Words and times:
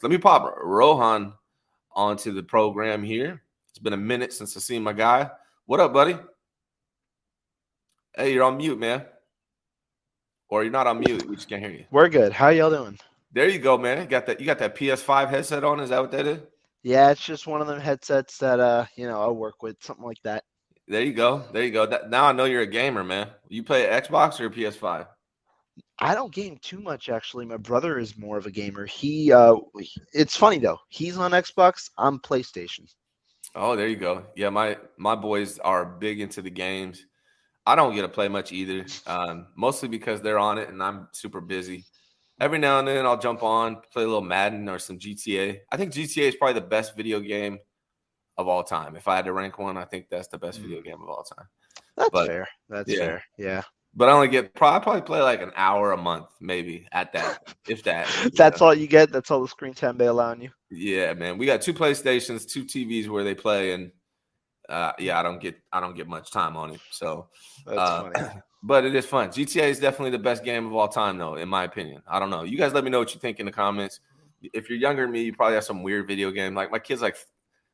Let 0.00 0.12
me 0.12 0.18
pop 0.18 0.56
Rohan 0.62 1.32
onto 1.92 2.32
the 2.32 2.42
program 2.42 3.02
here. 3.02 3.42
It's 3.70 3.80
been 3.80 3.94
a 3.94 3.96
minute 3.96 4.32
since 4.32 4.56
I 4.56 4.60
seen 4.60 4.82
my 4.82 4.92
guy. 4.92 5.28
What 5.66 5.80
up, 5.80 5.92
buddy? 5.92 6.16
Hey, 8.16 8.32
you're 8.32 8.44
on 8.44 8.58
mute, 8.58 8.78
man. 8.78 9.04
Or 10.50 10.62
you're 10.62 10.72
not 10.72 10.86
on 10.86 11.00
mute. 11.00 11.28
We 11.28 11.34
just 11.34 11.48
can't 11.48 11.60
hear 11.60 11.72
you. 11.72 11.84
We're 11.90 12.08
good. 12.08 12.32
How 12.32 12.50
y'all 12.50 12.70
doing? 12.70 12.96
There 13.32 13.48
you 13.48 13.58
go, 13.58 13.76
man. 13.76 14.06
Got 14.06 14.26
that? 14.26 14.38
You 14.38 14.46
got 14.46 14.60
that 14.60 14.76
PS5 14.76 15.30
headset 15.30 15.64
on? 15.64 15.80
Is 15.80 15.90
that 15.90 16.00
what 16.00 16.12
that 16.12 16.26
is? 16.28 16.38
Yeah, 16.84 17.10
it's 17.10 17.24
just 17.24 17.48
one 17.48 17.60
of 17.60 17.66
them 17.66 17.80
headsets 17.80 18.38
that 18.38 18.60
uh, 18.60 18.86
you 18.94 19.08
know, 19.08 19.20
I 19.20 19.28
work 19.30 19.64
with, 19.64 19.82
something 19.82 20.04
like 20.04 20.22
that. 20.22 20.44
There 20.86 21.02
you 21.02 21.12
go. 21.12 21.44
There 21.52 21.64
you 21.64 21.72
go. 21.72 21.86
That, 21.86 22.08
now 22.08 22.26
I 22.26 22.32
know 22.32 22.44
you're 22.44 22.62
a 22.62 22.66
gamer, 22.66 23.02
man. 23.02 23.28
You 23.48 23.64
play 23.64 23.86
Xbox 23.86 24.38
or 24.38 24.48
PS5? 24.48 25.08
I 26.00 26.14
don't 26.14 26.32
game 26.32 26.58
too 26.62 26.80
much 26.80 27.08
actually. 27.08 27.44
My 27.44 27.56
brother 27.56 27.98
is 27.98 28.16
more 28.16 28.38
of 28.38 28.46
a 28.46 28.50
gamer. 28.50 28.86
He 28.86 29.32
uh 29.32 29.56
it's 30.12 30.36
funny 30.36 30.58
though. 30.58 30.78
He's 30.88 31.16
on 31.16 31.32
Xbox, 31.32 31.90
I'm 31.98 32.18
PlayStation. 32.20 32.92
Oh, 33.54 33.74
there 33.74 33.88
you 33.88 33.96
go. 33.96 34.24
Yeah, 34.36 34.50
my 34.50 34.76
my 34.96 35.14
boys 35.14 35.58
are 35.58 35.84
big 35.84 36.20
into 36.20 36.42
the 36.42 36.50
games. 36.50 37.04
I 37.66 37.74
don't 37.74 37.94
get 37.94 38.02
to 38.02 38.08
play 38.08 38.28
much 38.28 38.50
either, 38.52 38.86
um, 39.06 39.48
mostly 39.54 39.88
because 39.88 40.22
they're 40.22 40.38
on 40.38 40.56
it 40.56 40.68
and 40.68 40.82
I'm 40.82 41.08
super 41.12 41.40
busy. 41.40 41.84
Every 42.40 42.58
now 42.58 42.78
and 42.78 42.86
then 42.86 43.04
I'll 43.04 43.18
jump 43.18 43.42
on, 43.42 43.78
play 43.92 44.04
a 44.04 44.06
little 44.06 44.22
Madden 44.22 44.68
or 44.68 44.78
some 44.78 44.98
GTA. 44.98 45.58
I 45.70 45.76
think 45.76 45.92
GTA 45.92 46.28
is 46.28 46.36
probably 46.36 46.54
the 46.54 46.66
best 46.66 46.96
video 46.96 47.20
game 47.20 47.58
of 48.38 48.46
all 48.46 48.62
time. 48.62 48.94
If 48.94 49.08
I 49.08 49.16
had 49.16 49.24
to 49.24 49.32
rank 49.32 49.58
one, 49.58 49.76
I 49.76 49.84
think 49.84 50.06
that's 50.08 50.28
the 50.28 50.38
best 50.38 50.60
video 50.60 50.80
game 50.80 51.02
of 51.02 51.08
all 51.08 51.24
time. 51.24 51.46
That's 51.96 52.10
But, 52.10 52.28
fair. 52.28 52.48
That's 52.68 52.90
yeah. 52.90 52.98
fair. 52.98 53.24
Yeah. 53.36 53.62
But 53.98 54.08
I 54.08 54.12
only 54.12 54.28
get 54.28 54.52
I 54.60 54.78
probably 54.78 55.00
play 55.00 55.20
like 55.20 55.42
an 55.42 55.50
hour 55.56 55.90
a 55.90 55.96
month, 55.96 56.26
maybe 56.40 56.86
at 56.92 57.12
that, 57.14 57.52
if 57.66 57.82
that. 57.82 58.06
That's 58.36 58.62
all 58.62 58.72
you 58.72 58.86
get. 58.86 59.10
That's 59.10 59.28
all 59.28 59.42
the 59.42 59.48
screen 59.48 59.74
time 59.74 59.98
they 59.98 60.06
allow 60.06 60.34
you. 60.34 60.50
Yeah, 60.70 61.14
man. 61.14 61.36
We 61.36 61.46
got 61.46 61.62
two 61.62 61.74
PlayStations, 61.74 62.48
two 62.48 62.64
TVs 62.64 63.08
where 63.08 63.24
they 63.24 63.34
play, 63.34 63.72
and 63.72 63.90
uh, 64.68 64.92
yeah, 65.00 65.18
I 65.18 65.24
don't 65.24 65.40
get 65.40 65.56
I 65.72 65.80
don't 65.80 65.96
get 65.96 66.06
much 66.06 66.30
time 66.30 66.56
on 66.56 66.70
it. 66.70 66.80
So, 66.92 67.26
That's 67.66 67.76
uh, 67.76 68.10
funny. 68.12 68.40
but 68.62 68.84
it 68.84 68.94
is 68.94 69.04
fun. 69.04 69.30
GTA 69.30 69.68
is 69.68 69.80
definitely 69.80 70.10
the 70.10 70.22
best 70.22 70.44
game 70.44 70.66
of 70.66 70.76
all 70.76 70.86
time, 70.86 71.18
though, 71.18 71.34
in 71.34 71.48
my 71.48 71.64
opinion. 71.64 72.00
I 72.06 72.20
don't 72.20 72.30
know. 72.30 72.44
You 72.44 72.56
guys, 72.56 72.72
let 72.72 72.84
me 72.84 72.90
know 72.90 73.00
what 73.00 73.14
you 73.14 73.20
think 73.20 73.40
in 73.40 73.46
the 73.46 73.52
comments. 73.52 73.98
If 74.40 74.70
you're 74.70 74.78
younger 74.78 75.02
than 75.02 75.10
me, 75.10 75.22
you 75.24 75.32
probably 75.32 75.56
have 75.56 75.64
some 75.64 75.82
weird 75.82 76.06
video 76.06 76.30
game. 76.30 76.54
Like 76.54 76.70
my 76.70 76.78
kids, 76.78 77.02
like 77.02 77.16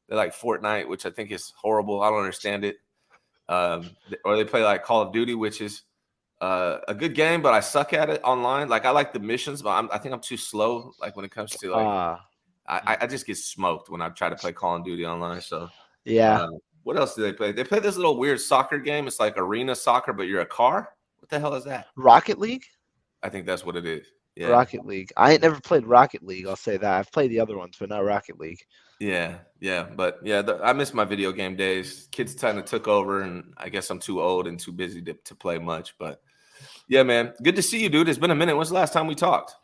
they 0.08 0.16
like 0.16 0.34
Fortnite, 0.34 0.88
which 0.88 1.04
I 1.04 1.10
think 1.10 1.32
is 1.32 1.52
horrible. 1.54 2.00
I 2.00 2.08
don't 2.08 2.20
understand 2.20 2.64
it. 2.64 2.76
Um, 3.46 3.90
or 4.24 4.38
they 4.38 4.44
play 4.46 4.64
like 4.64 4.84
Call 4.84 5.02
of 5.02 5.12
Duty, 5.12 5.34
which 5.34 5.60
is 5.60 5.82
uh, 6.40 6.78
a 6.88 6.94
good 6.94 7.14
game, 7.14 7.42
but 7.42 7.54
I 7.54 7.60
suck 7.60 7.92
at 7.92 8.10
it 8.10 8.20
online. 8.24 8.68
Like 8.68 8.84
I 8.84 8.90
like 8.90 9.12
the 9.12 9.20
missions, 9.20 9.62
but 9.62 9.70
I'm, 9.70 9.88
I 9.92 9.98
think 9.98 10.14
I'm 10.14 10.20
too 10.20 10.36
slow. 10.36 10.92
Like 11.00 11.16
when 11.16 11.24
it 11.24 11.30
comes 11.30 11.52
to 11.52 11.70
like, 11.70 11.86
Ah, 11.86 12.26
I, 12.66 12.98
I 13.02 13.06
just 13.06 13.26
get 13.26 13.36
smoked 13.36 13.90
when 13.90 14.02
I 14.02 14.08
try 14.10 14.28
to 14.28 14.36
play 14.36 14.52
Call 14.52 14.76
of 14.76 14.84
Duty 14.84 15.06
online. 15.06 15.40
So 15.40 15.68
yeah. 16.04 16.42
uh, 16.42 16.48
what 16.82 16.96
else 16.96 17.14
do 17.14 17.22
they 17.22 17.32
play? 17.32 17.52
They 17.52 17.64
play 17.64 17.80
this 17.80 17.96
little 17.96 18.18
weird 18.18 18.40
soccer 18.40 18.78
game. 18.78 19.06
It's 19.06 19.20
like 19.20 19.38
arena 19.38 19.74
soccer, 19.74 20.12
but 20.12 20.24
you're 20.24 20.40
a 20.40 20.46
car. 20.46 20.90
What 21.18 21.30
the 21.30 21.40
hell 21.40 21.54
is 21.54 21.64
that? 21.64 21.88
Rocket 21.96 22.38
League? 22.38 22.64
I 23.22 23.28
think 23.28 23.46
that's 23.46 23.64
what 23.64 23.76
it 23.76 23.86
is. 23.86 24.06
Yeah, 24.36 24.48
Rocket 24.48 24.84
League. 24.84 25.12
I 25.16 25.32
ain't 25.32 25.42
never 25.42 25.60
played 25.60 25.86
Rocket 25.86 26.22
League, 26.24 26.46
I'll 26.46 26.56
say 26.56 26.76
that. 26.76 26.92
I've 26.92 27.12
played 27.12 27.30
the 27.30 27.40
other 27.40 27.56
ones, 27.56 27.76
but 27.78 27.88
not 27.88 28.04
Rocket 28.04 28.38
League. 28.38 28.60
yeah, 28.98 29.38
yeah. 29.60 29.84
But 29.84 30.18
yeah, 30.24 30.42
the, 30.42 30.58
I 30.62 30.72
miss 30.72 30.92
my 30.92 31.04
video 31.04 31.30
game 31.30 31.54
days. 31.54 32.08
Kids 32.10 32.34
kind 32.34 32.58
of 32.58 32.64
took 32.64 32.88
over, 32.88 33.22
and 33.22 33.54
I 33.56 33.68
guess 33.68 33.90
I'm 33.90 34.00
too 34.00 34.20
old 34.20 34.46
and 34.46 34.58
too 34.58 34.72
busy 34.72 35.00
to, 35.02 35.14
to 35.14 35.34
play 35.34 35.58
much. 35.58 35.94
But 35.98 36.20
yeah, 36.88 37.02
man, 37.02 37.32
good 37.42 37.56
to 37.56 37.62
see 37.62 37.82
you, 37.82 37.88
dude. 37.88 38.08
It's 38.08 38.18
been 38.18 38.30
a 38.30 38.34
minute. 38.34 38.56
When's 38.56 38.68
the 38.68 38.74
last 38.74 38.92
time 38.92 39.06
we 39.06 39.14
talked? 39.14 39.54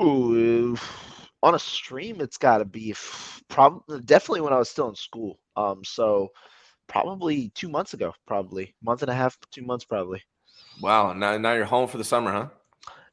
Ooh, 0.00 0.76
on 1.42 1.54
a 1.54 1.58
stream, 1.58 2.20
it's 2.20 2.38
got 2.38 2.58
to 2.58 2.64
be 2.64 2.94
probably 3.48 4.00
definitely 4.00 4.42
when 4.42 4.52
I 4.52 4.58
was 4.58 4.68
still 4.68 4.88
in 4.88 4.94
school. 4.94 5.38
Um, 5.56 5.82
so 5.84 6.28
probably 6.88 7.50
two 7.54 7.68
months 7.68 7.94
ago, 7.94 8.12
probably 8.26 8.74
month 8.82 9.02
and 9.02 9.10
a 9.10 9.14
half, 9.14 9.36
two 9.50 9.62
months, 9.62 9.84
probably. 9.84 10.22
Wow, 10.80 11.12
now 11.12 11.36
now 11.38 11.52
you're 11.52 11.64
home 11.64 11.88
for 11.88 11.98
the 11.98 12.04
summer, 12.04 12.32
huh? 12.32 12.48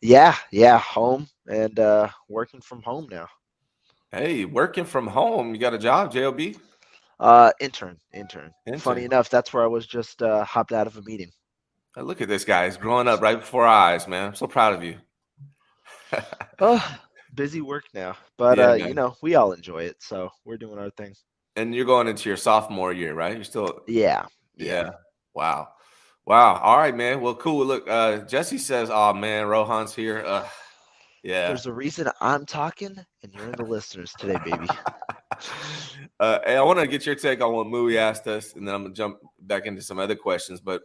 Yeah, 0.02 0.36
yeah, 0.52 0.78
home 0.78 1.28
and 1.48 1.80
uh, 1.80 2.10
working 2.30 2.62
from 2.62 2.82
home 2.82 3.08
now. 3.10 3.28
Hey, 4.12 4.46
working 4.46 4.86
from 4.86 5.08
home. 5.08 5.54
You 5.54 5.60
got 5.60 5.74
a 5.74 5.80
job, 5.80 6.12
Job? 6.12 6.40
Uh, 7.20 7.52
intern, 7.60 7.98
intern. 8.14 8.52
Intern. 8.66 8.80
Funny 8.80 9.04
enough, 9.04 9.30
that's 9.30 9.54
where 9.54 9.64
I 9.64 9.68
was 9.68 9.88
just 9.88 10.22
uh, 10.22 10.44
hopped 10.44 10.74
out 10.74 10.88
of 10.88 10.98
a 10.98 11.02
meeting. 11.02 11.32
Hey, 11.96 12.02
Look 12.02 12.22
at 12.22 12.28
this 12.28 12.44
guy. 12.44 12.66
He's 12.66 12.78
growing 12.78 13.08
up 13.08 13.22
right 13.22 13.40
before 13.40 13.66
our 13.66 13.92
eyes, 13.94 14.08
man. 14.08 14.28
I'm 14.28 14.36
so 14.36 14.48
proud 14.48 14.74
of 14.74 14.84
you. 14.84 14.98
Oh, 16.60 16.98
busy 17.34 17.60
work 17.60 17.84
now, 17.94 18.16
but 18.38 18.58
Yeah, 18.58 18.70
uh, 18.70 18.74
you 18.76 18.94
know, 18.94 19.16
we 19.22 19.36
all 19.36 19.52
enjoy 19.52 19.84
it, 19.84 19.98
so 20.02 20.30
we're 20.46 20.56
doing 20.58 20.80
our 20.80 20.90
thing. 20.92 21.14
and 21.58 21.76
you're 21.76 21.84
going 21.86 22.08
into 22.08 22.30
your 22.30 22.38
sophomore 22.38 22.94
year, 22.94 23.14
right? 23.14 23.36
You're 23.36 23.44
still 23.44 23.82
Yeah, 23.88 24.26
Yeah. 24.56 24.92
Wow. 25.34 25.68
Wow. 26.26 26.56
All 26.56 26.78
right, 26.78 26.96
man. 26.96 27.20
Well, 27.20 27.36
cool. 27.36 27.66
Look, 27.66 27.90
uh, 27.90 28.20
Jesse 28.20 28.58
says, 28.58 28.90
"Oh 28.90 29.14
man, 29.14 29.48
Rohan's 29.48 29.94
here." 29.94 30.24
Uh, 30.26 30.48
yeah. 31.24 31.48
There's 31.48 31.66
a 31.66 31.74
reason 31.74 32.10
I'm 32.22 32.46
talking, 32.46 32.96
and 33.22 33.34
you're 33.34 33.48
in 33.48 33.52
the 33.58 33.64
listeners 33.64 34.14
today, 34.18 34.38
baby. 34.46 34.68
uh, 36.20 36.40
hey, 36.46 36.56
I 36.56 36.62
want 36.64 36.80
to 36.80 36.88
get 36.88 37.06
your 37.06 37.16
take 37.16 37.42
on 37.42 37.54
what 37.54 37.68
Mui 37.68 37.98
asked 37.98 38.28
us, 38.28 38.54
and 38.54 38.66
then 38.66 38.74
I'm 38.74 38.84
gonna 38.84 38.94
jump 38.96 39.18
back 39.42 39.66
into 39.66 39.82
some 39.82 40.00
other 40.00 40.16
questions. 40.16 40.62
But 40.62 40.84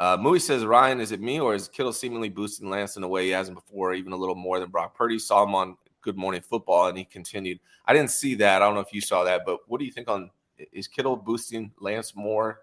uh, 0.00 0.16
Mui 0.18 0.40
says, 0.40 0.64
"Ryan, 0.64 1.00
is 1.00 1.12
it 1.12 1.20
me 1.20 1.40
or 1.40 1.54
is 1.54 1.68
Kittle 1.68 1.92
seemingly 1.92 2.28
boosting 2.28 2.68
Lance 2.68 2.96
in 2.96 3.04
a 3.04 3.08
way 3.08 3.26
he 3.26 3.30
hasn't 3.30 3.56
before, 3.56 3.94
even 3.94 4.12
a 4.12 4.16
little 4.16 4.34
more 4.34 4.58
than 4.58 4.70
Brock 4.70 4.96
Purdy? 4.96 5.18
Saw 5.18 5.44
him 5.44 5.54
on 5.54 5.76
Good 6.00 6.16
Morning 6.16 6.40
Football, 6.40 6.88
and 6.88 6.98
he 6.98 7.04
continued. 7.04 7.60
I 7.86 7.92
didn't 7.92 8.10
see 8.10 8.34
that. 8.36 8.60
I 8.60 8.64
don't 8.64 8.74
know 8.74 8.80
if 8.80 8.92
you 8.92 9.00
saw 9.00 9.24
that, 9.24 9.42
but 9.46 9.60
what 9.68 9.78
do 9.78 9.84
you 9.84 9.92
think 9.92 10.08
on 10.08 10.30
is 10.72 10.88
Kittle 10.88 11.16
boosting 11.16 11.72
Lance 11.78 12.16
more 12.16 12.62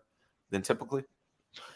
than 0.50 0.62
typically?" 0.62 1.03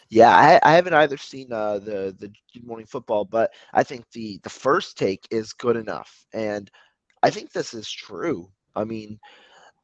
Yeah, 0.08 0.30
I, 0.30 0.60
I 0.62 0.74
haven't 0.74 0.94
either 0.94 1.16
seen 1.16 1.52
uh, 1.52 1.78
the 1.78 2.14
the 2.18 2.30
Good 2.52 2.64
Morning 2.64 2.86
Football, 2.86 3.24
but 3.24 3.52
I 3.72 3.82
think 3.82 4.10
the 4.10 4.38
the 4.42 4.50
first 4.50 4.98
take 4.98 5.26
is 5.30 5.52
good 5.52 5.76
enough, 5.76 6.26
and 6.34 6.70
I 7.22 7.30
think 7.30 7.50
this 7.50 7.72
is 7.72 7.90
true. 7.90 8.50
I 8.74 8.84
mean, 8.84 9.18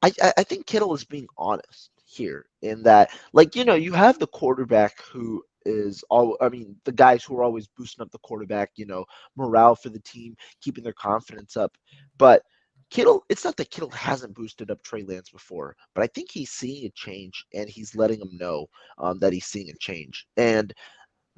I 0.03 0.13
I 0.23 0.33
I 0.39 0.43
think 0.45 0.67
Kittle 0.67 0.95
is 0.95 1.05
being 1.05 1.29
honest 1.39 1.91
here 2.05 2.47
in 2.61 2.83
that, 2.83 3.11
like 3.33 3.57
you 3.57 3.65
know, 3.65 3.75
you 3.75 3.95
have 3.95 4.19
the 4.19 4.27
quarterback 4.27 5.03
who 5.03 5.43
is 5.67 6.05
all. 6.11 6.37
I 6.41 6.49
mean, 6.49 6.77
the 6.85 6.93
guys 6.93 7.25
who 7.25 7.37
are 7.37 7.45
always 7.45 7.67
boosting 7.67 8.03
up 8.03 8.11
the 8.11 8.19
quarterback, 8.19 8.71
you 8.77 8.87
know, 8.87 9.05
morale 9.37 9.75
for 9.75 9.89
the 9.89 10.01
team, 10.01 10.37
keeping 10.61 10.85
their 10.85 10.93
confidence 10.95 11.57
up, 11.57 11.77
but. 12.19 12.43
Kittle, 12.91 13.25
it's 13.31 13.43
not 13.43 13.57
that 13.57 13.71
Kittle 13.71 13.89
hasn't 13.89 14.35
boosted 14.35 14.71
up 14.71 14.83
Trey 14.83 15.03
Lance 15.03 15.31
before, 15.31 15.75
but 15.95 16.05
I 16.05 16.09
think 16.09 16.31
he's 16.31 16.51
seeing 16.51 16.85
a 16.85 16.91
change 16.91 17.43
and 17.55 17.67
he's 17.67 17.97
letting 17.97 18.21
him 18.21 18.37
know 18.37 18.67
um, 18.99 19.19
that 19.21 19.33
he's 19.33 19.47
seeing 19.47 19.71
a 19.71 19.79
change. 19.79 20.27
And 20.37 20.75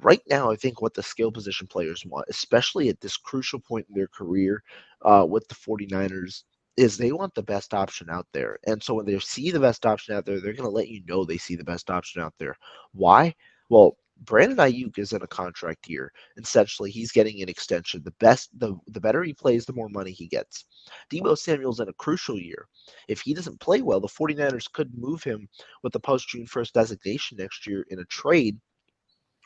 right 0.01 0.21
now, 0.29 0.51
I 0.51 0.55
think 0.55 0.81
what 0.81 0.93
the 0.93 1.03
skill 1.03 1.31
position 1.31 1.67
players 1.67 2.05
want, 2.05 2.25
especially 2.29 2.89
at 2.89 2.99
this 2.99 3.17
crucial 3.17 3.59
point 3.59 3.85
in 3.89 3.95
their 3.95 4.07
career 4.07 4.63
uh, 5.03 5.25
with 5.27 5.47
the 5.47 5.55
49ers, 5.55 6.43
is 6.77 6.97
they 6.97 7.13
want 7.13 7.33
the 7.35 7.43
best 7.43 7.73
option 7.73 8.09
out 8.09 8.27
there. 8.33 8.57
And 8.67 8.81
so 8.83 8.95
when 8.95 9.05
they 9.05 9.17
see 9.19 9.49
the 9.49 9.59
best 9.59 9.85
option 9.85 10.13
out 10.13 10.25
there, 10.25 10.41
they're 10.41 10.53
going 10.53 10.69
to 10.69 10.75
let 10.75 10.89
you 10.89 11.01
know 11.07 11.23
they 11.23 11.37
see 11.37 11.55
the 11.55 11.63
best 11.63 11.89
option 11.89 12.21
out 12.21 12.33
there. 12.37 12.57
Why? 12.93 13.33
Well, 13.69 13.97
Brandon 14.21 14.57
Aiyuk 14.57 14.97
is 14.97 15.13
in 15.13 15.21
a 15.21 15.27
contract 15.27 15.87
year. 15.89 16.11
Essentially, 16.37 16.89
he's 16.89 17.11
getting 17.11 17.41
an 17.41 17.49
extension. 17.49 18.01
The 18.03 18.11
best, 18.19 18.49
the 18.57 18.77
the 18.87 19.01
better 19.01 19.23
he 19.23 19.33
plays, 19.33 19.65
the 19.65 19.73
more 19.73 19.89
money 19.89 20.11
he 20.11 20.27
gets. 20.27 20.65
Deebo 21.11 21.37
Samuel's 21.37 21.79
in 21.79 21.89
a 21.89 21.93
crucial 21.93 22.39
year. 22.39 22.67
If 23.07 23.21
he 23.21 23.33
doesn't 23.33 23.59
play 23.59 23.81
well, 23.81 23.99
the 23.99 24.07
49ers 24.07 24.71
could 24.71 24.91
move 24.97 25.23
him 25.23 25.47
with 25.83 25.93
the 25.93 25.99
post 25.99 26.29
June 26.29 26.45
1st 26.45 26.71
designation 26.71 27.37
next 27.37 27.67
year 27.67 27.85
in 27.89 27.99
a 27.99 28.05
trade, 28.05 28.57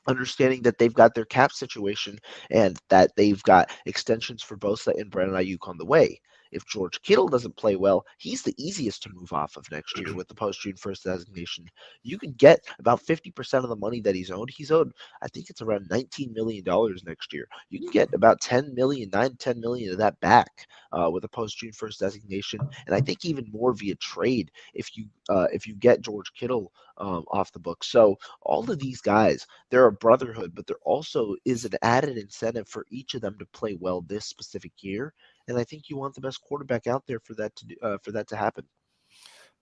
understanding 0.07 0.61
that 0.63 0.77
they've 0.77 0.93
got 0.93 1.13
their 1.15 1.25
cap 1.25 1.51
situation 1.51 2.17
and 2.51 2.79
that 2.89 3.11
they've 3.15 3.43
got 3.43 3.71
extensions 3.85 4.43
for 4.43 4.57
Bosa 4.57 4.93
and 4.99 5.11
Brandon 5.11 5.35
Aiyuk 5.35 5.67
on 5.67 5.77
the 5.77 5.85
way. 5.85 6.21
If 6.51 6.65
George 6.65 7.01
Kittle 7.01 7.27
doesn't 7.27 7.55
play 7.55 7.75
well, 7.75 8.05
he's 8.17 8.41
the 8.41 8.55
easiest 8.57 9.03
to 9.03 9.09
move 9.13 9.33
off 9.33 9.57
of 9.57 9.69
next 9.71 9.97
year 9.99 10.13
with 10.13 10.27
the 10.27 10.35
post 10.35 10.61
June 10.61 10.73
1st 10.73 11.03
designation. 11.03 11.65
You 12.03 12.17
can 12.17 12.33
get 12.33 12.59
about 12.79 13.05
50% 13.05 13.63
of 13.63 13.69
the 13.69 13.75
money 13.75 14.01
that 14.01 14.15
he's 14.15 14.31
owed. 14.31 14.49
He's 14.49 14.71
owed, 14.71 14.91
I 15.21 15.27
think 15.27 15.49
it's 15.49 15.61
around 15.61 15.89
$19 15.89 16.33
million 16.33 16.63
next 17.05 17.33
year. 17.33 17.47
You 17.69 17.79
can 17.79 17.91
get 17.91 18.13
about 18.13 18.41
10 18.41 18.73
million, 18.73 19.09
9 19.11 19.35
10 19.37 19.59
million 19.59 19.91
of 19.91 19.97
that 19.99 20.19
back 20.19 20.67
uh, 20.91 21.09
with 21.11 21.23
a 21.23 21.29
post 21.29 21.57
June 21.57 21.71
1st 21.71 21.97
designation. 21.99 22.59
And 22.85 22.95
I 22.95 23.01
think 23.01 23.25
even 23.25 23.49
more 23.51 23.73
via 23.73 23.95
trade 23.95 24.51
if 24.73 24.95
you 24.97 25.05
uh, 25.29 25.47
if 25.53 25.67
you 25.67 25.75
get 25.75 26.01
George 26.01 26.33
Kittle 26.33 26.71
um, 26.99 27.25
off 27.31 27.51
the 27.51 27.59
book. 27.59 27.83
So 27.83 28.17
all 28.41 28.69
of 28.69 28.79
these 28.79 29.01
guys, 29.01 29.45
they're 29.69 29.85
a 29.85 29.91
brotherhood, 29.91 30.53
but 30.53 30.67
there 30.67 30.77
also 30.83 31.35
is 31.45 31.65
an 31.65 31.73
added 31.81 32.17
incentive 32.17 32.67
for 32.67 32.85
each 32.89 33.13
of 33.15 33.21
them 33.21 33.37
to 33.39 33.45
play 33.47 33.77
well 33.79 34.01
this 34.01 34.25
specific 34.25 34.71
year. 34.81 35.13
And 35.49 35.57
I 35.57 35.63
think 35.63 35.89
you 35.89 35.97
want 35.97 36.15
the 36.15 36.21
best 36.21 36.41
quarterback 36.41 36.87
out 36.87 37.05
there 37.07 37.19
for 37.19 37.33
that 37.33 37.55
to 37.57 37.65
do, 37.65 37.75
uh, 37.81 37.97
for 38.01 38.11
that 38.11 38.27
to 38.29 38.37
happen. 38.37 38.65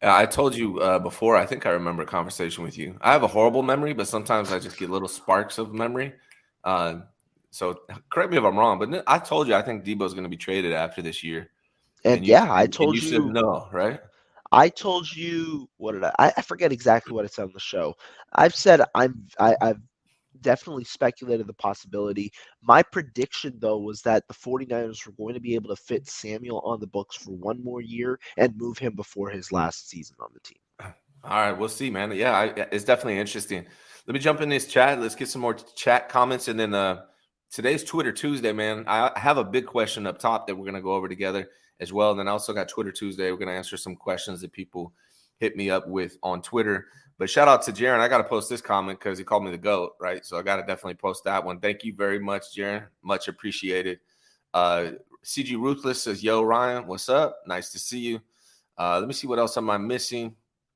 I 0.01 0.28
told 0.28 0.56
you 0.56 0.80
uh, 0.80 1.00
before. 1.00 1.36
I 1.36 1.45
think 1.45 1.66
I 1.66 1.72
remember 1.72 2.04
a 2.04 2.06
conversation 2.06 2.63
with 2.63 2.78
you. 2.78 2.98
I 3.01 3.12
have 3.13 3.24
a 3.24 3.28
horrible 3.28 3.63
memory, 3.63 3.94
but 3.94 4.07
sometimes 4.07 4.51
I 4.51 4.60
just 4.60 4.78
get 4.78 4.92
little 4.92 5.07
sparks 5.07 5.57
of 5.57 5.74
memory. 5.74 6.13
Uh, 6.63 7.00
so 7.50 7.80
correct 8.12 8.30
me 8.30 8.38
if 8.38 8.44
I'm 8.44 8.57
wrong, 8.57 8.78
but 8.78 9.04
I 9.07 9.18
told 9.18 9.48
you 9.48 9.56
I 9.56 9.63
think 9.63 9.84
Deebo 9.84 10.04
is 10.04 10.13
going 10.13 10.25
to 10.25 10.30
be 10.30 10.38
traded 10.38 10.74
after 10.74 11.01
this 11.01 11.24
year. 11.24 11.50
And, 12.04 12.18
and 12.18 12.28
you, 12.28 12.34
yeah, 12.34 12.54
I 12.54 12.68
told 12.68 12.95
you, 12.95 13.01
you, 13.01 13.10
said 13.10 13.22
no, 13.22 13.68
right? 13.72 14.00
I 14.51 14.69
told 14.69 15.12
you 15.12 15.68
what 15.78 15.94
did 15.94 16.04
I? 16.04 16.13
I 16.19 16.42
forget 16.42 16.72
exactly 16.72 17.13
what 17.13 17.25
I 17.25 17.28
said 17.28 17.44
on 17.44 17.54
the 17.54 17.60
show. 17.60 17.95
I've 18.34 18.54
said 18.54 18.81
I'm 18.94 19.25
I, 19.39 19.56
I've 19.62 19.81
definitely 20.42 20.84
speculated 20.84 21.48
the 21.48 21.54
possibility. 21.54 22.31
My 22.62 22.84
prediction, 22.84 23.54
though, 23.60 23.78
was 23.78 24.01
that 24.04 24.28
the 24.28 24.34
49ers 24.34 25.06
were 25.06 25.13
going 25.13 25.34
to 25.34 25.39
be 25.39 25.56
able 25.56 25.69
to 25.69 25.81
fit 25.81 26.07
Samuel 26.07 26.62
on 26.66 26.80
the 26.80 26.88
books 26.88 27.16
for 27.16 27.31
one 27.31 27.63
more 27.63 27.81
year 27.81 28.19
and 28.38 28.56
move 28.57 28.78
him 28.78 28.95
before 28.95 29.30
his 29.30 29.51
last 29.51 29.89
season 29.89 30.16
on 30.19 30.30
the 30.34 30.39
team. 30.39 30.60
All 31.24 31.42
right, 31.42 31.51
we'll 31.51 31.69
see, 31.69 31.89
man. 31.89 32.12
Yeah, 32.12 32.38
I, 32.38 32.68
it's 32.72 32.86
definitely 32.86 33.19
interesting. 33.19 33.66
Let 34.06 34.13
me 34.13 34.19
jump 34.19 34.39
in 34.42 34.50
this 34.50 34.68
chat. 34.68 35.01
Let's 35.01 35.16
get 35.16 35.28
some 35.28 35.42
more 35.42 35.54
chat 35.54 36.10
comments. 36.10 36.48
And 36.48 36.60
then 36.60 36.74
uh, 36.74 37.01
today's 37.51 37.84
Twitter 37.84 38.12
Tuesday, 38.12 38.54
man. 38.54 38.86
I 38.88 39.12
have 39.19 39.38
a 39.38 39.44
big 39.44 39.66
question 39.66 40.07
up 40.07 40.19
top 40.19 40.48
that 40.48 40.56
we're 40.56 40.63
going 40.63 40.75
to 40.75 40.81
go 40.81 40.94
over 40.94 41.10
together 41.10 41.50
as 41.80 41.92
well. 41.92 42.12
And 42.12 42.19
then 42.19 42.28
I 42.28 42.31
also 42.31 42.54
got 42.54 42.69
Twitter 42.69 42.92
Tuesday. 42.92 43.31
We're 43.31 43.38
going 43.38 43.50
to 43.50 43.54
answer 43.54 43.78
some 43.78 43.95
questions 43.95 44.42
that 44.42 44.54
people 44.54 44.94
hit 45.39 45.56
me 45.56 45.69
up 45.69 45.88
with 45.88 46.18
on 46.24 46.42
Twitter. 46.42 46.88
But 47.19 47.29
shout 47.29 47.47
out 47.47 47.63
to 47.63 47.71
Jaron. 47.71 47.99
I 47.99 48.07
got 48.07 48.19
to 48.19 48.23
post 48.23 48.49
this 48.49 48.61
comment 48.61 48.99
because 48.99 49.17
he 49.17 49.23
called 49.23 49.43
me 49.43 49.51
the 49.51 49.57
GOAT, 49.57 49.93
right? 49.99 50.23
So 50.23 50.37
I 50.37 50.43
got 50.43 50.57
to 50.57 50.61
definitely 50.61 50.95
post 50.95 51.23
that 51.23 51.43
one. 51.43 51.59
Thank 51.59 51.83
you 51.83 51.93
very 51.95 52.19
much, 52.19 52.55
Jaron. 52.55 52.85
Much 53.01 53.27
appreciated. 53.27 53.99
Uh, 54.53 54.91
CG 55.25 55.59
Ruthless 55.59 56.03
says, 56.03 56.23
Yo, 56.23 56.43
Ryan, 56.43 56.85
what's 56.85 57.09
up? 57.09 57.39
Nice 57.47 57.71
to 57.71 57.79
see 57.79 57.99
you. 57.99 58.21
Uh, 58.77 58.99
let 58.99 59.07
me 59.07 59.13
see 59.13 59.27
what 59.27 59.39
else 59.39 59.57
am 59.57 59.69
I 59.69 59.77
missing. 59.77 60.35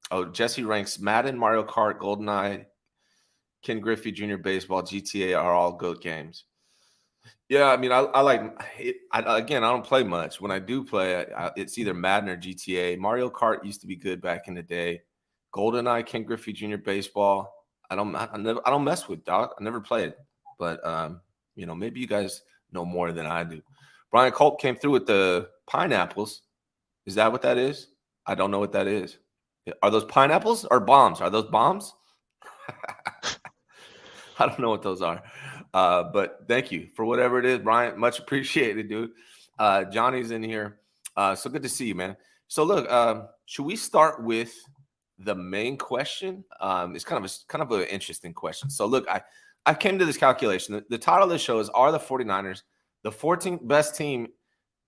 Oh, 0.10 0.26
Jesse 0.26 0.64
ranks 0.64 1.00
Madden, 1.00 1.38
Mario 1.38 1.64
Kart, 1.64 2.00
GoldenEye, 2.00 2.66
Ken 3.62 3.80
Griffey 3.80 4.12
Jr. 4.12 4.38
Baseball, 4.38 4.82
GTA 4.82 5.40
are 5.40 5.54
all 5.54 5.74
GOAT 5.74 6.02
games. 6.02 6.46
Yeah, 7.50 7.66
I 7.66 7.78
mean, 7.78 7.92
I, 7.92 8.00
I 8.00 8.22
like 8.22 8.42
it, 8.80 8.96
I, 9.12 9.38
again. 9.38 9.64
I 9.64 9.72
don't 9.72 9.86
play 9.86 10.04
much. 10.04 10.42
When 10.42 10.52
I 10.52 10.60
do 10.60 10.84
play, 10.84 11.26
I, 11.34 11.52
it's 11.56 11.78
either 11.78 11.94
Madden 11.94 12.30
or 12.30 12.38
GTA. 12.38 12.98
Mario 12.98 13.30
Kart 13.30 13.64
used 13.64 13.82
to 13.82 13.88
be 13.88 13.96
good 13.96 14.22
back 14.22 14.48
in 14.48 14.54
the 14.54 14.64
day. 14.64 15.02
GoldenEye, 15.54 16.06
Ken 16.06 16.24
Griffey 16.24 16.54
Jr. 16.54 16.78
Baseball. 16.78 17.54
I 17.90 17.96
don't, 17.96 18.16
I 18.16 18.30
never, 18.38 18.62
I 18.66 18.70
don't 18.70 18.84
mess 18.84 19.08
with 19.08 19.26
Doc. 19.26 19.56
I 19.60 19.64
never 19.64 19.82
played, 19.82 20.14
but 20.58 20.86
um, 20.86 21.22
you 21.56 21.66
know, 21.66 21.76
maybe 21.76 22.00
you 22.00 22.08
guys 22.08 22.42
know 22.72 22.86
more 22.86 23.12
than 23.12 23.26
I 23.26 23.44
do. 23.44 23.62
Brian 24.12 24.32
Colt 24.32 24.60
came 24.60 24.76
through 24.76 24.92
with 24.92 25.08
the 25.08 25.50
pineapples. 25.68 26.42
Is 27.06 27.16
that 27.16 27.32
what 27.32 27.42
that 27.42 27.58
is? 27.58 27.88
I 28.26 28.36
don't 28.36 28.52
know 28.52 28.60
what 28.60 28.72
that 28.74 28.88
is. 28.88 29.18
Are 29.82 29.92
those 29.92 30.06
pineapples 30.06 30.66
or 30.66 30.80
bombs? 30.80 31.22
Are 31.22 31.30
those 31.30 31.46
bombs? 31.46 31.94
I 34.40 34.48
don't 34.48 34.60
know 34.60 34.70
what 34.70 34.82
those 34.82 35.02
are. 35.02 35.22
Uh, 35.74 36.04
but 36.04 36.40
thank 36.48 36.72
you 36.72 36.88
for 36.96 37.06
whatever 37.06 37.40
it 37.40 37.46
is, 37.46 37.60
Brian. 37.60 38.00
Much 38.00 38.20
appreciated, 38.20 38.90
dude. 38.90 39.12
Uh, 39.60 39.84
Johnny's 39.86 40.32
in 40.32 40.44
here. 40.44 40.80
Uh, 41.16 41.36
so 41.36 41.50
good 41.50 41.64
to 41.64 41.70
see 41.70 41.88
you, 41.88 41.96
man. 41.96 42.18
So 42.48 42.64
look, 42.64 42.92
um, 42.92 43.28
should 43.46 43.66
we 43.66 43.76
start 43.76 44.24
with 44.24 44.54
the 45.24 45.36
main 45.36 45.78
question? 45.78 46.44
Um, 46.60 46.96
it's 46.96 47.06
kind 47.06 47.24
of 47.24 47.32
a 47.32 47.34
kind 47.48 47.62
of 47.62 47.72
an 47.72 47.88
interesting 47.88 48.34
question. 48.34 48.70
So 48.70 48.86
look, 48.86 49.08
I 49.10 49.22
I 49.66 49.74
came 49.74 50.00
to 50.00 50.06
this 50.06 50.18
calculation. 50.18 50.76
The, 50.76 50.86
the 50.90 50.98
title 50.98 51.24
of 51.24 51.30
the 51.30 51.38
show 51.38 51.60
is 51.60 51.70
Are 51.70 51.92
the 51.92 52.00
49ers 52.00 52.64
the 53.04 53.12
14th 53.12 53.68
best 53.68 53.96
team 53.96 54.28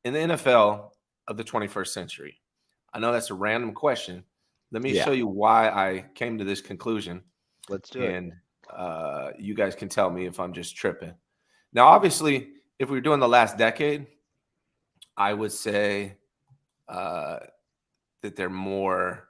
in 0.03 0.13
the 0.13 0.19
NFL 0.19 0.89
of 1.27 1.37
the 1.37 1.43
21st 1.43 1.87
century? 1.87 2.39
I 2.93 2.99
know 2.99 3.11
that's 3.11 3.31
a 3.31 3.35
random 3.35 3.73
question. 3.73 4.23
Let 4.71 4.81
me 4.81 4.93
yeah. 4.93 5.05
show 5.05 5.11
you 5.11 5.27
why 5.27 5.69
I 5.69 6.05
came 6.15 6.37
to 6.37 6.43
this 6.43 6.61
conclusion. 6.61 7.21
Let's 7.69 7.89
do 7.89 8.03
and, 8.03 8.31
it. 8.31 8.33
Uh, 8.75 9.31
you 9.37 9.53
guys 9.53 9.75
can 9.75 9.89
tell 9.89 10.09
me 10.09 10.25
if 10.25 10.39
I'm 10.39 10.53
just 10.53 10.75
tripping. 10.75 11.13
Now, 11.73 11.87
obviously, 11.87 12.49
if 12.79 12.89
we 12.89 12.97
are 12.97 13.01
doing 13.01 13.19
the 13.19 13.27
last 13.27 13.57
decade, 13.57 14.07
I 15.15 15.33
would 15.33 15.51
say 15.51 16.17
uh, 16.87 17.39
that 18.21 18.35
they're 18.35 18.49
more. 18.49 19.27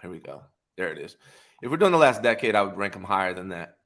Here 0.00 0.10
we 0.10 0.18
go. 0.18 0.42
There 0.76 0.92
it 0.92 0.98
is. 0.98 1.16
If 1.62 1.70
we're 1.70 1.76
doing 1.76 1.92
the 1.92 1.98
last 1.98 2.22
decade, 2.22 2.54
I 2.54 2.62
would 2.62 2.76
rank 2.76 2.94
them 2.94 3.04
higher 3.04 3.34
than 3.34 3.48
that. 3.48 3.76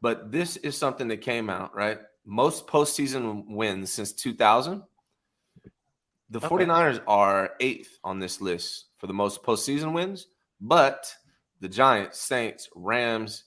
But 0.00 0.30
this 0.32 0.56
is 0.58 0.76
something 0.76 1.08
that 1.08 1.20
came 1.20 1.48
out, 1.48 1.74
right? 1.74 1.98
Most 2.26 2.66
postseason 2.66 3.46
wins 3.46 3.92
since 3.92 4.12
2000. 4.12 4.82
The 6.30 6.38
okay. 6.38 6.48
49ers 6.48 7.02
are 7.06 7.52
eighth 7.60 7.98
on 8.02 8.18
this 8.18 8.40
list 8.40 8.86
for 8.98 9.06
the 9.06 9.12
most 9.12 9.42
postseason 9.42 9.92
wins, 9.92 10.26
but 10.60 11.14
the 11.60 11.68
Giants, 11.68 12.18
Saints, 12.18 12.68
Rams, 12.74 13.44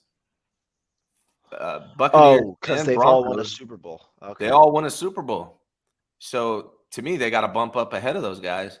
uh, 1.52 1.80
Buccaneers. 1.96 2.42
Oh, 2.44 2.58
because 2.60 2.84
they've 2.84 2.98
all 2.98 3.24
won 3.24 3.40
a 3.40 3.44
Super 3.44 3.76
Bowl. 3.76 4.02
Okay. 4.22 4.46
They 4.46 4.50
all 4.50 4.72
won 4.72 4.84
a 4.84 4.90
Super 4.90 5.22
Bowl. 5.22 5.60
So 6.18 6.72
to 6.92 7.02
me, 7.02 7.16
they 7.16 7.30
got 7.30 7.42
to 7.42 7.48
bump 7.48 7.76
up 7.76 7.92
ahead 7.92 8.16
of 8.16 8.22
those 8.22 8.40
guys. 8.40 8.80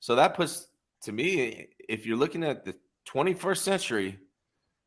So 0.00 0.16
that 0.16 0.34
puts, 0.34 0.68
to 1.02 1.12
me, 1.12 1.68
if 1.88 2.06
you're 2.06 2.16
looking 2.16 2.44
at 2.44 2.64
the 2.64 2.74
21st 3.08 3.58
century, 3.58 4.18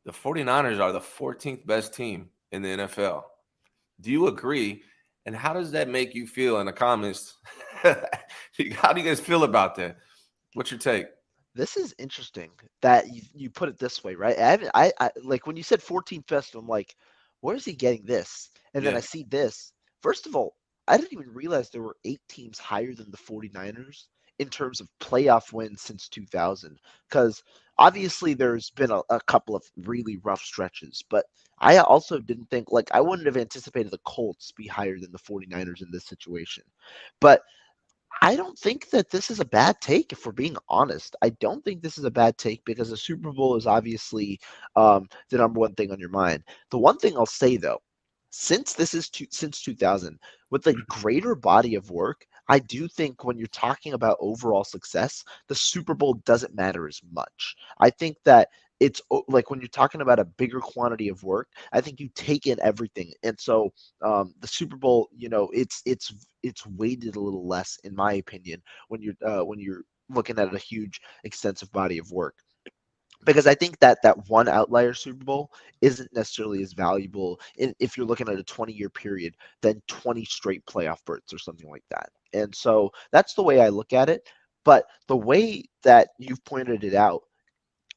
the 0.04 0.12
49ers 0.12 0.80
are 0.80 0.92
the 0.92 1.00
14th 1.00 1.66
best 1.66 1.94
team 1.94 2.28
in 2.52 2.62
the 2.62 2.68
NFL. 2.68 3.22
Do 4.00 4.10
you 4.10 4.28
agree? 4.28 4.82
And 5.26 5.34
how 5.34 5.52
does 5.52 5.70
that 5.72 5.88
make 5.88 6.14
you 6.14 6.26
feel 6.26 6.60
in 6.60 6.66
the 6.66 6.72
comments? 6.72 7.34
how 7.82 8.92
do 8.92 9.00
you 9.00 9.06
guys 9.06 9.20
feel 9.20 9.44
about 9.44 9.74
that? 9.76 9.96
What's 10.52 10.70
your 10.70 10.80
take? 10.80 11.06
This 11.54 11.76
is 11.76 11.94
interesting 11.98 12.50
that 12.82 13.12
you, 13.12 13.22
you 13.32 13.50
put 13.50 13.68
it 13.68 13.78
this 13.78 14.02
way, 14.02 14.14
right? 14.14 14.38
I, 14.38 14.68
I, 14.74 14.92
I 15.00 15.10
like 15.22 15.46
when 15.46 15.56
you 15.56 15.62
said 15.62 15.80
14th 15.80 16.26
best, 16.26 16.54
I'm 16.54 16.66
like, 16.66 16.96
where 17.40 17.56
is 17.56 17.64
he 17.64 17.72
getting 17.72 18.04
this? 18.04 18.50
And 18.74 18.82
yeah. 18.82 18.90
then 18.90 18.96
I 18.96 19.00
see 19.00 19.24
this. 19.28 19.72
First 20.02 20.26
of 20.26 20.34
all, 20.34 20.56
I 20.88 20.96
didn't 20.96 21.12
even 21.12 21.32
realize 21.32 21.70
there 21.70 21.82
were 21.82 21.96
eight 22.04 22.20
teams 22.28 22.58
higher 22.58 22.92
than 22.92 23.10
the 23.10 23.16
49ers 23.16 24.04
in 24.38 24.48
terms 24.48 24.80
of 24.80 24.88
playoff 25.00 25.52
wins 25.52 25.82
since 25.82 26.08
2000. 26.08 26.78
Because 27.08 27.42
obviously 27.78 28.34
there's 28.34 28.70
been 28.70 28.90
a, 28.90 29.00
a, 29.10 29.20
couple 29.20 29.54
of 29.54 29.64
really 29.76 30.18
rough 30.24 30.42
stretches, 30.42 31.02
but 31.08 31.26
I 31.58 31.78
also 31.78 32.18
didn't 32.18 32.50
think, 32.50 32.72
like, 32.72 32.90
I 32.92 33.00
wouldn't 33.00 33.26
have 33.26 33.36
anticipated 33.36 33.92
the 33.92 33.98
Colts 34.04 34.52
be 34.52 34.66
higher 34.66 34.98
than 34.98 35.12
the 35.12 35.18
49ers 35.18 35.82
in 35.82 35.90
this 35.90 36.04
situation. 36.04 36.64
But 37.20 37.42
I 38.22 38.36
don't 38.36 38.58
think 38.58 38.90
that 38.90 39.10
this 39.10 39.30
is 39.30 39.40
a 39.40 39.44
bad 39.44 39.80
take, 39.80 40.12
if 40.12 40.24
we're 40.24 40.32
being 40.32 40.56
honest. 40.68 41.16
I 41.22 41.30
don't 41.30 41.64
think 41.64 41.82
this 41.82 41.98
is 41.98 42.04
a 42.04 42.10
bad 42.10 42.38
take 42.38 42.64
because 42.64 42.90
the 42.90 42.96
Super 42.96 43.32
Bowl 43.32 43.56
is 43.56 43.66
obviously 43.66 44.40
um, 44.76 45.08
the 45.30 45.38
number 45.38 45.60
one 45.60 45.74
thing 45.74 45.90
on 45.90 45.98
your 45.98 46.10
mind. 46.10 46.44
The 46.70 46.78
one 46.78 46.98
thing 46.98 47.16
I'll 47.16 47.26
say 47.26 47.56
though, 47.56 47.82
since 48.30 48.72
this 48.72 48.94
is 48.94 49.08
two, 49.08 49.26
since 49.30 49.62
2000, 49.62 50.18
with 50.50 50.62
the 50.62 50.74
greater 50.88 51.34
body 51.34 51.74
of 51.74 51.90
work, 51.90 52.26
I 52.48 52.58
do 52.58 52.88
think 52.88 53.24
when 53.24 53.38
you're 53.38 53.46
talking 53.48 53.92
about 53.94 54.16
overall 54.20 54.64
success, 54.64 55.24
the 55.48 55.54
Super 55.54 55.94
Bowl 55.94 56.14
doesn't 56.24 56.54
matter 56.54 56.86
as 56.88 57.00
much. 57.12 57.56
I 57.80 57.90
think 57.90 58.16
that 58.24 58.48
it's 58.80 59.00
like 59.28 59.50
when 59.50 59.60
you're 59.60 59.68
talking 59.68 60.00
about 60.00 60.18
a 60.18 60.24
bigger 60.24 60.58
quantity 60.60 61.08
of 61.08 61.22
work 61.22 61.48
i 61.72 61.80
think 61.80 62.00
you 62.00 62.08
take 62.16 62.46
in 62.48 62.58
everything 62.60 63.12
and 63.22 63.38
so 63.38 63.72
um, 64.02 64.34
the 64.40 64.48
super 64.48 64.76
bowl 64.76 65.08
you 65.16 65.28
know 65.28 65.48
it's 65.54 65.80
it's 65.86 66.12
it's 66.42 66.66
weighted 66.66 67.14
a 67.14 67.20
little 67.20 67.46
less 67.46 67.78
in 67.84 67.94
my 67.94 68.14
opinion 68.14 68.60
when 68.88 69.00
you're 69.00 69.14
uh, 69.24 69.44
when 69.44 69.60
you're 69.60 69.82
looking 70.10 70.38
at 70.40 70.52
a 70.52 70.58
huge 70.58 71.00
extensive 71.22 71.70
body 71.72 71.98
of 71.98 72.10
work 72.10 72.34
because 73.24 73.46
I 73.46 73.54
think 73.54 73.78
that 73.80 73.98
that 74.02 74.28
one 74.28 74.48
outlier 74.48 74.92
Super 74.94 75.24
Bowl 75.24 75.50
isn't 75.80 76.12
necessarily 76.14 76.62
as 76.62 76.72
valuable 76.72 77.40
in, 77.56 77.74
if 77.80 77.96
you're 77.96 78.06
looking 78.06 78.28
at 78.28 78.38
a 78.38 78.44
20 78.44 78.72
year 78.72 78.90
period 78.90 79.34
than 79.62 79.82
20 79.88 80.24
straight 80.24 80.64
playoff 80.66 81.04
berths 81.04 81.32
or 81.32 81.38
something 81.38 81.68
like 81.70 81.84
that. 81.90 82.10
And 82.34 82.54
so 82.54 82.90
that's 83.12 83.34
the 83.34 83.42
way 83.42 83.60
I 83.60 83.68
look 83.68 83.92
at 83.92 84.08
it. 84.08 84.28
But 84.64 84.86
the 85.08 85.16
way 85.16 85.64
that 85.82 86.08
you've 86.18 86.44
pointed 86.44 86.84
it 86.84 86.94
out, 86.94 87.22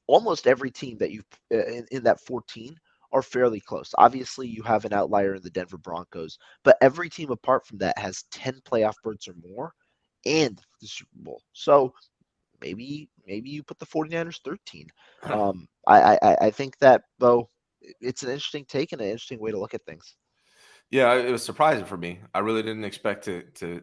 almost 0.08 0.48
every 0.48 0.72
team 0.72 0.98
that 0.98 1.12
you 1.12 1.22
uh, 1.54 1.66
in, 1.66 1.86
in 1.92 2.04
that 2.04 2.22
14 2.22 2.76
are 3.14 3.22
fairly 3.22 3.60
close. 3.60 3.94
Obviously, 3.98 4.48
you 4.48 4.62
have 4.64 4.86
an 4.86 4.94
outlier 4.94 5.36
in 5.36 5.42
the 5.42 5.50
Denver 5.50 5.78
Broncos, 5.78 6.38
but 6.64 6.78
every 6.82 7.10
team 7.10 7.32
apart 7.32 7.66
from 7.66 7.78
that 7.80 7.98
has 7.98 8.26
10 8.32 8.62
playoff 8.66 8.96
berths 9.04 9.28
or 9.28 9.36
more 9.50 9.74
and 10.26 10.62
the 10.82 10.88
Super 10.88 11.10
Bowl. 11.16 11.42
So 11.54 11.94
maybe 12.62 13.10
maybe 13.26 13.50
you 13.50 13.64
put 13.64 13.80
the 13.80 13.86
49ers 13.86 14.42
13. 14.44 14.88
Um, 15.24 15.68
I, 15.88 16.18
I 16.22 16.36
I 16.42 16.52
think 16.52 16.78
that 16.78 17.02
though 17.18 17.50
it's 18.02 18.24
an 18.24 18.30
interesting 18.30 18.66
take 18.66 18.92
and 18.92 19.02
an 19.02 19.08
interesting 19.08 19.40
way 19.40 19.52
to 19.52 19.60
look 19.60 19.74
at 19.74 19.84
things. 19.86 20.16
Yeah, 20.92 21.16
it 21.16 21.32
was 21.32 21.44
surprising 21.44 21.86
for 21.86 21.98
me. 21.98 22.20
I 22.34 22.40
really 22.40 22.62
didn't 22.62 22.84
expect 22.84 23.26
to 23.26 23.44
to 23.56 23.82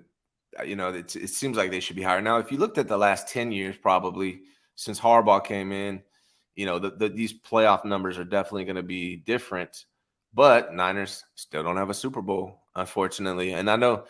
you 0.64 0.76
know 0.76 0.88
it, 0.88 1.14
it 1.16 1.30
seems 1.30 1.56
like 1.56 1.70
they 1.70 1.80
should 1.80 1.96
be 1.96 2.02
higher. 2.02 2.20
Now, 2.20 2.38
if 2.38 2.52
you 2.52 2.58
looked 2.58 2.78
at 2.78 2.88
the 2.88 2.98
last 2.98 3.28
10 3.28 3.52
years, 3.52 3.76
probably 3.76 4.40
since 4.76 5.00
Harbaugh 5.00 5.44
came 5.44 5.72
in, 5.72 6.02
you 6.54 6.66
know 6.66 6.78
the, 6.78 6.90
the 6.90 7.08
these 7.08 7.32
playoff 7.32 7.84
numbers 7.84 8.18
are 8.18 8.24
definitely 8.24 8.64
going 8.64 8.76
to 8.76 8.82
be 8.82 9.16
different. 9.16 9.86
But 10.32 10.74
Niners 10.74 11.24
still 11.36 11.62
don't 11.62 11.76
have 11.76 11.90
a 11.90 11.94
Super 11.94 12.20
Bowl, 12.20 12.60
unfortunately. 12.74 13.52
And 13.52 13.70
I 13.70 13.76
know 13.76 14.04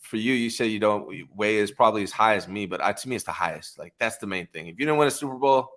for 0.00 0.16
you, 0.16 0.32
you 0.32 0.50
say 0.50 0.66
you 0.66 0.78
don't 0.78 1.08
weigh 1.34 1.56
is 1.56 1.70
probably 1.70 2.02
as 2.02 2.12
high 2.12 2.34
as 2.34 2.48
me, 2.48 2.66
but 2.66 2.82
I, 2.82 2.92
to 2.92 3.08
me, 3.08 3.16
it's 3.16 3.24
the 3.24 3.32
highest. 3.32 3.78
Like 3.78 3.94
that's 3.98 4.18
the 4.18 4.26
main 4.26 4.46
thing. 4.46 4.66
If 4.66 4.78
you 4.78 4.86
didn't 4.86 4.98
win 4.98 5.08
a 5.08 5.10
Super 5.10 5.36
Bowl, 5.36 5.70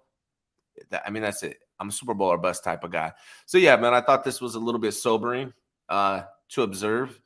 that, 0.89 1.03
I 1.05 1.09
mean, 1.09 1.23
that's 1.23 1.43
it. 1.43 1.57
I'm 1.79 1.89
a 1.89 1.91
Super 1.91 2.13
Bowl 2.13 2.29
or 2.29 2.37
bust 2.37 2.63
type 2.63 2.83
of 2.83 2.91
guy. 2.91 3.11
So 3.45 3.57
yeah, 3.57 3.75
man, 3.75 3.93
I 3.93 4.01
thought 4.01 4.23
this 4.23 4.41
was 4.41 4.55
a 4.55 4.59
little 4.59 4.79
bit 4.79 4.93
sobering 4.93 5.53
uh, 5.89 6.23
to 6.49 6.63
observe. 6.63 7.19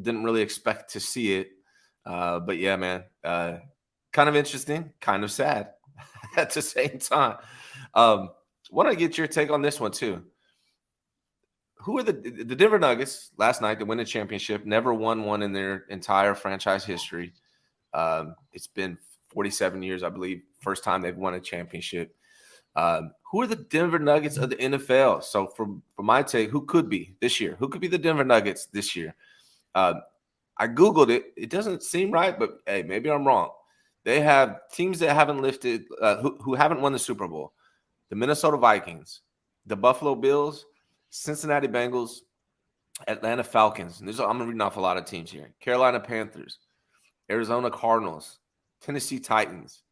Didn't 0.00 0.24
really 0.24 0.42
expect 0.42 0.92
to 0.92 1.00
see 1.00 1.34
it, 1.36 1.48
uh, 2.06 2.40
but 2.40 2.58
yeah, 2.58 2.76
man, 2.76 3.04
uh, 3.22 3.58
kind 4.12 4.28
of 4.28 4.36
interesting, 4.36 4.92
kind 5.00 5.24
of 5.24 5.30
sad 5.30 5.70
at 6.36 6.50
the 6.52 6.62
same 6.62 6.98
time. 6.98 7.38
Um, 7.94 8.30
Want 8.70 8.90
to 8.90 8.96
get 8.96 9.16
your 9.16 9.26
take 9.26 9.50
on 9.50 9.62
this 9.62 9.78
one 9.78 9.92
too? 9.92 10.24
who 11.84 11.98
are 11.98 12.02
the 12.02 12.12
the 12.12 12.56
Denver 12.56 12.78
Nuggets 12.78 13.30
last 13.36 13.60
night 13.60 13.78
to 13.78 13.84
win 13.84 13.98
the 13.98 14.06
championship? 14.06 14.64
Never 14.64 14.94
won 14.94 15.24
one 15.24 15.42
in 15.42 15.52
their 15.52 15.84
entire 15.90 16.34
franchise 16.34 16.82
history. 16.82 17.34
Um, 17.92 18.34
it's 18.54 18.66
been 18.66 18.96
47 19.28 19.82
years, 19.82 20.02
I 20.02 20.08
believe, 20.08 20.42
first 20.60 20.82
time 20.82 21.02
they've 21.02 21.16
won 21.16 21.34
a 21.34 21.40
championship. 21.40 22.16
Um, 22.74 23.12
who 23.30 23.42
are 23.42 23.46
the 23.46 23.56
Denver 23.56 23.98
Nuggets 23.98 24.38
of 24.38 24.48
the 24.48 24.56
NFL? 24.56 25.24
So, 25.24 25.46
from 25.48 25.82
from 25.94 26.06
my 26.06 26.22
take, 26.22 26.48
who 26.48 26.64
could 26.64 26.88
be 26.88 27.16
this 27.20 27.38
year? 27.38 27.56
Who 27.58 27.68
could 27.68 27.82
be 27.82 27.88
the 27.88 27.98
Denver 27.98 28.24
Nuggets 28.24 28.64
this 28.66 28.96
year? 28.96 29.14
Uh, 29.74 29.94
I 30.58 30.68
googled 30.68 31.10
it. 31.10 31.32
It 31.36 31.50
doesn't 31.50 31.82
seem 31.82 32.10
right, 32.10 32.38
but 32.38 32.58
hey, 32.66 32.82
maybe 32.82 33.10
I'm 33.10 33.26
wrong. 33.26 33.50
They 34.04 34.20
have 34.20 34.60
teams 34.70 34.98
that 35.00 35.14
haven't 35.14 35.40
lifted, 35.40 35.84
uh, 36.00 36.16
who, 36.16 36.36
who 36.40 36.54
haven't 36.54 36.80
won 36.80 36.92
the 36.92 36.98
Super 36.98 37.26
Bowl: 37.26 37.52
the 38.10 38.16
Minnesota 38.16 38.56
Vikings, 38.56 39.22
the 39.66 39.76
Buffalo 39.76 40.14
Bills, 40.14 40.66
Cincinnati 41.10 41.68
Bengals, 41.68 42.18
Atlanta 43.08 43.42
Falcons. 43.42 44.00
And 44.00 44.20
I'm 44.20 44.42
reading 44.42 44.60
off 44.60 44.76
a 44.76 44.80
lot 44.80 44.96
of 44.96 45.04
teams 45.04 45.30
here. 45.30 45.52
Carolina 45.60 46.00
Panthers, 46.00 46.58
Arizona 47.30 47.70
Cardinals, 47.70 48.38
Tennessee 48.80 49.18
Titans, 49.18 49.82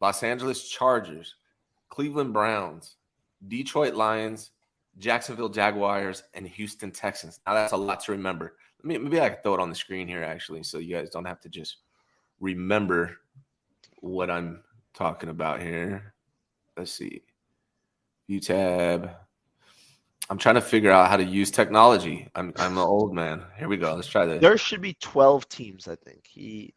Los 0.00 0.22
Angeles 0.22 0.68
Chargers, 0.68 1.36
Cleveland 1.88 2.32
Browns, 2.32 2.96
Detroit 3.48 3.94
Lions, 3.94 4.50
Jacksonville 4.98 5.48
Jaguars, 5.48 6.22
and 6.34 6.46
Houston 6.46 6.90
Texans. 6.90 7.40
Now 7.46 7.54
that's 7.54 7.72
a 7.72 7.76
lot 7.76 8.00
to 8.04 8.12
remember. 8.12 8.56
Maybe 8.82 9.20
I 9.20 9.30
could 9.30 9.42
throw 9.42 9.54
it 9.54 9.60
on 9.60 9.70
the 9.70 9.74
screen 9.74 10.08
here 10.08 10.22
actually, 10.22 10.62
so 10.62 10.78
you 10.78 10.94
guys 10.94 11.10
don't 11.10 11.24
have 11.24 11.40
to 11.40 11.48
just 11.48 11.78
remember 12.40 13.18
what 14.00 14.30
I'm 14.30 14.62
talking 14.94 15.28
about 15.28 15.62
here. 15.62 16.14
Let's 16.76 16.92
see. 16.92 17.22
View 18.28 18.40
tab. 18.40 19.10
I'm 20.30 20.38
trying 20.38 20.54
to 20.54 20.60
figure 20.60 20.90
out 20.90 21.10
how 21.10 21.16
to 21.16 21.24
use 21.24 21.50
technology. 21.50 22.28
I'm 22.34 22.52
I'm 22.56 22.72
an 22.72 22.84
old 22.84 23.14
man. 23.14 23.42
Here 23.58 23.68
we 23.68 23.76
go. 23.76 23.94
Let's 23.94 24.08
try 24.08 24.24
this. 24.24 24.40
There 24.40 24.56
should 24.56 24.80
be 24.80 24.94
12 25.00 25.48
teams, 25.48 25.88
I 25.88 25.96
think. 25.96 26.26
He 26.26 26.74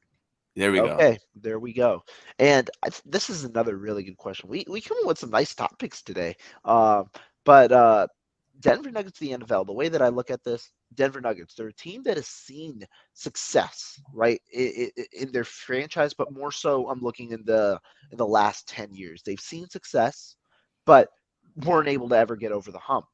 there 0.56 0.72
we 0.72 0.80
okay, 0.80 0.88
go. 0.88 0.96
Okay, 0.96 1.18
there 1.36 1.60
we 1.60 1.74
go. 1.74 2.04
And 2.40 2.70
I, 2.84 2.90
this 3.06 3.30
is 3.30 3.44
another 3.44 3.78
really 3.78 4.04
good 4.04 4.18
question. 4.18 4.50
We 4.50 4.66
we 4.70 4.82
come 4.82 4.98
up 5.02 5.08
with 5.08 5.20
some 5.20 5.30
nice 5.30 5.54
topics 5.54 6.02
today. 6.02 6.36
Uh, 6.64 7.04
but 7.44 7.72
uh, 7.72 8.08
Denver 8.62 8.92
Nuggets, 8.92 9.20
the 9.20 9.32
NFL. 9.32 9.66
The 9.66 9.74
way 9.74 9.90
that 9.90 10.02
I 10.02 10.10
look 10.10 10.30
at 10.32 10.44
this, 10.44 10.72
Denver 10.96 11.22
Nuggets, 11.22 11.56
they're 11.56 11.68
a 11.68 11.74
team 11.74 12.04
that 12.04 12.18
has 12.18 12.28
seen 12.28 12.84
success, 13.14 14.00
right, 14.14 14.42
in, 14.54 14.90
in 15.14 15.32
their 15.32 15.44
franchise, 15.44 16.14
but 16.14 16.34
more 16.34 16.52
so, 16.52 16.90
I'm 16.90 17.02
looking 17.02 17.32
in 17.32 17.44
the 17.46 17.80
in 18.12 18.18
the 18.18 18.28
last 18.28 18.68
10 18.70 18.94
years. 18.94 19.22
They've 19.24 19.40
seen 19.40 19.68
success, 19.70 20.36
but 20.86 21.10
weren't 21.66 21.88
able 21.90 22.10
to 22.10 22.18
ever 22.18 22.36
get 22.36 22.52
over 22.52 22.72
the 22.72 22.80
hump. 22.80 23.06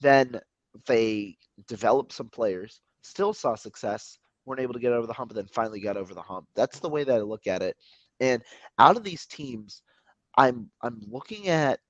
Then 0.00 0.40
they 0.86 1.36
developed 1.68 2.12
some 2.12 2.28
players, 2.28 2.80
still 3.02 3.32
saw 3.32 3.54
success, 3.54 4.18
weren't 4.44 4.60
able 4.60 4.74
to 4.74 4.80
get 4.80 4.92
over 4.92 5.06
the 5.06 5.12
hump, 5.12 5.30
and 5.30 5.38
then 5.38 5.48
finally 5.52 5.80
got 5.80 5.96
over 5.96 6.14
the 6.14 6.22
hump. 6.22 6.46
That's 6.54 6.78
the 6.80 6.88
way 6.88 7.04
that 7.04 7.14
I 7.16 7.20
look 7.20 7.46
at 7.46 7.62
it. 7.62 7.76
And 8.20 8.42
out 8.78 8.96
of 8.96 9.04
these 9.04 9.26
teams, 9.26 9.82
I'm 10.36 10.70
I'm 10.82 11.00
looking 11.10 11.48
at 11.48 11.80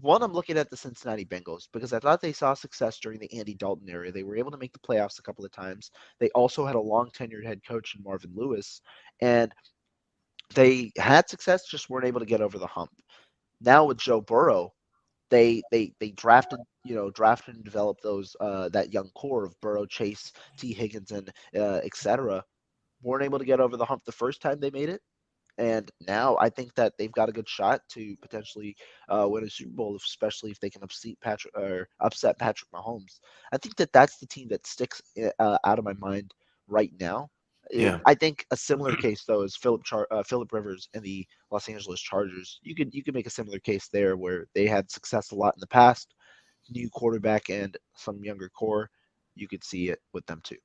one, 0.00 0.22
I'm 0.22 0.32
looking 0.32 0.56
at 0.56 0.70
the 0.70 0.76
Cincinnati 0.76 1.24
Bengals 1.24 1.68
because 1.72 1.92
I 1.92 1.98
thought 1.98 2.20
they 2.20 2.32
saw 2.32 2.54
success 2.54 2.98
during 2.98 3.18
the 3.18 3.32
Andy 3.38 3.54
Dalton 3.54 3.88
era. 3.88 4.10
They 4.10 4.22
were 4.22 4.36
able 4.36 4.50
to 4.50 4.56
make 4.56 4.72
the 4.72 4.78
playoffs 4.78 5.18
a 5.18 5.22
couple 5.22 5.44
of 5.44 5.52
times. 5.52 5.90
They 6.18 6.30
also 6.30 6.64
had 6.64 6.76
a 6.76 6.80
long 6.80 7.10
tenured 7.10 7.44
head 7.44 7.60
coach 7.66 7.94
in 7.94 8.02
Marvin 8.02 8.32
Lewis, 8.34 8.80
and 9.20 9.52
they 10.54 10.92
had 10.96 11.28
success, 11.28 11.66
just 11.68 11.90
weren't 11.90 12.06
able 12.06 12.20
to 12.20 12.26
get 12.26 12.40
over 12.40 12.58
the 12.58 12.66
hump. 12.66 12.90
Now 13.60 13.84
with 13.84 13.98
Joe 13.98 14.20
Burrow, 14.20 14.72
they 15.30 15.62
they 15.70 15.94
they 16.00 16.10
drafted 16.10 16.60
you 16.84 16.94
know 16.94 17.10
drafted 17.10 17.56
and 17.56 17.64
developed 17.64 18.02
those 18.02 18.36
uh, 18.40 18.68
that 18.70 18.92
young 18.92 19.10
core 19.14 19.44
of 19.44 19.58
Burrow, 19.60 19.86
Chase, 19.86 20.32
Tee 20.58 20.72
Higgins, 20.74 21.10
and 21.12 21.30
uh, 21.56 21.80
etc. 21.84 22.44
weren't 23.02 23.24
able 23.24 23.38
to 23.38 23.44
get 23.44 23.60
over 23.60 23.76
the 23.76 23.84
hump 23.84 24.04
the 24.04 24.12
first 24.12 24.42
time 24.42 24.60
they 24.60 24.70
made 24.70 24.88
it, 24.88 25.00
and 25.58 25.90
now 26.06 26.36
I 26.40 26.48
think 26.48 26.74
that 26.74 26.94
they've 26.98 27.12
got 27.12 27.28
a 27.28 27.32
good 27.32 27.48
shot 27.48 27.80
to 27.90 28.16
potentially 28.22 28.76
uh, 29.08 29.26
win 29.28 29.44
a 29.44 29.50
Super 29.50 29.72
Bowl, 29.74 29.96
especially 29.96 30.50
if 30.50 30.60
they 30.60 30.70
can 30.70 30.82
upset 30.82 31.20
Patrick 31.20 31.56
or 31.56 31.88
upset 32.00 32.38
Patrick 32.38 32.70
Mahomes. 32.72 33.20
I 33.52 33.58
think 33.58 33.76
that 33.76 33.92
that's 33.92 34.18
the 34.18 34.26
team 34.26 34.48
that 34.48 34.66
sticks 34.66 35.02
uh, 35.38 35.58
out 35.64 35.78
of 35.78 35.84
my 35.84 35.94
mind 35.94 36.34
right 36.68 36.92
now. 37.00 37.28
Yeah. 37.70 37.98
I 38.06 38.14
think 38.14 38.44
a 38.50 38.56
similar 38.56 38.94
case 38.96 39.24
though 39.24 39.42
is 39.42 39.56
Philip 39.56 39.84
Char- 39.84 40.08
uh, 40.10 40.22
Philip 40.22 40.52
Rivers 40.52 40.88
and 40.94 41.02
the 41.02 41.26
Los 41.50 41.68
Angeles 41.68 42.00
Chargers. 42.00 42.58
You 42.62 42.74
could 42.74 42.92
you 42.94 43.02
could 43.04 43.14
make 43.14 43.26
a 43.26 43.30
similar 43.30 43.58
case 43.58 43.88
there 43.88 44.16
where 44.16 44.46
they 44.54 44.66
had 44.66 44.90
success 44.90 45.30
a 45.30 45.36
lot 45.36 45.54
in 45.54 45.60
the 45.60 45.66
past, 45.68 46.14
new 46.70 46.88
quarterback 46.90 47.50
and 47.50 47.76
some 47.94 48.22
younger 48.24 48.48
core. 48.48 48.90
You 49.34 49.48
could 49.48 49.64
see 49.64 49.88
it 49.90 50.00
with 50.12 50.26
them 50.26 50.40
too. 50.42 50.56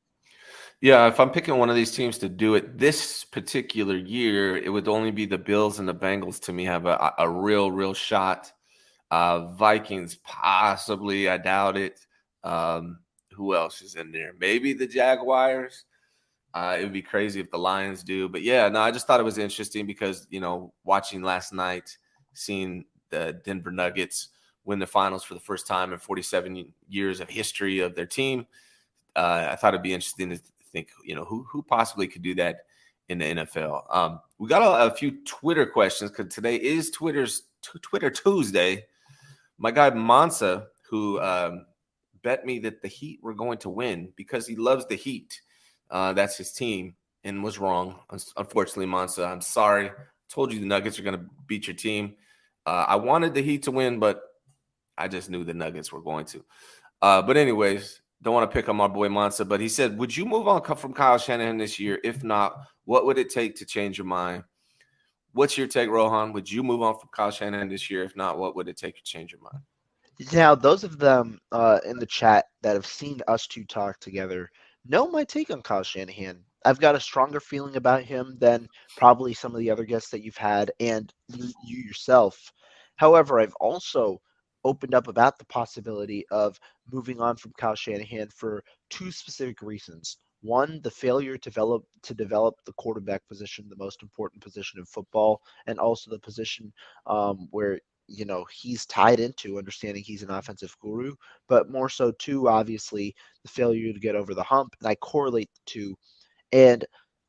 Yeah, 0.79 1.07
if 1.07 1.19
I'm 1.19 1.31
picking 1.31 1.57
one 1.57 1.69
of 1.69 1.75
these 1.75 1.91
teams 1.91 2.19
to 2.19 2.29
do 2.29 2.53
it 2.55 2.77
this 2.77 3.23
particular 3.23 3.97
year, 3.97 4.57
it 4.57 4.69
would 4.69 4.87
only 4.87 5.09
be 5.11 5.25
the 5.25 5.37
Bills 5.37 5.79
and 5.79 5.87
the 5.87 5.95
Bengals 5.95 6.39
to 6.41 6.53
me 6.53 6.65
have 6.65 6.85
a, 6.85 7.13
a 7.17 7.27
real, 7.27 7.71
real 7.71 7.95
shot. 7.95 8.51
Uh, 9.09 9.47
Vikings, 9.53 10.17
possibly. 10.23 11.29
I 11.29 11.37
doubt 11.37 11.77
it. 11.77 12.05
Um, 12.43 12.99
who 13.31 13.55
else 13.55 13.81
is 13.81 13.95
in 13.95 14.11
there? 14.11 14.33
Maybe 14.39 14.73
the 14.73 14.87
Jaguars. 14.87 15.85
Uh, 16.53 16.77
it 16.79 16.83
would 16.83 16.93
be 16.93 17.01
crazy 17.01 17.39
if 17.39 17.51
the 17.51 17.57
Lions 17.57 18.03
do. 18.03 18.29
But 18.29 18.41
yeah, 18.41 18.67
no, 18.69 18.79
I 18.79 18.91
just 18.91 19.07
thought 19.07 19.19
it 19.19 19.23
was 19.23 19.37
interesting 19.37 19.85
because, 19.85 20.27
you 20.29 20.39
know, 20.39 20.73
watching 20.83 21.21
last 21.21 21.53
night, 21.53 21.97
seeing 22.33 22.85
the 23.09 23.39
Denver 23.45 23.71
Nuggets 23.71 24.29
win 24.65 24.79
the 24.79 24.87
finals 24.87 25.23
for 25.23 25.33
the 25.33 25.39
first 25.39 25.65
time 25.65 25.93
in 25.93 25.99
47 25.99 26.73
years 26.89 27.19
of 27.19 27.29
history 27.29 27.79
of 27.79 27.95
their 27.95 28.05
team, 28.05 28.45
uh, 29.17 29.49
I 29.51 29.55
thought 29.55 29.73
it'd 29.73 29.83
be 29.83 29.93
interesting 29.93 30.29
to 30.29 30.39
think, 30.71 30.89
you 31.03 31.15
know, 31.15 31.25
who, 31.25 31.43
who 31.49 31.61
possibly 31.61 32.07
could 32.07 32.21
do 32.21 32.35
that 32.35 32.61
in 33.09 33.17
the 33.17 33.25
NFL. 33.25 33.83
Um, 33.93 34.19
we 34.37 34.47
got 34.47 34.61
a, 34.61 34.91
a 34.91 34.95
few 34.95 35.23
Twitter 35.25 35.65
questions 35.65 36.11
because 36.11 36.33
today 36.33 36.55
is 36.55 36.91
Twitter's 36.91 37.43
t- 37.61 37.79
Twitter 37.81 38.09
Tuesday. 38.09 38.85
My 39.57 39.71
guy 39.71 39.89
Mansa, 39.89 40.67
who 40.89 41.19
um, 41.19 41.65
bet 42.21 42.45
me 42.45 42.59
that 42.59 42.81
the 42.81 42.87
Heat 42.87 43.19
were 43.21 43.33
going 43.33 43.57
to 43.59 43.69
win 43.69 44.13
because 44.15 44.47
he 44.47 44.55
loves 44.55 44.85
the 44.85 44.95
Heat 44.95 45.41
uh, 45.89 46.13
that's 46.13 46.37
his 46.37 46.51
team 46.51 46.95
and 47.23 47.43
was 47.43 47.59
wrong. 47.59 47.99
Unfortunately, 48.37 48.85
Monza, 48.85 49.25
I'm 49.25 49.41
sorry. 49.41 49.91
Told 50.29 50.53
you 50.53 50.59
the 50.59 50.65
Nuggets 50.65 50.99
are 50.99 51.03
going 51.03 51.17
to 51.17 51.25
beat 51.47 51.67
your 51.67 51.75
team. 51.75 52.15
Uh, 52.65 52.85
I 52.87 52.95
wanted 52.95 53.33
the 53.33 53.41
Heat 53.41 53.63
to 53.63 53.71
win, 53.71 53.99
but 53.99 54.21
I 54.97 55.07
just 55.07 55.29
knew 55.29 55.43
the 55.43 55.53
Nuggets 55.53 55.91
were 55.91 56.01
going 56.01 56.25
to. 56.25 56.43
Uh, 57.01 57.21
but 57.21 57.37
anyways, 57.37 58.01
don't 58.21 58.33
want 58.33 58.49
to 58.49 58.53
pick 58.53 58.67
on 58.69 58.75
my 58.75 58.87
boy 58.87 59.09
Monza, 59.09 59.45
but 59.45 59.59
he 59.59 59.69
said, 59.69 59.97
"Would 59.97 60.15
you 60.15 60.25
move 60.25 60.47
on 60.47 60.63
from 60.63 60.93
Kyle 60.93 61.17
Shanahan 61.17 61.57
this 61.57 61.79
year? 61.79 61.99
If 62.03 62.23
not, 62.23 62.57
what 62.85 63.05
would 63.05 63.17
it 63.17 63.29
take 63.29 63.55
to 63.57 63.65
change 63.65 63.97
your 63.97 64.07
mind?" 64.07 64.43
What's 65.33 65.55
your 65.55 65.67
take, 65.67 65.89
Rohan? 65.91 66.33
Would 66.33 66.49
you 66.51 66.63
move 66.63 66.81
on 66.81 66.97
from 66.97 67.09
Kyle 67.11 67.29
Shanahan 67.29 67.69
this 67.69 67.91
year? 67.91 68.03
If 68.03 68.15
not, 68.15 68.39
what 68.39 68.55
would 68.55 68.67
it 68.67 68.75
take 68.75 68.95
to 68.95 69.03
change 69.03 69.31
your 69.31 69.41
mind? 69.41 69.63
Now, 70.33 70.55
those 70.55 70.83
of 70.83 70.97
them 70.97 71.39
uh, 71.51 71.79
in 71.85 71.99
the 71.99 72.07
chat 72.07 72.45
that 72.63 72.73
have 72.73 72.87
seen 72.87 73.21
us 73.27 73.45
two 73.45 73.63
talk 73.65 73.99
together 73.99 74.49
know 74.83 75.07
my 75.07 75.23
take 75.23 75.51
on 75.51 75.61
Kyle 75.61 75.83
Shanahan. 75.83 76.43
I've 76.65 76.79
got 76.79 76.95
a 76.95 76.99
stronger 76.99 77.39
feeling 77.39 77.75
about 77.75 78.01
him 78.01 78.35
than 78.39 78.67
probably 78.97 79.33
some 79.35 79.53
of 79.53 79.59
the 79.59 79.69
other 79.69 79.85
guests 79.85 80.09
that 80.09 80.23
you've 80.23 80.37
had 80.37 80.71
and 80.79 81.13
you 81.27 81.51
yourself. 81.61 82.51
However, 82.95 83.39
I've 83.39 83.55
also 83.55 84.19
opened 84.63 84.95
up 84.95 85.07
about 85.07 85.37
the 85.37 85.45
possibility 85.45 86.25
of 86.31 86.59
moving 86.91 87.21
on 87.21 87.35
from 87.37 87.53
Kyle 87.57 87.75
Shanahan 87.75 88.29
for 88.29 88.63
two 88.89 89.11
specific 89.11 89.61
reasons. 89.61 90.17
one, 90.41 90.79
the 90.83 90.91
failure 90.91 91.37
to 91.37 91.49
develop 91.49 91.83
to 92.03 92.13
develop 92.13 92.55
the 92.65 92.73
quarterback 92.73 93.27
position, 93.27 93.65
the 93.69 93.75
most 93.77 94.03
important 94.03 94.41
position 94.43 94.79
in 94.79 94.85
football, 94.85 95.41
and 95.67 95.79
also 95.79 96.11
the 96.11 96.19
position 96.19 96.71
um, 97.07 97.47
where 97.51 97.79
you 98.07 98.25
know 98.25 98.45
he's 98.53 98.85
tied 98.85 99.19
into 99.19 99.57
understanding 99.57 100.03
he's 100.03 100.23
an 100.23 100.29
offensive 100.31 100.75
guru, 100.81 101.13
but 101.49 101.69
more 101.71 101.89
so 101.89 102.11
too, 102.19 102.47
obviously, 102.47 103.15
the 103.43 103.49
failure 103.49 103.93
to 103.93 103.99
get 103.99 104.15
over 104.15 104.33
the 104.33 104.43
hump. 104.43 104.75
And 104.79 104.87
I 104.89 104.95
correlate 104.95 105.49
the 105.53 105.61
two. 105.65 105.95
And 106.51 106.85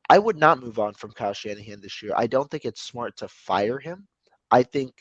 I 0.09 0.19
would 0.19 0.37
not 0.37 0.61
move 0.61 0.79
on 0.79 0.93
from 0.93 1.11
Kyle 1.11 1.33
Shanahan 1.33 1.81
this 1.81 2.01
year. 2.01 2.13
I 2.15 2.27
don't 2.27 2.49
think 2.49 2.65
it's 2.65 2.81
smart 2.81 3.17
to 3.17 3.27
fire 3.27 3.79
him. 3.79 4.07
I 4.51 4.63
think 4.63 4.93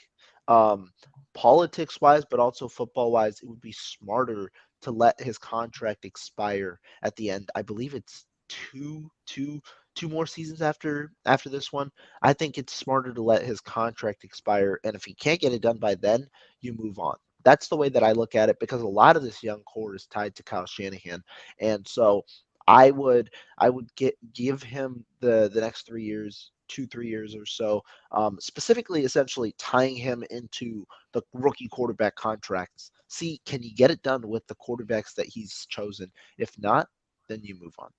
um, 0.48 0.90
politics 1.38 2.00
wise, 2.00 2.25
but 2.28 2.40
also 2.40 2.66
football 2.66 3.12
wise, 3.12 3.38
it 3.40 3.49
would 3.49 3.61
be 3.61 3.71
smarter 3.71 4.50
to 4.83 4.90
let 4.90 5.21
his 5.21 5.38
contract 5.38 6.04
expire 6.04 6.80
at 7.04 7.14
the 7.14 7.30
end. 7.30 7.49
I 7.54 7.62
believe 7.62 7.95
it's 7.95 8.26
two, 8.49 9.09
two, 9.25 9.61
two 9.95 10.09
more 10.09 10.26
seasons 10.26 10.62
after 10.62 11.12
after 11.26 11.49
this 11.49 11.73
one. 11.73 11.92
I 12.23 12.33
think 12.33 12.59
it's 12.59 12.75
smarter 12.75 13.14
to 13.14 13.23
let 13.23 13.45
his 13.45 13.61
contract 13.61 14.25
expire, 14.25 14.80
and 14.83 14.97
if 14.97 15.04
he 15.04 15.14
can't 15.14 15.40
get 15.40 15.52
it 15.52 15.62
done 15.62 15.78
by 15.78 15.95
then, 15.95 16.26
you 16.61 16.73
move 16.73 16.99
on. 16.99 17.14
That's 17.45 17.68
the 17.68 17.76
way 17.76 17.88
that 17.88 18.02
I 18.02 18.12
look 18.12 18.35
at 18.35 18.49
it 18.49 18.59
because 18.59 18.83
a 18.83 18.88
lot 18.88 19.16
of 19.16 19.23
this 19.23 19.40
young 19.40 19.62
core 19.62 19.95
is 19.95 20.07
tied 20.07 20.35
to 20.35 20.42
Kyle 20.42 20.66
Shanahan, 20.66 21.23
and 21.61 21.87
so 21.87 22.25
I 22.66 22.90
would 22.90 23.30
I 23.59 23.71
would 23.71 23.95
get 23.95 24.16
give 24.35 24.61
him 24.61 25.04
the 25.21 25.49
the 25.54 25.61
next 25.61 25.87
three 25.87 26.02
years, 26.02 26.50
two 26.68 26.87
three 26.87 27.08
years 27.08 27.34
or 27.34 27.46
so, 27.46 27.82
um, 28.12 28.38
specifically 28.40 29.04
essentially 29.04 29.54
tying 29.58 29.96
him 29.96 30.25
into 30.30 30.87
the 31.12 31.22
rookie 31.32 31.68
quarterback 31.68 32.14
contracts. 32.16 32.90
See, 33.08 33.40
can 33.46 33.62
you 33.62 33.75
get 33.75 33.90
it 33.90 34.02
done 34.02 34.26
with 34.26 34.46
the 34.46 34.56
quarterbacks 34.56 35.14
that 35.14 35.26
he's 35.26 35.66
chosen? 35.70 36.10
If 36.37 36.56
not, 36.58 36.88
then 37.28 37.40
you 37.42 37.56
move 37.60 37.75
on. 37.78 37.90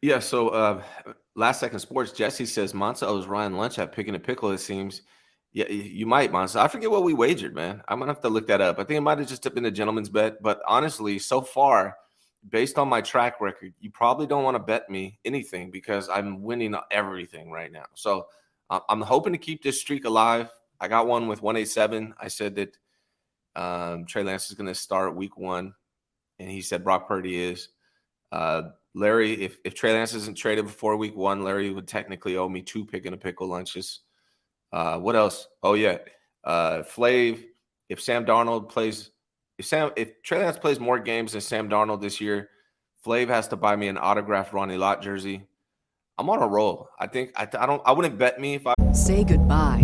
Yeah. 0.00 0.18
So 0.18 0.48
uh, 0.48 0.82
last 1.36 1.60
second 1.60 1.78
sports, 1.80 2.12
Jesse 2.12 2.46
says 2.46 2.74
Monza 2.74 3.06
owes 3.06 3.26
Ryan 3.26 3.56
lunch 3.56 3.78
at 3.78 3.92
picking 3.92 4.14
a 4.14 4.20
pickle. 4.20 4.50
It 4.50 4.58
seems. 4.58 5.02
Yeah, 5.52 5.68
you 5.68 6.04
might, 6.04 6.32
Monza. 6.32 6.58
I 6.60 6.66
forget 6.66 6.90
what 6.90 7.04
we 7.04 7.14
wagered, 7.14 7.54
man. 7.54 7.80
I'm 7.86 8.00
gonna 8.00 8.10
have 8.10 8.22
to 8.22 8.28
look 8.28 8.48
that 8.48 8.60
up. 8.60 8.80
I 8.80 8.82
think 8.82 8.98
it 8.98 9.02
might 9.02 9.18
have 9.18 9.28
just 9.28 9.54
been 9.54 9.66
a 9.66 9.70
gentleman's 9.70 10.08
bet, 10.08 10.42
but 10.42 10.60
honestly, 10.66 11.20
so 11.20 11.42
far 11.42 11.96
based 12.48 12.78
on 12.78 12.88
my 12.88 13.00
track 13.00 13.40
record, 13.40 13.72
you 13.80 13.90
probably 13.90 14.26
don't 14.26 14.44
want 14.44 14.54
to 14.54 14.62
bet 14.62 14.90
me 14.90 15.18
anything 15.24 15.70
because 15.70 16.08
I'm 16.08 16.42
winning 16.42 16.74
everything 16.90 17.50
right 17.50 17.72
now. 17.72 17.86
So 17.94 18.26
uh, 18.70 18.80
I'm 18.88 19.00
hoping 19.00 19.32
to 19.32 19.38
keep 19.38 19.62
this 19.62 19.80
streak 19.80 20.04
alive. 20.04 20.50
I 20.80 20.88
got 20.88 21.06
one 21.06 21.28
with 21.28 21.42
187. 21.42 22.14
I 22.18 22.28
said 22.28 22.56
that 22.56 22.76
um, 23.56 24.04
Trey 24.06 24.22
Lance 24.22 24.50
is 24.50 24.56
going 24.56 24.66
to 24.66 24.74
start 24.74 25.16
week 25.16 25.36
one, 25.36 25.74
and 26.38 26.50
he 26.50 26.60
said 26.60 26.84
Brock 26.84 27.08
Purdy 27.08 27.42
is. 27.42 27.68
Uh, 28.32 28.62
Larry, 28.94 29.32
if, 29.42 29.58
if 29.64 29.74
Trey 29.74 29.92
Lance 29.92 30.14
isn't 30.14 30.36
traded 30.36 30.66
before 30.66 30.96
week 30.96 31.16
one, 31.16 31.42
Larry 31.42 31.70
would 31.70 31.88
technically 31.88 32.36
owe 32.36 32.48
me 32.48 32.62
two 32.62 32.84
pick 32.84 33.06
and 33.06 33.14
a 33.14 33.18
pickle 33.18 33.48
lunches. 33.48 34.00
Uh, 34.72 34.98
what 34.98 35.16
else? 35.16 35.48
Oh, 35.62 35.74
yeah. 35.74 35.98
Uh, 36.42 36.82
Flav, 36.82 37.42
if 37.88 38.02
Sam 38.02 38.24
Darnold 38.24 38.68
plays 38.68 39.10
if 39.58 39.66
Sam 39.66 39.90
if 39.96 40.22
Trey 40.22 40.38
Lance 40.38 40.58
plays 40.58 40.80
more 40.80 40.98
games 40.98 41.32
than 41.32 41.40
Sam 41.40 41.68
Darnold 41.68 42.00
this 42.00 42.20
year, 42.20 42.50
Flav 43.04 43.28
has 43.28 43.48
to 43.48 43.56
buy 43.56 43.76
me 43.76 43.88
an 43.88 43.98
autographed 43.98 44.52
Ronnie 44.52 44.76
Lott 44.76 45.02
jersey. 45.02 45.46
I'm 46.18 46.30
on 46.30 46.42
a 46.42 46.46
roll. 46.46 46.88
I 46.98 47.06
think 47.06 47.32
I, 47.36 47.48
I 47.58 47.66
don't 47.66 47.82
I 47.84 47.92
wouldn't 47.92 48.18
bet 48.18 48.40
me 48.40 48.54
if 48.54 48.66
I 48.66 48.74
say 48.92 49.24
goodbye 49.24 49.83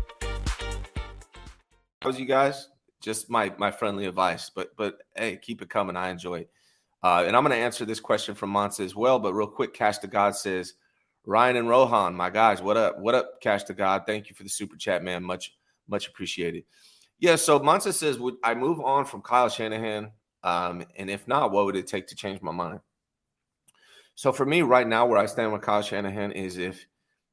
How's 2.01 2.19
you 2.19 2.25
guys? 2.25 2.69
Just 2.99 3.29
my 3.29 3.53
my 3.59 3.69
friendly 3.69 4.05
advice, 4.05 4.49
but 4.49 4.75
but 4.75 4.97
hey, 5.15 5.37
keep 5.37 5.61
it 5.61 5.69
coming. 5.69 5.95
I 5.95 6.09
enjoy 6.09 6.39
it. 6.39 6.49
Uh, 7.03 7.23
and 7.27 7.35
I'm 7.35 7.43
going 7.43 7.55
to 7.55 7.63
answer 7.63 7.85
this 7.85 7.99
question 7.99 8.35
from 8.35 8.49
Monza 8.51 8.83
as 8.83 8.95
well. 8.95 9.19
But 9.19 9.33
real 9.33 9.47
quick, 9.47 9.73
Cash 9.73 9.99
to 9.99 10.07
God 10.07 10.35
says, 10.35 10.73
Ryan 11.25 11.57
and 11.57 11.69
Rohan, 11.69 12.15
my 12.15 12.29
guys, 12.29 12.61
what 12.61 12.77
up? 12.77 12.99
What 12.99 13.15
up, 13.15 13.41
Cash 13.41 13.63
to 13.65 13.73
God? 13.73 14.03
Thank 14.05 14.29
you 14.29 14.35
for 14.35 14.43
the 14.43 14.49
super 14.49 14.77
chat, 14.77 15.03
man. 15.03 15.23
Much 15.23 15.53
much 15.87 16.07
appreciated. 16.07 16.63
Yeah. 17.19 17.35
So 17.35 17.59
Monza 17.59 17.93
says, 17.93 18.17
would 18.17 18.35
I 18.43 18.55
move 18.55 18.81
on 18.81 19.05
from 19.05 19.21
Kyle 19.21 19.49
Shanahan? 19.49 20.11
Um, 20.43 20.83
and 20.95 21.07
if 21.07 21.27
not, 21.27 21.51
what 21.51 21.65
would 21.65 21.75
it 21.75 21.85
take 21.85 22.07
to 22.07 22.15
change 22.15 22.41
my 22.41 22.51
mind? 22.51 22.79
So 24.15 24.31
for 24.31 24.45
me, 24.45 24.63
right 24.63 24.87
now, 24.87 25.05
where 25.05 25.19
I 25.19 25.27
stand 25.27 25.53
with 25.53 25.61
Kyle 25.61 25.83
Shanahan 25.83 26.31
is 26.31 26.57
if 26.57 26.83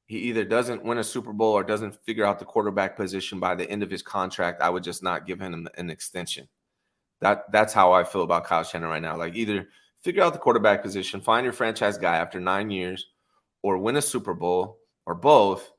he 0.09 0.17
either 0.21 0.45
doesn't 0.45 0.85
win 0.85 0.99
a 0.99 1.05
Super 1.05 1.35
Bowl 1.35 1.53
or 1.53 1.63
doesn't 1.63 2.03
figure 2.05 2.25
out 2.25 2.39
the 2.39 2.45
quarterback 2.47 2.97
position 2.97 3.39
by 3.39 3.55
the 3.55 3.71
end 3.71 3.83
of 3.83 3.91
his 3.91 4.03
contract, 4.03 4.63
I 4.63 4.71
would 4.71 4.83
just 4.83 5.03
not 5.03 5.27
give 5.27 5.39
him 5.39 5.69
an 5.77 5.91
extension. 5.91 6.49
That 7.21 7.45
that's 7.53 7.75
how 7.75 7.93
I 7.93 8.05
feel 8.05 8.23
about 8.23 8.45
Kyle 8.45 8.65
Shanahan 8.65 8.91
right 8.91 9.03
now. 9.03 9.17
Like 9.17 9.35
either 9.37 9.69
figure 10.03 10.23
out 10.23 10.33
the 10.33 10.39
quarterback 10.39 10.83
position, 10.83 11.21
find 11.21 11.45
your 11.45 11.53
franchise 11.53 11.99
guy 11.99 12.17
after 12.17 12.41
nine 12.41 12.71
years, 12.71 13.07
or 13.63 13.77
win 13.77 13.97
a 13.97 14.03
Super 14.03 14.35
Bowl, 14.35 14.79
or 15.05 15.15
both, 15.15 15.71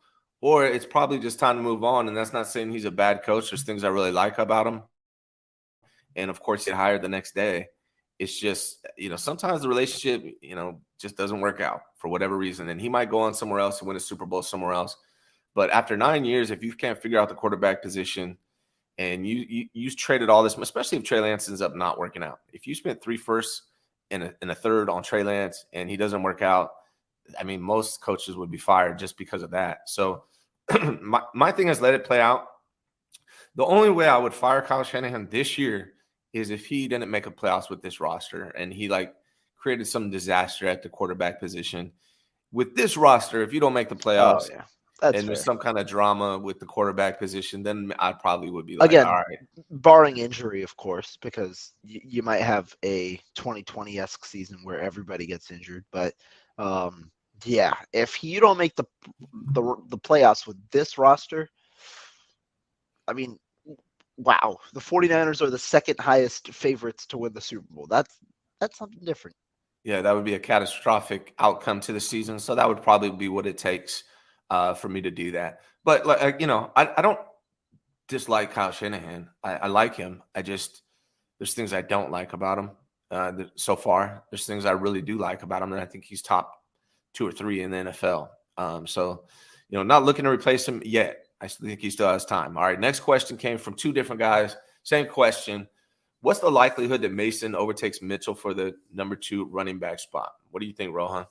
or 0.41 0.65
it's 0.65 0.85
probably 0.85 1.17
just 1.17 1.39
time 1.39 1.57
to 1.57 1.63
move 1.63 1.83
on. 1.83 2.07
And 2.07 2.15
that's 2.15 2.33
not 2.33 2.47
saying 2.47 2.71
he's 2.71 2.85
a 2.85 2.91
bad 2.91 3.23
coach. 3.23 3.49
There's 3.49 3.63
things 3.63 3.83
I 3.83 3.89
really 3.89 4.11
like 4.11 4.37
about 4.37 4.67
him. 4.67 4.83
And 6.15 6.29
of 6.29 6.39
course, 6.41 6.65
get 6.65 6.75
hired 6.75 7.01
the 7.01 7.09
next 7.09 7.33
day 7.33 7.67
it's 8.19 8.37
just 8.37 8.85
you 8.97 9.09
know 9.09 9.15
sometimes 9.15 9.61
the 9.61 9.69
relationship 9.69 10.35
you 10.41 10.55
know 10.55 10.81
just 10.99 11.15
doesn't 11.15 11.39
work 11.39 11.61
out 11.61 11.81
for 11.99 12.07
whatever 12.07 12.38
reason 12.38 12.69
and 12.69 12.79
he 12.79 12.88
might 12.88 13.09
go 13.09 13.19
on 13.19 13.33
somewhere 13.33 13.59
else 13.59 13.79
and 13.79 13.88
win 13.88 13.97
a 13.97 13.99
super 13.99 14.25
bowl 14.25 14.41
somewhere 14.41 14.71
else. 14.73 14.95
But 15.53 15.69
after 15.69 15.97
nine 15.97 16.23
years 16.23 16.49
if 16.49 16.63
you 16.63 16.73
can't 16.73 16.99
figure 16.99 17.19
out 17.19 17.27
the 17.27 17.35
quarterback 17.35 17.83
position 17.83 18.38
and 18.97 19.27
you 19.27 19.45
you 19.49 19.67
you 19.73 19.91
traded 19.91 20.29
all 20.29 20.41
this 20.41 20.57
especially 20.57 20.97
if 20.97 21.03
trey 21.03 21.19
lance 21.19 21.49
ends 21.49 21.62
up 21.62 21.75
not 21.75 21.99
working 21.99 22.23
out. 22.23 22.39
If 22.53 22.65
you 22.65 22.73
spent 22.73 23.03
three 23.03 23.17
firsts 23.17 23.63
and 24.12 24.23
a, 24.23 24.33
and 24.41 24.49
a 24.49 24.55
third 24.55 24.89
on 24.89 25.03
trey 25.03 25.23
lance 25.23 25.65
and 25.73 25.89
he 25.89 25.97
doesn't 25.97 26.23
work 26.23 26.41
out 26.41 26.71
i 27.39 27.43
mean 27.43 27.62
most 27.62 28.01
coaches 28.01 28.35
would 28.35 28.49
be 28.49 28.57
fired 28.57 28.97
just 28.97 29.17
because 29.17 29.43
of 29.43 29.51
that. 29.51 29.89
So 29.89 30.23
my, 31.01 31.21
my 31.35 31.51
thing 31.51 31.67
is 31.67 31.81
let 31.81 31.93
it 31.93 32.05
play 32.05 32.21
out. 32.21 32.45
The 33.55 33.65
only 33.65 33.89
way 33.89 34.07
i 34.07 34.17
would 34.17 34.33
fire 34.33 34.62
kyle 34.62 34.83
shanahan 34.83 35.27
this 35.29 35.57
year 35.57 35.95
is 36.31 36.49
if 36.49 36.65
he 36.65 36.88
didn't 36.88 37.12
make 37.12 37.25
a 37.25 37.31
playoffs 37.31 37.69
with 37.69 37.81
this 37.81 37.99
roster 37.99 38.43
and 38.51 38.71
he 38.71 38.88
like 38.88 39.13
created 39.59 39.85
some 39.85 40.09
disaster 40.09 40.67
at 40.67 40.81
the 40.81 40.89
quarterback 40.89 41.39
position. 41.39 41.91
With 42.51 42.75
this 42.75 42.97
roster, 42.97 43.43
if 43.43 43.53
you 43.53 43.59
don't 43.59 43.73
make 43.73 43.89
the 43.89 43.95
oh, 43.95 43.99
playoffs, 43.99 44.49
oh, 44.49 44.55
yeah. 44.55 44.63
That's 45.01 45.15
and 45.15 45.27
fair. 45.27 45.27
there's 45.27 45.45
some 45.45 45.57
kind 45.57 45.79
of 45.79 45.87
drama 45.87 46.37
with 46.37 46.59
the 46.59 46.65
quarterback 46.65 47.19
position, 47.19 47.63
then 47.63 47.93
I 47.99 48.11
probably 48.11 48.49
would 48.49 48.65
be 48.65 48.75
like, 48.75 48.89
again, 48.89 49.07
all 49.07 49.13
right. 49.13 49.37
barring 49.71 50.17
injury, 50.17 50.61
of 50.61 50.75
course, 50.75 51.17
because 51.21 51.71
y- 51.85 52.01
you 52.03 52.21
might 52.21 52.41
have 52.41 52.75
a 52.83 53.15
2020 53.35 53.97
esque 53.97 54.25
season 54.25 54.59
where 54.63 54.81
everybody 54.81 55.25
gets 55.25 55.51
injured. 55.51 55.85
But 55.93 56.15
um, 56.57 57.11
yeah, 57.45 57.73
if 57.93 58.23
you 58.23 58.41
don't 58.41 58.57
make 58.57 58.75
the, 58.75 58.83
the 59.53 59.75
the 59.87 59.97
playoffs 59.97 60.45
with 60.45 60.57
this 60.69 60.97
roster, 60.97 61.47
I 63.07 63.13
mean, 63.13 63.39
wow, 64.17 64.57
the 64.73 64.81
49ers 64.81 65.41
are 65.41 65.49
the 65.49 65.57
second 65.57 65.97
highest 65.99 66.49
favorites 66.49 67.05
to 67.07 67.17
win 67.17 67.33
the 67.33 67.41
Super 67.41 67.65
Bowl. 67.69 67.87
That's 67.89 68.17
that's 68.59 68.77
something 68.77 69.03
different. 69.05 69.37
Yeah, 69.83 70.01
that 70.01 70.13
would 70.13 70.25
be 70.25 70.33
a 70.33 70.39
catastrophic 70.39 71.33
outcome 71.39 71.79
to 71.81 71.93
the 71.93 71.99
season. 71.99 72.39
So 72.39 72.55
that 72.55 72.67
would 72.67 72.81
probably 72.81 73.11
be 73.11 73.29
what 73.29 73.47
it 73.47 73.57
takes 73.57 74.03
uh, 74.49 74.73
for 74.73 74.89
me 74.89 75.01
to 75.01 75.11
do 75.11 75.31
that. 75.31 75.61
But 75.85 76.05
like 76.05 76.41
you 76.41 76.47
know, 76.47 76.71
I, 76.75 76.89
I 76.97 77.01
don't 77.01 77.19
dislike 78.07 78.51
Kyle 78.51 78.71
Shanahan. 78.71 79.29
I, 79.43 79.53
I, 79.53 79.67
like 79.67 79.95
him. 79.95 80.21
I 80.35 80.41
just 80.41 80.81
there's 81.37 81.53
things 81.53 81.73
I 81.73 81.81
don't 81.81 82.11
like 82.11 82.33
about 82.33 82.57
him 82.57 82.71
uh, 83.11 83.31
so 83.55 83.75
far. 83.75 84.23
There's 84.29 84.45
things 84.45 84.65
I 84.65 84.71
really 84.71 85.01
do 85.01 85.17
like 85.17 85.43
about 85.43 85.61
him, 85.61 85.71
and 85.71 85.81
I 85.81 85.85
think 85.85 86.03
he's 86.03 86.21
top 86.21 86.59
two 87.13 87.27
or 87.27 87.31
three 87.31 87.61
in 87.61 87.71
the 87.71 87.77
NFL. 87.77 88.29
Um, 88.57 88.85
so, 88.85 89.23
you 89.69 89.77
know, 89.77 89.83
not 89.83 90.03
looking 90.03 90.25
to 90.25 90.31
replace 90.31 90.67
him 90.67 90.81
yet. 90.85 91.25
I 91.41 91.47
think 91.47 91.79
he 91.79 91.89
still 91.89 92.09
has 92.09 92.25
time. 92.25 92.57
All 92.57 92.63
right. 92.63 92.79
Next 92.79 92.99
question 92.99 93.37
came 93.37 93.57
from 93.57 93.73
two 93.73 93.93
different 93.93 94.19
guys. 94.19 94.57
Same 94.83 95.07
question. 95.07 95.67
What's 96.21 96.39
the 96.39 96.51
likelihood 96.51 97.01
that 97.01 97.13
Mason 97.13 97.55
overtakes 97.55 98.01
Mitchell 98.01 98.36
for 98.36 98.53
the 98.53 98.75
number 98.93 99.15
two 99.15 99.45
running 99.45 99.79
back 99.79 99.99
spot? 99.99 100.34
What 100.51 100.60
do 100.60 100.65
you 100.65 100.73
think, 100.73 100.93
Rohan? 100.93 101.25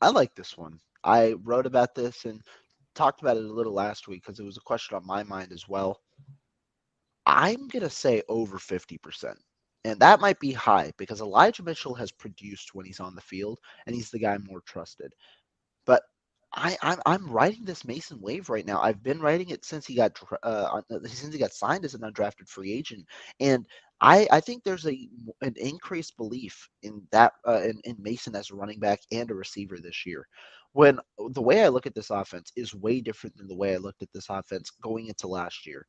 I 0.00 0.08
like 0.10 0.34
this 0.34 0.58
one. 0.58 0.80
I 1.04 1.34
wrote 1.44 1.66
about 1.66 1.94
this 1.94 2.24
and 2.24 2.40
talked 2.94 3.20
about 3.22 3.36
it 3.36 3.44
a 3.44 3.52
little 3.52 3.72
last 3.72 4.08
week 4.08 4.24
because 4.24 4.40
it 4.40 4.44
was 4.44 4.56
a 4.56 4.62
question 4.62 4.96
on 4.96 5.06
my 5.06 5.22
mind 5.22 5.52
as 5.52 5.68
well. 5.68 6.00
I'm 7.26 7.68
going 7.68 7.82
to 7.82 7.90
say 7.90 8.22
over 8.28 8.58
50%. 8.58 9.34
And 9.86 10.00
that 10.00 10.20
might 10.20 10.40
be 10.40 10.52
high 10.52 10.92
because 10.96 11.20
Elijah 11.20 11.62
Mitchell 11.62 11.94
has 11.94 12.10
produced 12.10 12.74
when 12.74 12.86
he's 12.86 13.00
on 13.00 13.14
the 13.14 13.20
field 13.20 13.58
and 13.86 13.94
he's 13.94 14.10
the 14.10 14.18
guy 14.18 14.36
more 14.38 14.62
trusted. 14.62 15.12
But 15.84 16.02
I, 16.56 16.76
I'm 16.82 17.00
I'm 17.06 17.30
riding 17.30 17.64
this 17.64 17.84
Mason 17.84 18.20
wave 18.20 18.48
right 18.50 18.66
now. 18.66 18.80
I've 18.80 19.02
been 19.02 19.20
riding 19.20 19.50
it 19.50 19.64
since 19.64 19.86
he 19.86 19.94
got 19.94 20.18
uh, 20.42 20.80
since 21.06 21.32
he 21.32 21.38
got 21.40 21.52
signed 21.52 21.84
as 21.84 21.94
an 21.94 22.02
undrafted 22.02 22.48
free 22.48 22.72
agent, 22.72 23.06
and 23.40 23.66
I 24.00 24.28
I 24.32 24.40
think 24.40 24.64
there's 24.64 24.86
a 24.86 25.08
an 25.42 25.54
increased 25.56 26.16
belief 26.16 26.68
in 26.82 27.02
that 27.12 27.34
uh, 27.48 27.60
in, 27.62 27.80
in 27.84 27.96
Mason 28.00 28.36
as 28.36 28.50
a 28.50 28.54
running 28.56 28.80
back 28.80 29.00
and 29.12 29.30
a 29.30 29.34
receiver 29.34 29.78
this 29.78 30.06
year. 30.06 30.26
When 30.72 30.98
the 31.30 31.42
way 31.42 31.64
I 31.64 31.68
look 31.68 31.86
at 31.86 31.94
this 31.94 32.10
offense 32.10 32.52
is 32.56 32.74
way 32.74 33.00
different 33.00 33.36
than 33.36 33.48
the 33.48 33.56
way 33.56 33.74
I 33.74 33.78
looked 33.78 34.02
at 34.02 34.12
this 34.12 34.26
offense 34.30 34.70
going 34.82 35.06
into 35.08 35.28
last 35.28 35.66
year. 35.66 35.86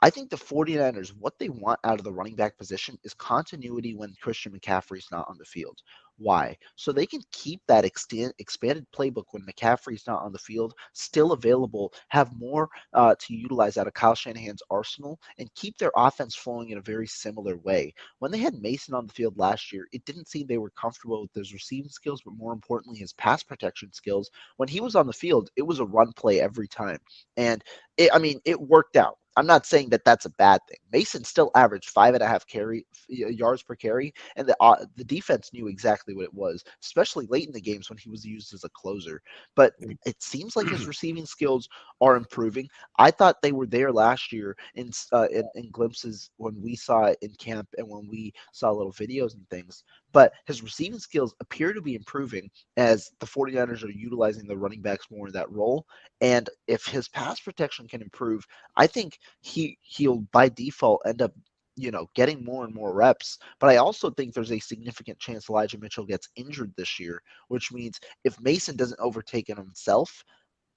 I 0.00 0.10
think 0.10 0.30
the 0.30 0.36
49ers, 0.36 1.10
what 1.18 1.34
they 1.40 1.48
want 1.48 1.80
out 1.84 1.98
of 1.98 2.04
the 2.04 2.12
running 2.12 2.36
back 2.36 2.56
position 2.56 2.96
is 3.04 3.14
continuity 3.14 3.94
when 3.96 4.14
Christian 4.22 4.52
McCaffrey's 4.52 5.08
not 5.10 5.26
on 5.28 5.38
the 5.38 5.44
field. 5.44 5.78
Why? 6.18 6.56
So 6.76 6.92
they 6.92 7.06
can 7.06 7.22
keep 7.32 7.60
that 7.68 7.84
extend, 7.84 8.32
expanded 8.38 8.86
playbook 8.94 9.24
when 9.30 9.46
McCaffrey's 9.46 10.06
not 10.06 10.22
on 10.22 10.32
the 10.32 10.38
field 10.38 10.74
still 10.92 11.32
available, 11.32 11.92
have 12.08 12.36
more 12.36 12.68
uh, 12.92 13.14
to 13.20 13.34
utilize 13.34 13.76
out 13.76 13.86
of 13.86 13.94
Kyle 13.94 14.14
Shanahan's 14.14 14.62
arsenal, 14.70 15.18
and 15.38 15.52
keep 15.54 15.78
their 15.78 15.92
offense 15.96 16.34
flowing 16.34 16.70
in 16.70 16.78
a 16.78 16.82
very 16.82 17.06
similar 17.06 17.56
way. 17.58 17.94
When 18.18 18.32
they 18.32 18.38
had 18.38 18.60
Mason 18.60 18.94
on 18.94 19.06
the 19.06 19.12
field 19.12 19.38
last 19.38 19.72
year, 19.72 19.86
it 19.92 20.04
didn't 20.04 20.28
seem 20.28 20.46
they 20.46 20.58
were 20.58 20.70
comfortable 20.70 21.22
with 21.22 21.34
his 21.34 21.52
receiving 21.52 21.90
skills, 21.90 22.22
but 22.24 22.34
more 22.34 22.52
importantly, 22.52 22.98
his 22.98 23.12
pass 23.12 23.42
protection 23.42 23.92
skills. 23.92 24.30
When 24.56 24.68
he 24.68 24.80
was 24.80 24.96
on 24.96 25.06
the 25.06 25.12
field, 25.12 25.50
it 25.56 25.62
was 25.62 25.78
a 25.78 25.84
run 25.86 26.12
play 26.14 26.40
every 26.40 26.68
time. 26.68 26.98
And 27.36 27.62
it, 27.96 28.10
I 28.12 28.18
mean, 28.18 28.40
it 28.44 28.60
worked 28.60 28.96
out. 28.96 29.18
I'm 29.36 29.46
not 29.46 29.66
saying 29.66 29.90
that 29.90 30.04
that's 30.04 30.24
a 30.24 30.30
bad 30.30 30.60
thing. 30.68 30.78
Mason 30.92 31.22
still 31.22 31.52
averaged 31.54 31.90
five 31.90 32.14
and 32.14 32.22
a 32.24 32.26
half 32.26 32.44
carry 32.48 32.84
yards 33.08 33.62
per 33.62 33.76
carry, 33.76 34.12
and 34.34 34.48
the 34.48 34.56
uh, 34.60 34.84
the 34.96 35.04
defense 35.04 35.52
knew 35.52 35.68
exactly 35.68 36.07
what 36.14 36.24
it 36.24 36.34
was, 36.34 36.64
especially 36.82 37.26
late 37.26 37.46
in 37.46 37.52
the 37.52 37.60
games 37.60 37.88
when 37.88 37.98
he 37.98 38.10
was 38.10 38.24
used 38.24 38.54
as 38.54 38.64
a 38.64 38.68
closer. 38.70 39.22
But 39.54 39.72
mm. 39.80 39.96
it 40.06 40.22
seems 40.22 40.56
like 40.56 40.68
his 40.68 40.86
receiving 40.86 41.26
skills 41.26 41.68
are 42.00 42.16
improving. 42.16 42.68
I 42.98 43.10
thought 43.10 43.42
they 43.42 43.52
were 43.52 43.66
there 43.66 43.92
last 43.92 44.32
year 44.32 44.56
in, 44.74 44.90
uh, 45.12 45.28
in 45.30 45.48
in 45.54 45.70
glimpses 45.70 46.30
when 46.36 46.60
we 46.62 46.76
saw 46.76 47.04
it 47.04 47.18
in 47.22 47.32
camp 47.34 47.68
and 47.78 47.88
when 47.88 48.08
we 48.08 48.32
saw 48.52 48.70
little 48.70 48.92
videos 48.92 49.34
and 49.34 49.48
things 49.50 49.84
but 50.12 50.32
his 50.46 50.62
receiving 50.62 50.98
skills 50.98 51.34
appear 51.40 51.72
to 51.72 51.82
be 51.82 51.94
improving 51.94 52.50
as 52.76 53.10
the 53.20 53.26
49ers 53.26 53.84
are 53.84 53.90
utilizing 53.90 54.46
the 54.46 54.56
running 54.56 54.80
backs 54.80 55.06
more 55.10 55.26
in 55.26 55.32
that 55.34 55.50
role. 55.50 55.86
And 56.20 56.48
if 56.66 56.86
his 56.86 57.08
pass 57.08 57.40
protection 57.40 57.86
can 57.86 58.02
improve, 58.02 58.46
I 58.76 58.86
think 58.86 59.18
he 59.40 59.78
he'll 59.82 60.20
by 60.32 60.48
default 60.48 61.02
end 61.06 61.22
up 61.22 61.32
you 61.78 61.90
know, 61.90 62.08
getting 62.14 62.44
more 62.44 62.64
and 62.64 62.74
more 62.74 62.92
reps. 62.92 63.38
But 63.60 63.70
I 63.70 63.76
also 63.76 64.10
think 64.10 64.34
there's 64.34 64.52
a 64.52 64.58
significant 64.58 65.18
chance 65.18 65.48
Elijah 65.48 65.78
Mitchell 65.78 66.04
gets 66.04 66.28
injured 66.36 66.72
this 66.76 66.98
year, 66.98 67.22
which 67.48 67.72
means 67.72 68.00
if 68.24 68.40
Mason 68.40 68.76
doesn't 68.76 69.00
overtake 69.00 69.48
him 69.48 69.56
himself, 69.56 70.24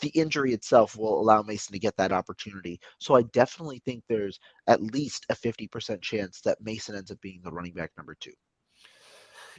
the 0.02 0.10
injury 0.10 0.54
itself 0.54 0.98
will 0.98 1.20
allow 1.20 1.42
Mason 1.42 1.74
to 1.74 1.80
get 1.80 1.96
that 1.98 2.12
opportunity. 2.12 2.80
So 3.00 3.16
I 3.16 3.24
definitely 3.34 3.82
think 3.86 4.04
there's 4.08 4.40
at 4.68 4.82
least 4.82 5.26
a 5.30 5.36
50% 5.36 6.02
chance 6.02 6.42
that 6.42 6.62
Mason 6.62 6.96
ends 6.96 7.12
up 7.12 7.22
being 7.22 7.42
the 7.44 7.52
running 7.52 7.74
back 7.74 7.92
number 7.98 8.16
two. 8.20 8.34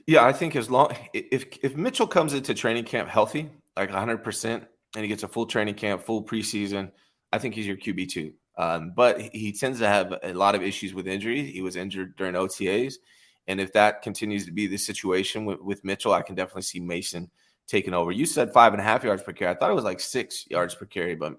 Yeah, 0.06 0.24
I 0.24 0.32
think 0.32 0.56
as 0.56 0.70
long 0.70 0.96
if 1.12 1.44
if 1.62 1.76
Mitchell 1.76 2.06
comes 2.06 2.34
into 2.34 2.54
training 2.54 2.84
camp 2.84 3.08
healthy, 3.08 3.50
like 3.76 3.90
100 3.90 4.24
percent, 4.24 4.64
and 4.96 5.02
he 5.04 5.08
gets 5.08 5.22
a 5.22 5.28
full 5.28 5.46
training 5.46 5.74
camp, 5.74 6.02
full 6.02 6.24
preseason, 6.24 6.90
I 7.32 7.38
think 7.38 7.54
he's 7.54 7.66
your 7.66 7.76
QB 7.76 8.08
two. 8.08 8.32
Um, 8.58 8.92
but 8.94 9.20
he 9.20 9.52
tends 9.52 9.78
to 9.78 9.88
have 9.88 10.14
a 10.22 10.32
lot 10.34 10.54
of 10.54 10.62
issues 10.62 10.92
with 10.92 11.06
injuries. 11.06 11.52
He 11.52 11.62
was 11.62 11.76
injured 11.76 12.16
during 12.16 12.34
OTAs, 12.34 12.94
and 13.46 13.60
if 13.60 13.72
that 13.72 14.02
continues 14.02 14.44
to 14.44 14.52
be 14.52 14.66
the 14.66 14.76
situation 14.76 15.44
with, 15.44 15.60
with 15.60 15.84
Mitchell, 15.84 16.12
I 16.12 16.22
can 16.22 16.34
definitely 16.34 16.62
see 16.62 16.80
Mason 16.80 17.30
taking 17.66 17.94
over. 17.94 18.12
You 18.12 18.26
said 18.26 18.52
five 18.52 18.72
and 18.72 18.80
a 18.80 18.84
half 18.84 19.04
yards 19.04 19.22
per 19.22 19.32
carry. 19.32 19.50
I 19.50 19.54
thought 19.54 19.70
it 19.70 19.74
was 19.74 19.84
like 19.84 20.00
six 20.00 20.46
yards 20.50 20.74
per 20.74 20.84
carry, 20.84 21.14
but 21.14 21.34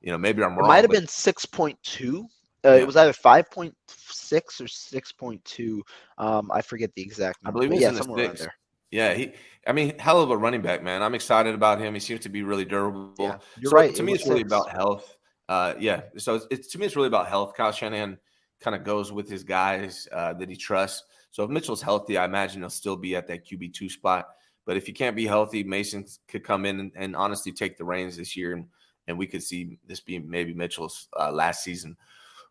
you 0.00 0.12
know 0.12 0.18
maybe 0.18 0.42
I'm 0.42 0.56
wrong. 0.56 0.66
It 0.66 0.68
might 0.68 0.84
have 0.84 0.90
been 0.90 1.06
six 1.06 1.46
point 1.46 1.78
two. 1.82 2.26
Uh, 2.64 2.72
yeah. 2.72 2.80
It 2.80 2.86
was 2.86 2.96
either 2.96 3.12
five 3.12 3.50
point 3.50 3.74
six 3.86 4.60
or 4.60 4.68
six 4.68 5.12
point 5.12 5.44
two. 5.44 5.82
Um, 6.18 6.50
I 6.52 6.60
forget 6.60 6.94
the 6.94 7.02
exact. 7.02 7.42
Number. 7.42 7.58
I 7.58 7.66
believe 7.66 7.80
yeah, 7.80 7.92
somewhere 7.92 8.26
around 8.26 8.38
there. 8.38 8.54
Yeah, 8.90 9.14
he. 9.14 9.32
I 9.66 9.72
mean, 9.72 9.98
hell 9.98 10.22
of 10.22 10.30
a 10.30 10.36
running 10.36 10.62
back, 10.62 10.82
man. 10.82 11.02
I'm 11.02 11.14
excited 11.14 11.54
about 11.54 11.80
him. 11.80 11.94
He 11.94 12.00
seems 12.00 12.20
to 12.20 12.28
be 12.28 12.42
really 12.42 12.64
durable. 12.64 13.12
Yeah, 13.18 13.38
you're 13.58 13.70
so 13.70 13.76
right. 13.76 13.94
To 13.94 14.02
it 14.02 14.04
me, 14.04 14.12
it's 14.14 14.26
really 14.26 14.42
about 14.42 14.70
health. 14.70 15.17
Uh, 15.48 15.74
yeah. 15.78 16.02
So 16.16 16.34
it's, 16.34 16.46
it's, 16.50 16.68
to 16.68 16.78
me, 16.78 16.86
it's 16.86 16.96
really 16.96 17.08
about 17.08 17.28
health. 17.28 17.54
Kyle 17.54 17.72
Shanahan 17.72 18.18
kind 18.60 18.76
of 18.76 18.84
goes 18.84 19.12
with 19.12 19.28
his 19.28 19.44
guys 19.44 20.08
uh, 20.12 20.34
that 20.34 20.48
he 20.48 20.56
trusts. 20.56 21.04
So 21.30 21.44
if 21.44 21.50
Mitchell's 21.50 21.82
healthy, 21.82 22.18
I 22.18 22.24
imagine 22.24 22.60
he'll 22.62 22.70
still 22.70 22.96
be 22.96 23.16
at 23.16 23.26
that 23.28 23.46
QB 23.46 23.72
two 23.74 23.88
spot. 23.88 24.28
But 24.66 24.76
if 24.76 24.86
he 24.86 24.92
can't 24.92 25.16
be 25.16 25.26
healthy, 25.26 25.64
Mason 25.64 26.04
could 26.26 26.44
come 26.44 26.66
in 26.66 26.80
and, 26.80 26.92
and 26.94 27.16
honestly 27.16 27.52
take 27.52 27.78
the 27.78 27.84
reins 27.84 28.16
this 28.16 28.36
year, 28.36 28.52
and, 28.52 28.66
and 29.06 29.16
we 29.16 29.26
could 29.26 29.42
see 29.42 29.78
this 29.86 30.00
be 30.00 30.18
maybe 30.18 30.52
Mitchell's 30.52 31.08
uh, 31.18 31.32
last 31.32 31.64
season 31.64 31.96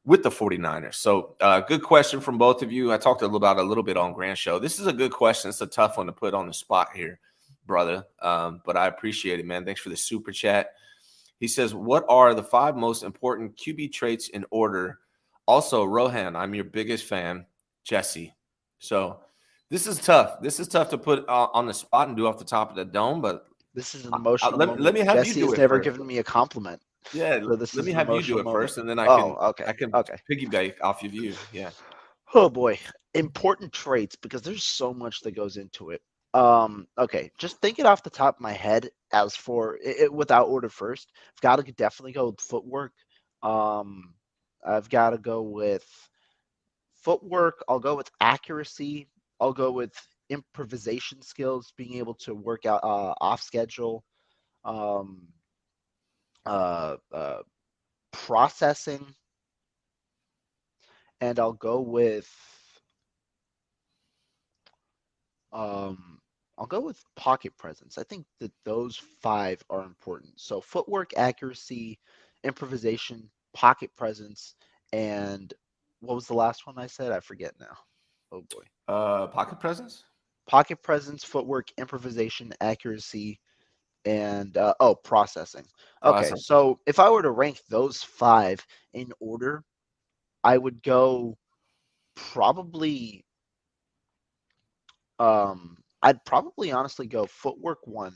with 0.03 0.23
the 0.23 0.29
49ers. 0.29 0.95
So, 0.95 1.35
uh, 1.41 1.59
good 1.59 1.83
question 1.83 2.19
from 2.19 2.39
both 2.39 2.63
of 2.63 2.71
you. 2.71 2.91
I 2.91 2.97
talked 2.97 3.21
about 3.21 3.59
a 3.59 3.61
little 3.61 3.83
bit 3.83 3.97
on 3.97 4.13
Grand 4.13 4.37
Show. 4.37 4.57
This 4.57 4.79
is 4.79 4.87
a 4.87 4.93
good 4.93 5.11
question. 5.11 5.49
It's 5.49 5.61
a 5.61 5.67
tough 5.67 5.97
one 5.97 6.07
to 6.07 6.11
put 6.11 6.33
on 6.33 6.47
the 6.47 6.53
spot 6.53 6.89
here, 6.95 7.19
brother. 7.67 8.05
Um, 8.21 8.61
but 8.65 8.77
I 8.77 8.87
appreciate 8.87 9.39
it, 9.39 9.45
man. 9.45 9.63
Thanks 9.65 9.81
for 9.81 9.89
the 9.89 9.97
super 9.97 10.31
chat. 10.31 10.71
He 11.39 11.47
says, 11.47 11.73
What 11.73 12.05
are 12.09 12.33
the 12.33 12.43
five 12.43 12.75
most 12.75 13.03
important 13.03 13.57
QB 13.57 13.93
traits 13.93 14.29
in 14.29 14.45
order? 14.51 14.99
Also, 15.45 15.85
Rohan, 15.85 16.35
I'm 16.35 16.53
your 16.53 16.65
biggest 16.65 17.05
fan, 17.05 17.45
Jesse. 17.85 18.33
So, 18.79 19.19
this 19.69 19.87
is 19.87 19.99
tough. 19.99 20.41
This 20.41 20.59
is 20.59 20.67
tough 20.67 20.89
to 20.89 20.97
put 20.97 21.27
uh, 21.27 21.47
on 21.53 21.65
the 21.65 21.73
spot 21.73 22.07
and 22.07 22.17
do 22.17 22.27
off 22.27 22.37
the 22.37 22.45
top 22.45 22.69
of 22.69 22.75
the 22.75 22.85
dome, 22.85 23.21
but 23.21 23.45
this 23.73 23.93
is 23.93 24.05
an 24.05 24.13
emotional. 24.13 24.53
Uh, 24.53 24.57
let, 24.57 24.79
let, 24.79 24.93
me 24.93 25.01
have 25.01 25.17
Jesse 25.17 25.39
you 25.39 25.47
do 25.47 25.53
it. 25.53 25.57
never 25.57 25.75
first. 25.77 25.83
given 25.83 26.07
me 26.07 26.17
a 26.17 26.23
compliment. 26.23 26.81
Yeah, 27.13 27.39
so 27.39 27.47
let 27.47 27.85
me 27.85 27.91
have 27.91 28.09
you 28.09 28.21
do 28.21 28.39
it 28.39 28.43
moment. 28.43 28.63
first, 28.63 28.77
and 28.77 28.89
then 28.89 28.99
I 28.99 29.05
can 29.05 29.19
oh, 29.19 29.37
okay. 29.49 29.65
I 29.65 29.73
can 29.73 29.93
okay. 29.93 30.15
piggyback 30.29 30.75
off 30.81 31.03
of 31.03 31.13
you. 31.13 31.33
Yeah. 31.53 31.69
Oh 32.33 32.49
boy, 32.49 32.79
important 33.13 33.71
traits 33.71 34.15
because 34.15 34.41
there's 34.41 34.63
so 34.63 34.93
much 34.93 35.21
that 35.21 35.31
goes 35.31 35.57
into 35.57 35.91
it. 35.91 36.01
Um, 36.33 36.87
okay, 36.97 37.31
just 37.37 37.59
thinking 37.61 37.85
off 37.85 38.03
the 38.03 38.09
top 38.09 38.35
of 38.35 38.41
my 38.41 38.53
head. 38.53 38.89
As 39.13 39.35
for 39.35 39.77
it, 39.81 40.11
without 40.13 40.49
order 40.49 40.69
first, 40.69 41.11
I've 41.35 41.41
got 41.41 41.65
to 41.65 41.71
definitely 41.71 42.11
go 42.11 42.27
with 42.27 42.41
footwork. 42.41 42.91
Um, 43.41 44.13
I've 44.65 44.89
got 44.89 45.11
to 45.11 45.17
go 45.17 45.41
with 45.43 45.85
footwork. 46.95 47.63
I'll 47.69 47.79
go 47.79 47.95
with 47.95 48.09
accuracy. 48.19 49.07
I'll 49.39 49.53
go 49.53 49.71
with 49.71 49.93
improvisation 50.29 51.21
skills, 51.21 51.71
being 51.77 51.95
able 51.95 52.15
to 52.15 52.33
work 52.35 52.65
out 52.65 52.83
uh, 52.83 53.13
off 53.21 53.41
schedule. 53.41 54.03
Um, 54.65 55.27
uh, 56.45 56.97
uh, 57.13 57.41
processing, 58.11 59.05
and 61.21 61.39
I'll 61.39 61.53
go 61.53 61.81
with 61.81 62.27
um, 65.51 66.16
I'll 66.57 66.65
go 66.65 66.79
with 66.79 67.03
pocket 67.15 67.55
presence. 67.57 67.97
I 67.97 68.03
think 68.03 68.25
that 68.39 68.51
those 68.65 68.97
five 69.21 69.63
are 69.69 69.83
important. 69.83 70.33
So 70.37 70.59
footwork, 70.59 71.11
accuracy, 71.15 71.99
improvisation, 72.43 73.29
pocket 73.53 73.91
presence, 73.95 74.55
and 74.91 75.53
what 75.99 76.15
was 76.15 76.27
the 76.27 76.33
last 76.33 76.65
one 76.65 76.77
I 76.77 76.87
said? 76.87 77.11
I 77.11 77.19
forget 77.19 77.53
now. 77.59 77.77
Oh 78.31 78.41
boy. 78.41 78.63
Uh, 78.87 79.27
pocket 79.27 79.59
presence. 79.59 80.03
Pocket 80.47 80.81
presence, 80.81 81.23
footwork, 81.23 81.67
improvisation, 81.77 82.53
accuracy, 82.61 83.39
and 84.05 84.55
uh, 84.57 84.73
oh, 84.79 84.95
processing. 84.95 85.65
Okay, 86.03 86.19
processing. 86.19 86.37
so 86.37 86.79
if 86.85 86.99
I 86.99 87.09
were 87.09 87.21
to 87.21 87.31
rank 87.31 87.59
those 87.69 88.01
five 88.01 88.65
in 88.93 89.11
order, 89.19 89.63
I 90.43 90.57
would 90.57 90.81
go 90.81 91.37
probably. 92.15 93.23
Um, 95.19 95.77
I'd 96.03 96.23
probably 96.25 96.71
honestly 96.71 97.07
go 97.07 97.25
footwork 97.25 97.79
one, 97.85 98.15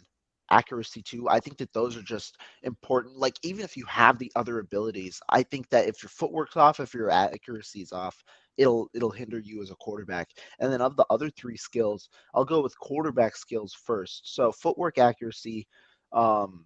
accuracy 0.52 1.02
two. 1.02 1.30
I 1.30 1.40
think 1.40 1.58
that 1.58 1.74
those 1.74 1.98
are 1.98 2.04
just 2.04 2.38
important. 2.64 3.18
Like 3.18 3.36
even 3.44 3.64
if 3.64 3.76
you 3.76 3.86
have 3.86 4.20
the 4.20 4.32
other 4.36 4.60
abilities, 4.60 5.20
I 5.30 5.44
think 5.44 5.70
that 5.70 5.88
if 5.88 6.04
your 6.04 6.10
footwork's 6.10 6.58
off, 6.58 6.80
if 6.80 6.94
your 6.94 7.10
accuracy's 7.10 7.92
off, 7.92 8.24
it'll 8.58 8.90
it'll 8.94 9.10
hinder 9.10 9.40
you 9.40 9.62
as 9.62 9.72
a 9.72 9.76
quarterback. 9.76 10.30
And 10.60 10.72
then 10.72 10.82
of 10.82 10.96
the 10.96 11.06
other 11.10 11.30
three 11.30 11.58
skills, 11.58 12.10
I'll 12.36 12.46
go 12.46 12.62
with 12.62 12.78
quarterback 12.80 13.36
skills 13.36 13.74
first. 13.74 14.34
So 14.36 14.52
footwork 14.52 14.98
accuracy, 14.98 15.68
um, 16.14 16.66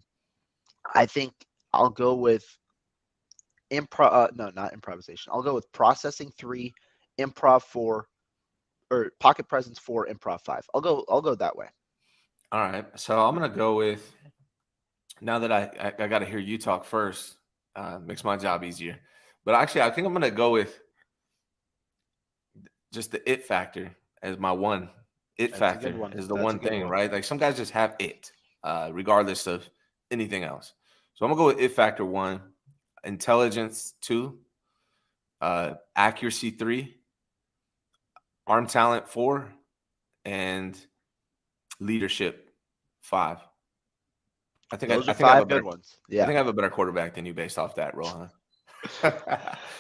I 0.93 1.06
think 1.06 1.34
I'll 1.73 1.89
go 1.89 2.15
with 2.15 2.45
improv. 3.71 4.12
Uh, 4.12 4.28
no, 4.36 4.51
not 4.56 4.73
improvisation. 4.73 5.32
I'll 5.34 5.43
go 5.43 5.54
with 5.54 5.71
processing 5.71 6.32
three, 6.38 6.73
improv 7.19 7.63
four, 7.63 8.08
or 8.91 9.12
pocket 9.19 9.48
presence 9.48 9.80
four, 9.80 10.08
improv 10.08 10.41
five. 10.41 10.65
I'll 10.74 10.82
go. 10.82 11.06
I'll 11.10 11.21
go 11.21 11.36
that 11.36 11.56
way. 11.56 11.67
All 12.52 12.62
right. 12.62 12.86
So 13.00 13.19
I'm 13.19 13.36
gonna 13.36 13.50
go 13.50 13.76
with. 13.76 14.13
Now 15.21 15.39
that 15.39 15.52
I 15.52 15.69
I, 15.80 16.04
I 16.04 16.08
got 16.08 16.19
to 16.19 16.26
hear 16.26 16.39
you 16.39 16.58
talk 16.58 16.86
first, 16.86 17.36
uh, 17.76 18.00
makes 18.00 18.24
my 18.24 18.38
job 18.38 18.63
easier. 18.63 19.00
But 19.45 19.56
actually, 19.56 19.82
I 19.82 19.91
think 19.91 20.08
I'm 20.08 20.13
gonna 20.13 20.32
go 20.32 20.52
with 20.52 20.80
just 22.91 23.12
the 23.12 23.30
it 23.30 23.43
factor 23.45 23.95
as 24.21 24.38
my 24.38 24.52
one. 24.52 24.89
It 25.38 25.52
That's 25.52 25.60
factor 25.60 25.95
one. 25.95 26.13
is 26.13 26.28
the 26.28 26.36
That's 26.36 26.43
one 26.43 26.60
thing, 26.60 26.82
one. 26.84 26.89
right? 26.89 27.12
Like 27.12 27.26
some 27.26 27.38
guys 27.38 27.58
just 27.58 27.71
have 27.71 27.95
it, 28.00 28.32
uh, 28.63 28.89
regardless 28.93 29.48
of 29.48 29.67
anything 30.12 30.43
else. 30.43 30.74
So 31.15 31.26
I'm 31.26 31.32
gonna 31.32 31.39
go 31.39 31.48
with 31.48 31.60
it 31.60 31.74
factor 31.74 32.06
one, 32.06 32.41
intelligence 33.04 33.95
two, 34.02 34.39
uh, 35.41 35.74
accuracy 35.95 36.52
three, 36.52 36.95
arm 38.47 38.67
talent 38.67 39.08
four, 39.08 39.53
and 40.23 40.77
leadership 41.79 42.49
five. 43.01 43.39
I 44.71 44.77
think 44.77 44.91
I, 44.91 44.95
Those 44.95 45.08
I 45.08 45.12
are 45.12 45.15
think 45.15 45.29
I 45.29 45.34
have 45.34 45.38
a 45.38 45.41
five 45.41 45.47
better, 45.47 45.62
good 45.62 45.67
ones. 45.67 45.97
I 46.12 46.15
think 46.15 46.29
I 46.29 46.34
have 46.34 46.47
a 46.47 46.53
better 46.53 46.69
quarterback 46.69 47.13
than 47.13 47.25
you 47.25 47.34
based 47.34 47.60
off 47.60 47.75
that, 47.75 47.95
Rohan. 47.95 48.29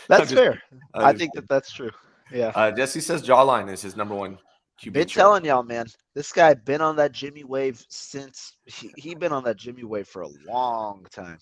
that's 0.07 0.31
fair. 0.31 0.61
I 0.93 1.13
think 1.13 1.33
that 1.33 1.47
that's 1.47 1.71
true. 1.71 1.91
Yeah. 2.31 2.51
Uh, 2.55 2.71
Jesse 2.71 3.01
says 3.01 3.21
jawline 3.21 3.71
is 3.71 3.81
his 3.81 3.95
number 3.95 4.15
one 4.15 4.37
QB. 4.81 4.93
Been 4.93 5.07
trait. 5.07 5.11
telling 5.11 5.45
y'all, 5.45 5.63
man. 5.63 5.85
This 6.13 6.31
guy 6.31 6.53
been 6.53 6.81
on 6.81 6.95
that 6.97 7.11
Jimmy 7.11 7.43
wave 7.43 7.83
since 7.89 8.57
he, 8.65 8.91
he 8.97 9.15
been 9.15 9.31
on 9.31 9.43
that 9.43 9.57
Jimmy 9.57 9.83
wave 9.83 10.07
for 10.07 10.23
a 10.23 10.29
long 10.47 11.05
time. 11.11 11.37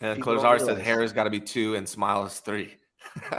And 0.00 0.16
people 0.16 0.34
don't 0.34 0.44
Closar 0.44 0.58
says 0.58 0.68
realize. 0.68 0.84
hair 0.84 1.00
has 1.02 1.12
got 1.12 1.24
to 1.24 1.30
be 1.30 1.40
two 1.40 1.74
and 1.74 1.88
smile 1.88 2.24
is 2.24 2.38
three. 2.40 2.74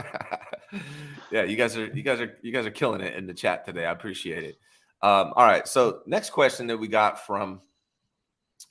yeah, 1.30 1.44
you 1.44 1.56
guys 1.56 1.76
are 1.76 1.86
you 1.86 2.02
guys 2.02 2.20
are 2.20 2.38
you 2.42 2.52
guys 2.52 2.66
are 2.66 2.70
killing 2.70 3.00
it 3.00 3.14
in 3.14 3.26
the 3.26 3.34
chat 3.34 3.64
today. 3.64 3.86
I 3.86 3.92
appreciate 3.92 4.44
it. 4.44 4.58
Um, 5.02 5.32
all 5.34 5.44
right, 5.44 5.66
so 5.66 6.00
next 6.06 6.30
question 6.30 6.66
that 6.68 6.78
we 6.78 6.86
got 6.86 7.26
from 7.26 7.60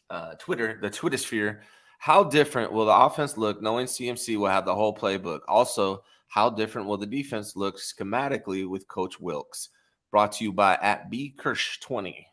uh, 0.09 0.35
Twitter, 0.35 0.79
the 0.81 0.89
Twitter 0.89 1.17
sphere. 1.17 1.61
How 1.99 2.23
different 2.23 2.71
will 2.71 2.85
the 2.85 2.95
offense 2.95 3.37
look 3.37 3.61
knowing 3.61 3.85
CMC 3.85 4.37
will 4.37 4.47
have 4.47 4.65
the 4.65 4.73
whole 4.73 4.95
playbook? 4.95 5.41
Also, 5.47 6.03
how 6.29 6.49
different 6.49 6.87
will 6.87 6.97
the 6.97 7.05
defense 7.05 7.55
look 7.55 7.77
schematically 7.77 8.67
with 8.67 8.87
Coach 8.87 9.19
Wilks? 9.19 9.69
Brought 10.09 10.31
to 10.33 10.43
you 10.43 10.51
by 10.51 10.75
at 10.81 11.09
B 11.09 11.33
Kirsch 11.37 11.79
20. 11.81 12.25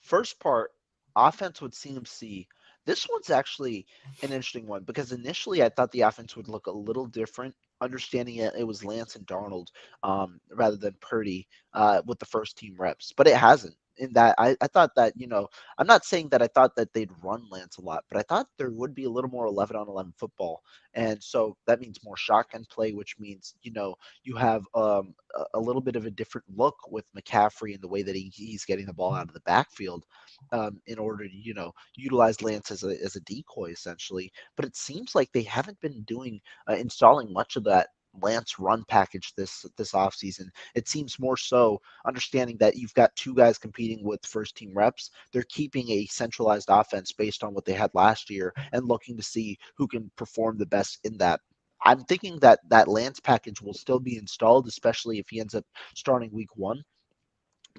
First 0.00 0.40
part, 0.40 0.72
offense 1.14 1.60
with 1.60 1.72
CMC. 1.72 2.46
This 2.86 3.06
one's 3.10 3.30
actually 3.30 3.86
an 4.22 4.30
interesting 4.32 4.66
one 4.66 4.84
because 4.84 5.12
initially 5.12 5.62
I 5.62 5.68
thought 5.68 5.92
the 5.92 6.02
offense 6.02 6.36
would 6.36 6.48
look 6.48 6.66
a 6.66 6.72
little 6.72 7.06
different, 7.06 7.54
understanding 7.80 8.36
it, 8.36 8.54
it 8.58 8.64
was 8.64 8.84
Lance 8.84 9.16
and 9.16 9.26
Darnold 9.26 9.68
um, 10.02 10.40
rather 10.50 10.76
than 10.76 10.94
Purdy 11.00 11.48
uh, 11.72 12.02
with 12.06 12.18
the 12.18 12.26
first 12.26 12.58
team 12.58 12.74
reps, 12.78 13.12
but 13.16 13.26
it 13.26 13.36
hasn't. 13.36 13.74
In 13.96 14.12
that, 14.14 14.34
I, 14.38 14.56
I 14.60 14.66
thought 14.66 14.90
that, 14.96 15.12
you 15.16 15.28
know, 15.28 15.48
I'm 15.78 15.86
not 15.86 16.04
saying 16.04 16.30
that 16.30 16.42
I 16.42 16.48
thought 16.48 16.74
that 16.76 16.92
they'd 16.92 17.10
run 17.22 17.46
Lance 17.50 17.78
a 17.78 17.82
lot, 17.82 18.04
but 18.10 18.18
I 18.18 18.22
thought 18.22 18.48
there 18.58 18.70
would 18.72 18.94
be 18.94 19.04
a 19.04 19.10
little 19.10 19.30
more 19.30 19.46
11 19.46 19.76
on 19.76 19.88
11 19.88 20.12
football. 20.18 20.62
And 20.94 21.22
so 21.22 21.56
that 21.66 21.80
means 21.80 22.00
more 22.04 22.16
shotgun 22.16 22.64
play, 22.70 22.92
which 22.92 23.16
means, 23.18 23.54
you 23.62 23.72
know, 23.72 23.94
you 24.24 24.36
have 24.36 24.64
um, 24.74 25.14
a, 25.54 25.60
little 25.60 25.82
bit 25.82 25.96
of 25.96 26.06
a 26.06 26.10
different 26.10 26.46
look 26.56 26.76
with 26.90 27.04
McCaffrey 27.16 27.74
and 27.74 27.82
the 27.82 27.88
way 27.88 28.02
that 28.02 28.16
he, 28.16 28.32
he's 28.34 28.64
getting 28.64 28.86
the 28.86 28.92
ball 28.92 29.14
out 29.14 29.28
of 29.28 29.34
the 29.34 29.40
backfield 29.40 30.04
um, 30.52 30.80
in 30.86 30.98
order 30.98 31.24
to, 31.24 31.34
you 31.34 31.54
know, 31.54 31.72
utilize 31.96 32.42
Lance 32.42 32.70
as 32.70 32.82
a, 32.84 33.00
as 33.02 33.16
a 33.16 33.20
decoy 33.20 33.70
essentially. 33.70 34.32
But 34.56 34.66
it 34.66 34.76
seems 34.76 35.14
like 35.14 35.30
they 35.32 35.42
haven't 35.42 35.80
been 35.80 36.02
doing, 36.02 36.40
uh, 36.68 36.74
installing 36.74 37.32
much 37.32 37.56
of 37.56 37.64
that 37.64 37.88
Lance 38.22 38.58
run 38.58 38.84
package 38.88 39.32
this 39.36 39.66
this 39.76 39.92
offseason. 39.92 40.48
It 40.74 40.88
seems 40.88 41.18
more 41.18 41.36
so 41.36 41.80
understanding 42.06 42.56
that 42.58 42.76
you've 42.76 42.94
got 42.94 43.14
two 43.16 43.34
guys 43.34 43.58
competing 43.58 44.04
with 44.04 44.24
first 44.26 44.56
team 44.56 44.72
reps. 44.74 45.10
They're 45.32 45.44
keeping 45.48 45.90
a 45.90 46.06
centralized 46.06 46.68
offense 46.70 47.12
based 47.12 47.42
on 47.42 47.54
what 47.54 47.64
they 47.64 47.72
had 47.72 47.90
last 47.94 48.30
year 48.30 48.52
and 48.72 48.86
looking 48.86 49.16
to 49.16 49.22
see 49.22 49.58
who 49.76 49.86
can 49.86 50.10
perform 50.16 50.58
the 50.58 50.66
best 50.66 51.00
in 51.04 51.18
that. 51.18 51.40
I'm 51.84 52.04
thinking 52.04 52.38
that 52.40 52.60
that 52.70 52.88
Lance 52.88 53.20
package 53.20 53.60
will 53.60 53.74
still 53.74 54.00
be 54.00 54.16
installed, 54.16 54.66
especially 54.66 55.18
if 55.18 55.28
he 55.28 55.40
ends 55.40 55.54
up 55.54 55.64
starting 55.94 56.30
week 56.32 56.56
one. 56.56 56.82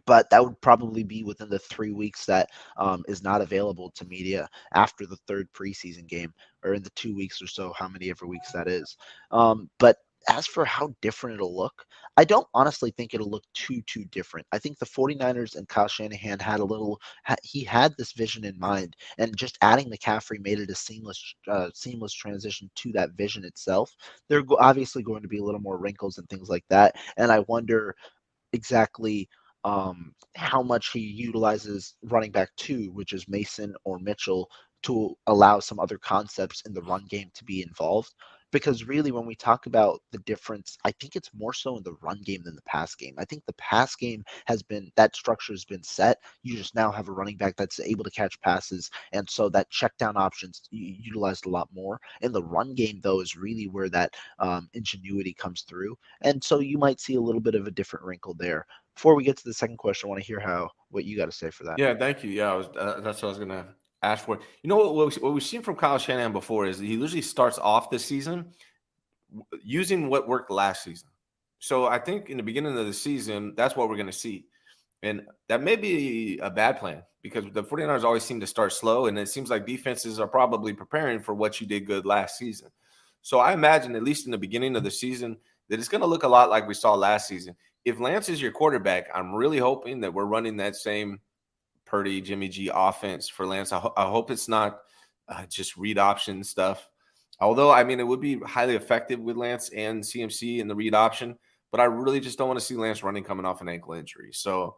But 0.05 0.29
that 0.29 0.43
would 0.43 0.59
probably 0.59 1.03
be 1.03 1.23
within 1.23 1.49
the 1.49 1.57
three 1.57 1.91
weeks 1.91 2.25
that 2.25 2.49
um, 2.77 3.03
is 3.07 3.23
not 3.23 3.41
available 3.41 3.91
to 3.91 4.05
media 4.05 4.47
after 4.73 5.05
the 5.05 5.15
third 5.25 5.47
preseason 5.53 6.05
game, 6.05 6.33
or 6.63 6.73
in 6.73 6.83
the 6.83 6.89
two 6.91 7.15
weeks 7.15 7.41
or 7.41 7.47
so, 7.47 7.73
how 7.77 7.87
many 7.87 8.09
ever 8.09 8.27
weeks 8.27 8.51
that 8.51 8.67
is. 8.67 8.97
Um, 9.31 9.69
but 9.79 9.97
as 10.29 10.47
for 10.47 10.65
how 10.65 10.93
different 11.01 11.35
it'll 11.35 11.55
look, 11.55 11.85
I 12.17 12.23
don't 12.25 12.47
honestly 12.53 12.91
think 12.91 13.13
it'll 13.13 13.29
look 13.29 13.43
too 13.53 13.81
too 13.83 14.05
different. 14.05 14.47
I 14.51 14.59
think 14.59 14.77
the 14.79 14.85
49ers 14.85 15.55
and 15.55 15.67
Kyle 15.67 15.87
Shanahan 15.87 16.39
had 16.39 16.59
a 16.59 16.65
little 16.65 16.99
he 17.43 17.63
had 17.63 17.93
this 17.97 18.13
vision 18.13 18.43
in 18.45 18.57
mind 18.59 18.95
and 19.17 19.35
just 19.37 19.57
adding 19.61 19.89
McCaffrey 19.89 20.39
made 20.41 20.59
it 20.59 20.69
a 20.69 20.75
seamless 20.75 21.35
uh, 21.47 21.69
seamless 21.73 22.13
transition 22.13 22.69
to 22.75 22.91
that 22.93 23.11
vision 23.11 23.43
itself. 23.45 23.93
There 24.29 24.39
are 24.39 24.45
obviously 24.59 25.03
going 25.03 25.21
to 25.21 25.27
be 25.27 25.39
a 25.39 25.43
little 25.43 25.61
more 25.61 25.77
wrinkles 25.77 26.17
and 26.17 26.27
things 26.29 26.49
like 26.49 26.65
that 26.69 26.95
and 27.17 27.31
I 27.31 27.39
wonder 27.47 27.95
exactly 28.53 29.29
um, 29.63 30.13
how 30.35 30.61
much 30.61 30.91
he 30.91 30.99
utilizes 30.99 31.95
running 32.03 32.31
back 32.31 32.49
2 32.57 32.91
which 32.93 33.13
is 33.13 33.27
Mason 33.27 33.75
or 33.83 33.99
Mitchell 33.99 34.49
to 34.83 35.15
allow 35.27 35.59
some 35.59 35.79
other 35.79 35.97
concepts 35.97 36.61
in 36.67 36.73
the 36.73 36.81
run 36.83 37.05
game 37.09 37.31
to 37.33 37.43
be 37.43 37.63
involved 37.63 38.13
because 38.55 38.85
really 38.85 39.11
when 39.11 39.25
we 39.25 39.35
talk 39.35 39.65
about 39.65 40.01
the 40.13 40.19
difference 40.19 40.77
i 40.85 40.91
think 40.93 41.17
it's 41.17 41.29
more 41.33 41.53
so 41.53 41.75
in 41.75 41.83
the 41.83 41.97
run 42.01 42.21
game 42.23 42.41
than 42.45 42.55
the 42.55 42.61
pass 42.61 42.95
game. 42.95 43.15
I 43.17 43.25
think 43.25 43.45
the 43.45 43.53
pass 43.53 43.95
game 43.95 44.23
has 44.45 44.63
been 44.63 44.91
that 44.95 45.15
structure 45.15 45.53
has 45.53 45.65
been 45.65 45.83
set. 45.83 46.19
You 46.43 46.55
just 46.55 46.75
now 46.75 46.91
have 46.91 47.09
a 47.09 47.11
running 47.11 47.37
back 47.37 47.55
that's 47.57 47.79
able 47.79 48.03
to 48.03 48.11
catch 48.11 48.39
passes 48.41 48.89
and 49.11 49.29
so 49.29 49.49
that 49.49 49.69
check 49.69 49.97
down 49.97 50.15
options 50.15 50.63
utilized 50.71 51.45
a 51.45 51.49
lot 51.49 51.69
more. 51.73 51.99
In 52.21 52.31
the 52.31 52.43
run 52.43 52.73
game 52.75 52.99
though 53.01 53.21
is 53.21 53.35
really 53.35 53.67
where 53.67 53.89
that 53.89 54.15
um, 54.39 54.69
ingenuity 54.73 55.33
comes 55.33 55.61
through. 55.61 55.97
And 56.21 56.43
so 56.43 56.59
you 56.59 56.77
might 56.77 56.99
see 56.99 57.15
a 57.15 57.21
little 57.21 57.41
bit 57.41 57.55
of 57.55 57.67
a 57.67 57.71
different 57.71 58.05
wrinkle 58.05 58.35
there. 58.35 58.65
Before 58.95 59.15
we 59.15 59.23
get 59.23 59.37
to 59.37 59.43
the 59.43 59.53
second 59.53 59.77
question 59.77 60.07
i 60.07 60.09
want 60.09 60.21
to 60.21 60.27
hear 60.27 60.39
how 60.39 60.69
what 60.89 61.03
you 61.03 61.17
got 61.17 61.25
to 61.25 61.31
say 61.31 61.49
for 61.49 61.65
that. 61.65 61.77
Yeah, 61.77 61.95
thank 61.97 62.23
you. 62.23 62.29
Yeah, 62.29 62.53
was, 62.53 62.67
uh, 62.77 63.01
that's 63.01 63.21
what 63.21 63.29
I 63.29 63.31
was 63.31 63.39
gonna 63.39 63.67
You 64.61 64.69
know 64.69 64.77
what? 64.77 64.95
What, 64.95 65.15
we, 65.15 65.21
what 65.21 65.33
we've 65.33 65.43
seen 65.43 65.61
from 65.61 65.75
Kyle 65.75 65.97
Shanahan 65.97 66.31
before 66.31 66.65
is 66.65 66.79
he 66.79 66.87
usually 66.87 67.21
starts 67.21 67.57
off 67.57 67.89
the 67.89 67.99
season 67.99 68.51
using 69.63 70.09
what 70.09 70.27
worked 70.27 70.51
last 70.51 70.83
season. 70.83 71.09
So 71.59 71.85
I 71.85 71.99
think 71.99 72.29
in 72.29 72.37
the 72.37 72.43
beginning 72.43 72.77
of 72.77 72.85
the 72.85 72.93
season, 72.93 73.53
that's 73.55 73.75
what 73.75 73.89
we're 73.89 73.97
gonna 73.97 74.11
see, 74.11 74.45
and 75.03 75.21
that 75.49 75.61
may 75.63 75.75
be 75.75 76.37
a 76.39 76.49
bad 76.49 76.79
plan 76.79 77.03
because 77.25 77.45
the 77.53 77.63
49ers 77.63 78.03
always 78.03 78.23
seem 78.23 78.39
to 78.39 78.45
start 78.45 78.71
slow, 78.71 79.07
and 79.07 79.17
it 79.17 79.27
seems 79.27 79.49
like 79.49 79.65
defenses 79.65 80.19
are 80.19 80.27
probably 80.27 80.73
preparing 80.73 81.19
for 81.19 81.33
what 81.33 81.59
you 81.59 81.65
did 81.65 81.87
good 81.87 82.05
last 82.05 82.37
season. 82.37 82.69
So 83.23 83.39
I 83.39 83.53
imagine, 83.53 83.95
at 83.95 84.03
least 84.03 84.27
in 84.27 84.31
the 84.31 84.37
beginning 84.37 84.75
of 84.75 84.83
the 84.83 84.91
season, 84.91 85.35
that 85.67 85.79
it's 85.79 85.87
going 85.87 86.01
to 86.01 86.07
look 86.07 86.21
a 86.21 86.27
lot 86.27 86.51
like 86.51 86.67
we 86.67 86.75
saw 86.75 86.93
last 86.93 87.27
season. 87.27 87.55
If 87.83 87.99
Lance 87.99 88.29
is 88.29 88.39
your 88.39 88.51
quarterback, 88.51 89.07
I'm 89.15 89.33
really 89.33 89.57
hoping 89.57 89.99
that 90.01 90.13
we're 90.13 90.25
running 90.25 90.55
that 90.57 90.75
same 90.75 91.19
Purdy, 91.85 92.21
Jimmy 92.21 92.47
G 92.47 92.69
offense 92.73 93.29
for 93.29 93.45
Lance. 93.45 93.71
I, 93.71 93.79
ho- 93.79 93.93
I 93.95 94.09
hope 94.09 94.31
it's 94.31 94.47
not 94.47 94.79
uh, 95.27 95.45
just 95.47 95.77
read 95.77 95.97
option 95.97 96.43
stuff. 96.43 96.87
Although, 97.39 97.71
I 97.71 97.83
mean, 97.83 97.99
it 97.99 98.07
would 98.07 98.21
be 98.21 98.39
highly 98.39 98.75
effective 98.75 99.19
with 99.19 99.35
Lance 99.37 99.69
and 99.69 100.01
CMC 100.01 100.59
in 100.59 100.67
the 100.67 100.75
read 100.75 100.95
option, 100.95 101.37
but 101.71 101.81
I 101.81 101.85
really 101.85 102.19
just 102.19 102.37
don't 102.37 102.47
want 102.47 102.59
to 102.59 102.65
see 102.65 102.75
Lance 102.75 103.03
running 103.03 103.23
coming 103.23 103.45
off 103.45 103.61
an 103.61 103.69
ankle 103.69 103.93
injury. 103.93 104.29
So 104.31 104.77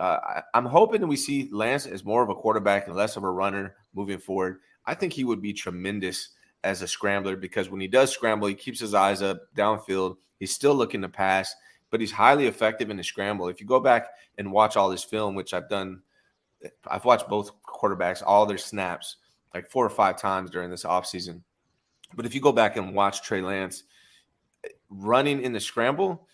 uh, 0.00 0.18
I, 0.22 0.42
I'm 0.54 0.64
hoping 0.64 1.00
that 1.00 1.06
we 1.06 1.16
see 1.16 1.48
Lance 1.52 1.86
as 1.86 2.04
more 2.04 2.22
of 2.22 2.30
a 2.30 2.34
quarterback 2.34 2.86
and 2.86 2.96
less 2.96 3.16
of 3.16 3.24
a 3.24 3.30
runner 3.30 3.74
moving 3.94 4.18
forward. 4.18 4.58
I 4.86 4.94
think 4.94 5.12
he 5.12 5.24
would 5.24 5.42
be 5.42 5.52
tremendous 5.52 6.30
as 6.64 6.82
a 6.82 6.88
scrambler 6.88 7.36
because 7.36 7.68
when 7.68 7.80
he 7.80 7.88
does 7.88 8.10
scramble, 8.10 8.48
he 8.48 8.54
keeps 8.54 8.80
his 8.80 8.94
eyes 8.94 9.22
up 9.22 9.42
downfield. 9.56 10.16
He's 10.38 10.54
still 10.54 10.74
looking 10.74 11.02
to 11.02 11.08
pass, 11.08 11.54
but 11.90 12.00
he's 12.00 12.12
highly 12.12 12.46
effective 12.46 12.90
in 12.90 12.96
the 12.96 13.04
scramble. 13.04 13.48
If 13.48 13.60
you 13.60 13.66
go 13.66 13.80
back 13.80 14.08
and 14.38 14.52
watch 14.52 14.76
all 14.76 14.90
his 14.90 15.04
film, 15.04 15.34
which 15.34 15.52
I've 15.52 15.68
done, 15.68 16.00
I've 16.86 17.04
watched 17.04 17.28
both 17.28 17.52
quarterbacks, 17.62 18.22
all 18.24 18.46
their 18.46 18.58
snaps, 18.58 19.16
like 19.54 19.68
four 19.68 19.84
or 19.84 19.90
five 19.90 20.20
times 20.20 20.50
during 20.50 20.70
this 20.70 20.84
offseason. 20.84 21.42
But 22.14 22.26
if 22.26 22.34
you 22.34 22.40
go 22.40 22.52
back 22.52 22.76
and 22.76 22.94
watch 22.94 23.22
Trey 23.22 23.42
Lance, 23.42 23.84
running 24.90 25.42
in 25.42 25.52
the 25.52 25.60
scramble 25.60 26.26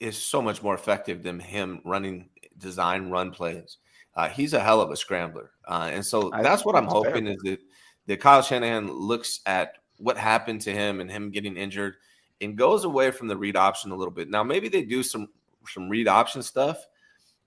is 0.00 0.16
so 0.16 0.40
much 0.40 0.62
more 0.62 0.74
effective 0.74 1.22
than 1.22 1.40
him 1.40 1.80
running 1.84 2.28
design 2.58 3.10
run 3.10 3.30
plays. 3.30 3.78
Uh, 4.14 4.28
he's 4.28 4.54
a 4.54 4.60
hell 4.60 4.80
of 4.80 4.90
a 4.90 4.96
scrambler. 4.96 5.50
Uh, 5.66 5.90
and 5.92 6.04
so 6.04 6.30
that's 6.42 6.64
what 6.64 6.76
I'm 6.76 6.86
hoping 6.86 7.26
is 7.26 7.36
that, 7.44 7.60
that 8.06 8.20
Kyle 8.20 8.42
Shanahan 8.42 8.90
looks 8.90 9.40
at 9.46 9.74
what 9.98 10.16
happened 10.16 10.60
to 10.62 10.72
him 10.72 11.00
and 11.00 11.10
him 11.10 11.30
getting 11.30 11.56
injured 11.56 11.94
and 12.40 12.56
goes 12.56 12.84
away 12.84 13.10
from 13.10 13.28
the 13.28 13.36
read 13.36 13.56
option 13.56 13.90
a 13.90 13.96
little 13.96 14.12
bit. 14.12 14.30
Now 14.30 14.42
maybe 14.42 14.68
they 14.68 14.82
do 14.82 15.02
some 15.02 15.28
some 15.68 15.88
read 15.88 16.06
option 16.06 16.42
stuff 16.42 16.86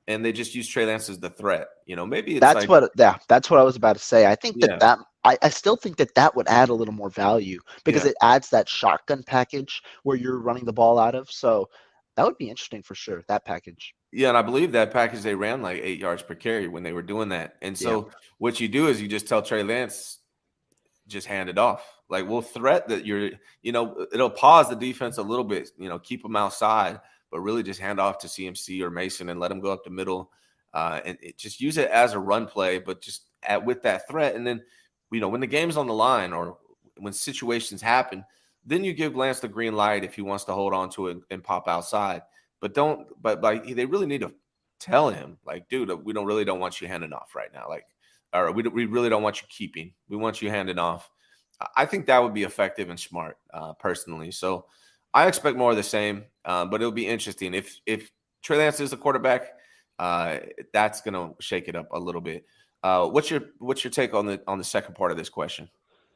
and 0.09 0.25
they 0.25 0.33
just 0.33 0.55
use 0.55 0.67
Trey 0.67 0.85
Lance 0.85 1.07
as 1.07 1.19
the 1.19 1.29
threat. 1.29 1.67
You 1.85 1.95
know, 1.95 2.05
maybe 2.05 2.39
that's 2.39 2.55
like, 2.61 2.69
what 2.69 2.91
yeah, 2.97 3.17
that's 3.29 3.49
what 3.49 3.59
I 3.59 3.63
was 3.63 3.75
about 3.75 3.95
to 3.95 4.01
say. 4.01 4.25
I 4.25 4.35
think 4.35 4.59
that 4.59 4.71
Yeah. 4.71 4.77
that 4.79 4.99
I, 5.23 5.37
I 5.41 5.49
still 5.49 5.75
think 5.75 5.97
that 5.97 6.15
that 6.15 6.35
would 6.35 6.47
add 6.47 6.69
a 6.69 6.73
little 6.73 6.93
more 6.93 7.09
value 7.09 7.59
because 7.85 8.03
Yeah. 8.03 8.11
it 8.11 8.17
adds 8.21 8.49
that 8.49 8.67
shotgun 8.67 9.23
package 9.23 9.81
where 10.03 10.17
you're 10.17 10.39
running 10.39 10.65
the 10.65 10.73
ball 10.73 10.97
out 10.97 11.13
of. 11.13 11.29
So 11.29 11.69
that 12.15 12.25
would 12.25 12.37
be 12.37 12.49
interesting 12.49 12.81
for 12.81 12.95
sure. 12.95 13.23
That 13.27 13.45
package. 13.45 13.93
Yeah, 14.11 14.29
and 14.29 14.37
I 14.37 14.41
believe 14.41 14.71
that 14.71 14.91
package 14.91 15.21
they 15.21 15.35
ran 15.35 15.61
like 15.61 15.79
eight 15.83 15.99
yards 15.99 16.23
per 16.23 16.35
carry 16.35 16.67
when 16.67 16.81
they 16.83 16.93
were 16.93 17.03
doing 17.03 17.29
that. 17.29 17.57
And 17.61 17.77
so 17.77 18.09
what 18.39 18.59
you 18.59 18.67
do 18.67 18.87
is 18.87 18.99
you 18.99 19.07
just 19.07 19.27
tell 19.27 19.43
Trey 19.43 19.61
Lance, 19.61 20.17
just 21.07 21.27
hand 21.27 21.49
it 21.49 21.59
off. 21.59 21.85
Like 22.09 22.27
we'll 22.27 22.41
threat 22.41 22.87
that 22.87 23.05
you're, 23.05 23.29
you 23.61 23.71
know, 23.71 24.07
it'll 24.11 24.31
pause 24.31 24.69
the 24.69 24.75
defense 24.75 25.19
a 25.19 25.21
little 25.21 25.45
bit, 25.45 25.69
you 25.77 25.87
know, 25.87 25.99
keep 25.99 26.23
them 26.23 26.35
outside, 26.35 26.99
but 27.31 27.41
really 27.41 27.63
just 27.63 27.79
hand 27.79 27.99
off 27.99 28.17
to 28.19 28.27
CMC 28.27 28.81
or 28.81 28.89
Mason 28.89 29.29
and 29.29 29.39
let 29.39 29.49
them 29.49 29.59
go 29.59 29.71
up 29.71 29.83
the 29.83 29.89
middle, 29.89 30.31
uh, 30.73 30.99
and 31.05 31.17
it, 31.21 31.37
just 31.37 31.61
use 31.61 31.77
it 31.77 31.89
as 31.89 32.13
a 32.13 32.19
run 32.19 32.45
play, 32.45 32.79
but 32.79 33.01
just 33.01 33.29
at 33.43 33.63
with 33.63 33.81
that 33.83 34.07
threat. 34.07 34.35
And 34.35 34.45
then, 34.45 34.61
you 35.11 35.19
know, 35.19 35.29
when 35.29 35.41
the 35.41 35.47
game's 35.47 35.77
on 35.77 35.87
the 35.87 35.93
line 35.93 36.33
or 36.33 36.57
when 36.97 37.13
situations 37.13 37.81
happen, 37.81 38.23
then 38.65 38.83
you 38.83 38.93
give 38.93 39.15
Lance 39.15 39.39
the 39.39 39.47
green 39.47 39.75
light 39.75 40.03
if 40.03 40.13
he 40.13 40.21
wants 40.21 40.43
to 40.45 40.53
hold 40.53 40.73
on 40.73 40.89
to 40.91 41.07
it 41.07 41.17
and 41.31 41.43
pop 41.43 41.67
outside. 41.67 42.21
But 42.59 42.73
don't, 42.73 43.07
but 43.21 43.41
like 43.41 43.75
they 43.75 43.85
really 43.85 44.05
need 44.05 44.21
to 44.21 44.33
tell 44.79 45.09
him, 45.09 45.37
like, 45.45 45.69
dude, 45.69 45.91
we 46.03 46.13
don't 46.13 46.25
really 46.25 46.45
don't 46.45 46.59
want 46.59 46.81
you 46.81 46.87
handing 46.87 47.13
off 47.13 47.35
right 47.35 47.53
now. 47.53 47.67
Like, 47.67 47.85
or 48.33 48.51
we, 48.51 48.63
we 48.63 48.85
really 48.85 49.09
don't 49.09 49.23
want 49.23 49.41
you 49.41 49.47
keeping. 49.49 49.93
We 50.07 50.17
want 50.17 50.41
you 50.41 50.49
handing 50.49 50.77
off. 50.77 51.09
I 51.75 51.85
think 51.85 52.05
that 52.05 52.21
would 52.21 52.33
be 52.33 52.43
effective 52.43 52.89
and 52.89 52.99
smart, 52.99 53.37
uh, 53.53 53.73
personally. 53.73 54.31
So 54.31 54.65
I 55.13 55.27
expect 55.27 55.57
more 55.57 55.71
of 55.71 55.77
the 55.77 55.83
same, 55.83 56.25
uh, 56.45 56.65
but 56.65 56.81
it'll 56.81 56.91
be 56.91 57.07
interesting 57.07 57.53
if 57.53 57.79
if 57.85 58.11
Trey 58.43 58.57
Lance 58.57 58.79
is 58.79 58.91
the 58.91 58.97
quarterback. 58.97 59.53
Uh, 59.97 60.37
that's 60.71 61.01
gonna 61.01 61.31
shake 61.39 61.67
it 61.67 61.75
up 61.75 61.87
a 61.91 61.99
little 61.99 62.21
bit. 62.21 62.45
Uh, 62.83 63.07
what's 63.07 63.29
your 63.29 63.41
what's 63.59 63.83
your 63.83 63.91
take 63.91 64.13
on 64.13 64.25
the 64.25 64.41
on 64.47 64.57
the 64.57 64.63
second 64.63 64.95
part 64.95 65.11
of 65.11 65.17
this 65.17 65.29
question? 65.29 65.69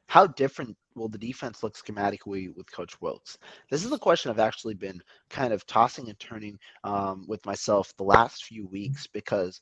How 0.07 0.27
different 0.27 0.75
will 0.95 1.09
the 1.09 1.17
defense 1.17 1.63
look 1.63 1.75
schematically 1.75 2.55
with 2.55 2.71
Coach 2.71 2.99
Wilks? 3.01 3.37
This 3.69 3.83
is 3.83 3.91
a 3.91 3.97
question 3.97 4.29
I've 4.29 4.39
actually 4.39 4.75
been 4.75 5.01
kind 5.29 5.53
of 5.53 5.65
tossing 5.65 6.09
and 6.09 6.19
turning 6.19 6.59
um, 6.83 7.25
with 7.27 7.45
myself 7.45 7.93
the 7.97 8.03
last 8.03 8.43
few 8.43 8.67
weeks 8.67 9.07
because 9.07 9.61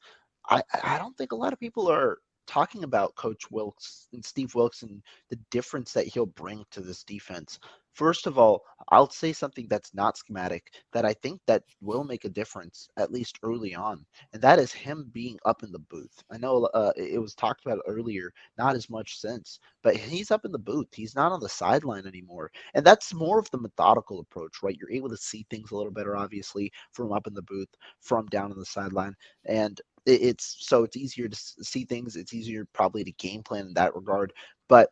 I, 0.50 0.62
I 0.84 0.98
don't 0.98 1.16
think 1.18 1.32
a 1.32 1.36
lot 1.36 1.54
of 1.54 1.60
people 1.60 1.90
are 1.90 2.18
talking 2.48 2.84
about 2.84 3.16
Coach 3.16 3.50
Wilks 3.52 4.08
and 4.14 4.24
Steve 4.24 4.54
Wilks 4.56 4.84
and 4.84 5.02
the 5.30 5.40
difference 5.52 5.94
that 5.94 6.08
he'll 6.08 6.26
bring 6.26 6.66
to 6.72 6.82
this 6.82 7.04
defense. 7.04 7.60
First 7.94 8.26
of 8.26 8.38
all, 8.38 8.64
I'll 8.90 9.10
say 9.10 9.34
something 9.34 9.68
that's 9.70 9.94
not 9.94 10.18
schematic 10.18 10.72
that 10.94 11.06
I 11.06 11.14
think 11.14 11.42
that 11.46 11.64
will 11.82 12.04
make 12.06 12.24
a 12.24 12.30
difference 12.30 12.88
at 12.98 13.12
least 13.12 13.38
early 13.44 13.76
on, 13.76 14.06
and 14.32 14.42
that 14.42 14.60
is 14.60 14.72
him 14.72 15.10
being 15.14 15.38
up 15.46 15.62
in 15.62 15.72
the 15.74 15.80
booth. 15.80 16.24
I 16.32 16.38
know 16.38 16.66
uh, 16.74 16.94
it 16.96 17.22
was 17.22 17.36
talked 17.36 17.66
about 17.66 17.80
earlier, 17.88 18.32
not 18.58 18.76
as 18.76 18.90
much 18.90 19.20
since, 19.20 19.60
but 19.84 19.96
he's 19.98 20.32
up 20.32 20.46
in 20.46 20.54
the 20.54 20.60
booth. 20.60 20.88
He's 20.94 21.16
not 21.16 21.34
on 21.34 21.42
the 21.42 21.50
sideline 21.50 22.08
anymore, 22.08 22.50
and 22.76 22.86
that's 22.86 23.14
more 23.14 23.40
of 23.40 23.52
the 23.52 23.60
methodical 23.60 24.22
approach, 24.22 24.64
right? 24.64 24.78
You're 24.80 24.92
able 24.92 25.10
to 25.10 25.18
see 25.18 25.46
things 25.50 25.72
a 25.72 25.76
little 25.76 25.92
better, 25.92 26.16
obviously, 26.16 26.72
from 26.94 27.12
up 27.12 27.28
in 27.28 27.34
the 27.34 27.42
booth, 27.42 27.70
from 28.00 28.26
down 28.28 28.52
on 28.52 28.58
the 28.60 28.66
sideline, 28.66 29.16
and 29.46 29.82
it- 30.06 30.22
it's 30.22 30.58
so 30.68 30.84
it's 30.84 30.98
easier 30.98 31.28
to 31.28 31.36
see 31.38 31.86
things. 31.86 32.16
It's 32.16 32.34
easier 32.34 32.66
probably 32.74 33.04
to 33.04 33.12
game 33.14 33.44
plan 33.44 33.68
in 33.68 33.74
that 33.76 33.96
regard, 33.96 34.34
but 34.68 34.90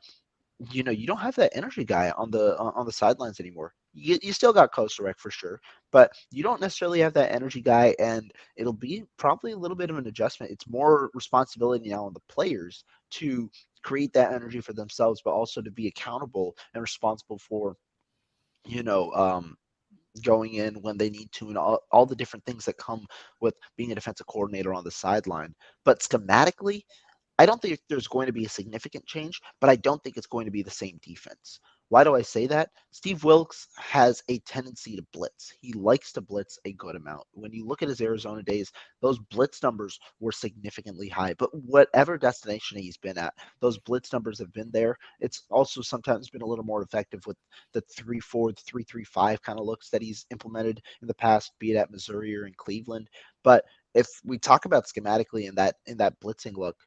you 0.71 0.83
know 0.83 0.91
you 0.91 1.07
don't 1.07 1.17
have 1.19 1.35
that 1.35 1.55
energy 1.55 1.85
guy 1.85 2.11
on 2.17 2.31
the 2.31 2.57
on 2.57 2.85
the 2.85 2.91
sidelines 2.91 3.39
anymore. 3.39 3.73
You, 3.93 4.19
you 4.21 4.33
still 4.33 4.53
got 4.53 4.73
Kocurek 4.73 5.17
for 5.17 5.31
sure, 5.31 5.59
but 5.91 6.11
you 6.31 6.43
don't 6.43 6.61
necessarily 6.61 6.99
have 6.99 7.13
that 7.13 7.31
energy 7.33 7.61
guy, 7.61 7.95
and 7.99 8.31
it'll 8.55 8.73
be 8.73 9.03
probably 9.17 9.51
a 9.53 9.57
little 9.57 9.77
bit 9.77 9.89
of 9.89 9.97
an 9.97 10.07
adjustment. 10.07 10.51
It's 10.51 10.67
more 10.67 11.09
responsibility 11.13 11.89
now 11.89 12.05
on 12.05 12.13
the 12.13 12.19
players 12.29 12.83
to 13.11 13.49
create 13.83 14.13
that 14.13 14.33
energy 14.33 14.59
for 14.61 14.73
themselves, 14.73 15.21
but 15.23 15.31
also 15.31 15.61
to 15.61 15.71
be 15.71 15.87
accountable 15.87 16.55
and 16.73 16.81
responsible 16.81 17.39
for, 17.39 17.75
you 18.65 18.83
know, 18.83 19.11
um, 19.13 19.57
going 20.21 20.55
in 20.55 20.75
when 20.75 20.97
they 20.97 21.09
need 21.09 21.31
to 21.33 21.49
and 21.49 21.57
all, 21.57 21.81
all 21.91 22.05
the 22.05 22.15
different 22.15 22.45
things 22.45 22.65
that 22.65 22.77
come 22.77 23.05
with 23.41 23.55
being 23.77 23.91
a 23.91 23.95
defensive 23.95 24.27
coordinator 24.27 24.73
on 24.73 24.83
the 24.83 24.91
sideline. 24.91 25.55
But 25.85 25.99
schematically, 25.99 26.83
I 27.39 27.45
don't 27.45 27.61
think 27.61 27.79
there's 27.89 28.07
going 28.07 28.27
to 28.27 28.33
be 28.33 28.45
a 28.45 28.49
significant 28.49 29.05
change, 29.05 29.41
but 29.61 29.69
I 29.69 29.77
don't 29.77 30.03
think 30.03 30.17
it's 30.17 30.27
going 30.27 30.45
to 30.45 30.51
be 30.51 30.63
the 30.63 30.71
same 30.71 30.99
defense. 31.01 31.59
Why 31.89 32.03
do 32.03 32.15
I 32.15 32.21
say 32.21 32.45
that? 32.47 32.69
Steve 32.91 33.23
Wilks 33.23 33.67
has 33.77 34.23
a 34.29 34.37
tendency 34.39 34.95
to 34.95 35.05
blitz. 35.11 35.51
He 35.59 35.73
likes 35.73 36.11
to 36.13 36.21
blitz 36.21 36.59
a 36.65 36.73
good 36.73 36.95
amount. 36.95 37.23
When 37.33 37.51
you 37.51 37.65
look 37.65 37.81
at 37.81 37.89
his 37.89 37.99
Arizona 37.99 38.43
days, 38.43 38.71
those 39.01 39.17
blitz 39.17 39.63
numbers 39.63 39.99
were 40.19 40.31
significantly 40.31 41.09
high. 41.09 41.33
But 41.33 41.49
whatever 41.53 42.17
destination 42.17 42.77
he's 42.77 42.97
been 42.97 43.17
at, 43.17 43.33
those 43.59 43.79
blitz 43.79 44.13
numbers 44.13 44.37
have 44.37 44.53
been 44.53 44.69
there. 44.71 44.97
It's 45.19 45.45
also 45.49 45.81
sometimes 45.81 46.29
been 46.29 46.43
a 46.43 46.45
little 46.45 46.65
more 46.65 46.83
effective 46.83 47.25
with 47.25 47.37
the 47.73 47.81
3 47.81 48.19
4, 48.19 48.51
3 48.53 48.83
3 48.83 49.03
5 49.03 49.41
kind 49.41 49.59
of 49.59 49.65
looks 49.65 49.89
that 49.89 50.03
he's 50.03 50.27
implemented 50.29 50.81
in 51.01 51.07
the 51.07 51.15
past, 51.15 51.53
be 51.57 51.71
it 51.71 51.77
at 51.77 51.91
Missouri 51.91 52.35
or 52.35 52.45
in 52.45 52.53
Cleveland. 52.55 53.09
But 53.43 53.65
if 53.95 54.07
we 54.23 54.37
talk 54.37 54.65
about 54.65 54.85
schematically 54.85 55.47
in 55.49 55.55
that 55.55 55.77
in 55.87 55.97
that 55.97 56.19
blitzing 56.19 56.55
look, 56.55 56.77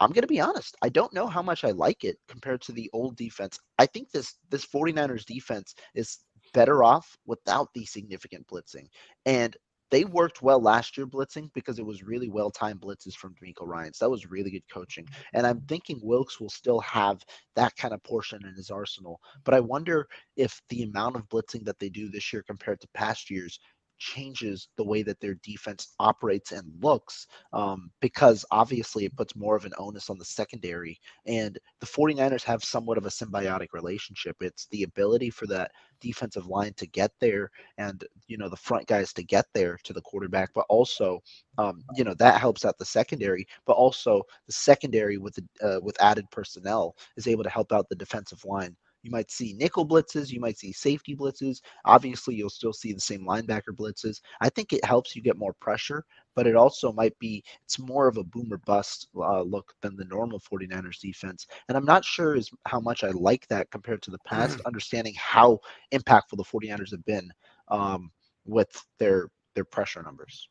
I'm 0.00 0.12
going 0.12 0.22
to 0.22 0.28
be 0.28 0.40
honest. 0.40 0.76
I 0.82 0.88
don't 0.88 1.12
know 1.12 1.26
how 1.26 1.42
much 1.42 1.62
I 1.62 1.70
like 1.70 2.04
it 2.04 2.16
compared 2.26 2.62
to 2.62 2.72
the 2.72 2.90
old 2.92 3.16
defense. 3.16 3.58
I 3.78 3.86
think 3.86 4.10
this 4.10 4.34
this 4.48 4.64
49ers 4.66 5.26
defense 5.26 5.74
is 5.94 6.18
better 6.54 6.82
off 6.82 7.16
without 7.26 7.68
the 7.74 7.84
significant 7.84 8.46
blitzing. 8.48 8.88
And 9.26 9.56
they 9.90 10.04
worked 10.04 10.40
well 10.40 10.60
last 10.60 10.96
year 10.96 11.06
blitzing 11.06 11.52
because 11.52 11.78
it 11.78 11.84
was 11.84 12.02
really 12.04 12.28
well 12.28 12.50
timed 12.50 12.80
blitzes 12.80 13.14
from 13.14 13.34
DeMeco 13.34 13.66
Ryans. 13.66 13.98
That 13.98 14.10
was 14.10 14.30
really 14.30 14.50
good 14.50 14.68
coaching. 14.72 15.06
And 15.34 15.46
I'm 15.46 15.60
thinking 15.62 16.00
Wilks 16.02 16.40
will 16.40 16.50
still 16.50 16.80
have 16.80 17.22
that 17.56 17.76
kind 17.76 17.92
of 17.92 18.02
portion 18.04 18.40
in 18.46 18.54
his 18.54 18.70
arsenal. 18.70 19.20
But 19.44 19.54
I 19.54 19.60
wonder 19.60 20.06
if 20.36 20.60
the 20.68 20.84
amount 20.84 21.16
of 21.16 21.28
blitzing 21.28 21.64
that 21.64 21.78
they 21.78 21.88
do 21.88 22.08
this 22.08 22.32
year 22.32 22.42
compared 22.46 22.80
to 22.80 22.88
past 22.94 23.30
years 23.30 23.58
changes 24.00 24.68
the 24.76 24.84
way 24.84 25.02
that 25.04 25.20
their 25.20 25.34
defense 25.44 25.94
operates 26.00 26.52
and 26.52 26.66
looks 26.82 27.28
um, 27.52 27.90
because 28.00 28.44
obviously 28.50 29.04
it 29.04 29.16
puts 29.16 29.36
more 29.36 29.56
of 29.56 29.66
an 29.66 29.72
onus 29.78 30.10
on 30.10 30.18
the 30.18 30.24
secondary. 30.24 30.98
And 31.26 31.58
the 31.80 31.86
49ers 31.86 32.44
have 32.44 32.64
somewhat 32.64 32.98
of 32.98 33.06
a 33.06 33.10
symbiotic 33.10 33.68
relationship. 33.74 34.36
It's 34.40 34.66
the 34.72 34.84
ability 34.84 35.30
for 35.30 35.46
that 35.48 35.72
defensive 36.00 36.46
line 36.48 36.74
to 36.78 36.86
get 36.88 37.12
there 37.20 37.50
and, 37.78 38.04
you 38.26 38.38
know, 38.38 38.48
the 38.48 38.56
front 38.56 38.86
guys 38.88 39.12
to 39.14 39.22
get 39.22 39.46
there 39.54 39.78
to 39.84 39.92
the 39.92 40.02
quarterback, 40.02 40.50
but 40.54 40.66
also, 40.70 41.20
um, 41.58 41.84
you 41.96 42.04
know, 42.04 42.14
that 42.14 42.40
helps 42.40 42.64
out 42.64 42.78
the 42.78 42.84
secondary, 42.86 43.46
but 43.66 43.74
also 43.74 44.22
the 44.46 44.52
secondary 44.52 45.18
with, 45.18 45.34
the, 45.36 45.66
uh, 45.76 45.80
with 45.82 46.00
added 46.00 46.30
personnel 46.30 46.96
is 47.16 47.28
able 47.28 47.44
to 47.44 47.50
help 47.50 47.72
out 47.72 47.88
the 47.88 47.96
defensive 47.96 48.44
line. 48.44 48.76
You 49.02 49.10
might 49.10 49.30
see 49.30 49.54
nickel 49.54 49.86
blitzes, 49.86 50.30
you 50.30 50.40
might 50.40 50.58
see 50.58 50.72
safety 50.72 51.16
blitzes. 51.16 51.60
Obviously, 51.84 52.34
you'll 52.34 52.50
still 52.50 52.72
see 52.72 52.92
the 52.92 53.00
same 53.00 53.26
linebacker 53.26 53.74
blitzes. 53.74 54.20
I 54.40 54.48
think 54.50 54.72
it 54.72 54.84
helps 54.84 55.16
you 55.16 55.22
get 55.22 55.38
more 55.38 55.54
pressure, 55.54 56.04
but 56.34 56.46
it 56.46 56.56
also 56.56 56.92
might 56.92 57.18
be 57.18 57.42
it's 57.64 57.78
more 57.78 58.08
of 58.08 58.18
a 58.18 58.24
boomer 58.24 58.58
bust 58.58 59.08
uh, 59.16 59.42
look 59.42 59.72
than 59.80 59.96
the 59.96 60.04
normal 60.04 60.40
49ers 60.40 61.00
defense. 61.00 61.46
And 61.68 61.76
I'm 61.76 61.84
not 61.84 62.04
sure 62.04 62.36
as 62.36 62.50
how 62.66 62.80
much 62.80 63.02
I 63.02 63.10
like 63.10 63.46
that 63.48 63.70
compared 63.70 64.02
to 64.02 64.10
the 64.10 64.18
past, 64.26 64.60
understanding 64.66 65.14
how 65.16 65.60
impactful 65.92 66.36
the 66.36 66.44
49ers 66.44 66.90
have 66.90 67.04
been 67.04 67.30
um, 67.68 68.10
with 68.44 68.70
their 68.98 69.30
their 69.54 69.64
pressure 69.64 70.02
numbers. 70.02 70.48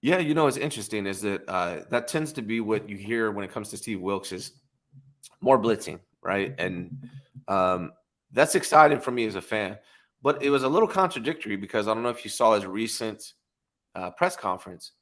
Yeah, 0.00 0.18
you 0.18 0.34
know, 0.34 0.48
it's 0.48 0.56
interesting 0.56 1.06
is 1.06 1.20
that 1.20 1.48
uh, 1.48 1.82
that 1.90 2.08
tends 2.08 2.32
to 2.32 2.42
be 2.42 2.60
what 2.60 2.88
you 2.88 2.96
hear 2.96 3.30
when 3.30 3.44
it 3.44 3.52
comes 3.52 3.68
to 3.70 3.76
Steve 3.76 4.00
Wilks 4.00 4.32
is 4.32 4.52
more 5.40 5.60
blitzing, 5.60 6.00
right? 6.22 6.54
And 6.58 7.08
um, 7.48 7.92
that's 8.32 8.54
exciting 8.54 9.00
for 9.00 9.10
me 9.10 9.26
as 9.26 9.34
a 9.34 9.42
fan. 9.42 9.78
But 10.22 10.42
it 10.42 10.50
was 10.50 10.62
a 10.62 10.68
little 10.68 10.88
contradictory 10.88 11.56
because 11.56 11.88
I 11.88 11.94
don't 11.94 12.02
know 12.02 12.08
if 12.08 12.24
you 12.24 12.30
saw 12.30 12.54
his 12.54 12.64
recent 12.64 13.32
uh, 13.94 14.10
press 14.10 14.36
conference. 14.36 14.92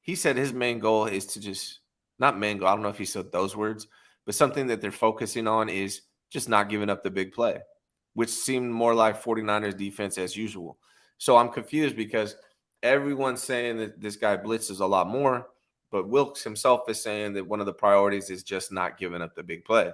He 0.00 0.14
said 0.14 0.36
his 0.36 0.52
main 0.52 0.78
goal 0.78 1.06
is 1.06 1.26
to 1.26 1.40
just 1.40 1.80
not 2.18 2.38
main 2.38 2.58
goal. 2.58 2.68
I 2.68 2.72
don't 2.72 2.82
know 2.82 2.88
if 2.88 2.98
he 2.98 3.04
said 3.04 3.30
those 3.30 3.56
words, 3.56 3.86
but 4.24 4.34
something 4.34 4.66
that 4.66 4.80
they're 4.80 4.90
focusing 4.92 5.46
on 5.46 5.68
is 5.68 6.02
just 6.30 6.48
not 6.48 6.68
giving 6.68 6.90
up 6.90 7.02
the 7.02 7.10
big 7.10 7.32
play, 7.32 7.60
which 8.14 8.30
seemed 8.30 8.70
more 8.70 8.94
like 8.94 9.22
49ers 9.22 9.76
defense 9.76 10.18
as 10.18 10.36
usual. 10.36 10.78
So 11.18 11.36
I'm 11.36 11.48
confused 11.48 11.96
because 11.96 12.36
everyone's 12.82 13.42
saying 13.42 13.78
that 13.78 14.00
this 14.00 14.16
guy 14.16 14.36
blitzes 14.36 14.80
a 14.80 14.86
lot 14.86 15.08
more, 15.08 15.48
but 15.90 16.08
Wilks 16.08 16.42
himself 16.42 16.88
is 16.88 17.02
saying 17.02 17.34
that 17.34 17.46
one 17.46 17.60
of 17.60 17.66
the 17.66 17.72
priorities 17.72 18.30
is 18.30 18.42
just 18.42 18.72
not 18.72 18.98
giving 18.98 19.22
up 19.22 19.34
the 19.34 19.42
big 19.42 19.64
play. 19.64 19.92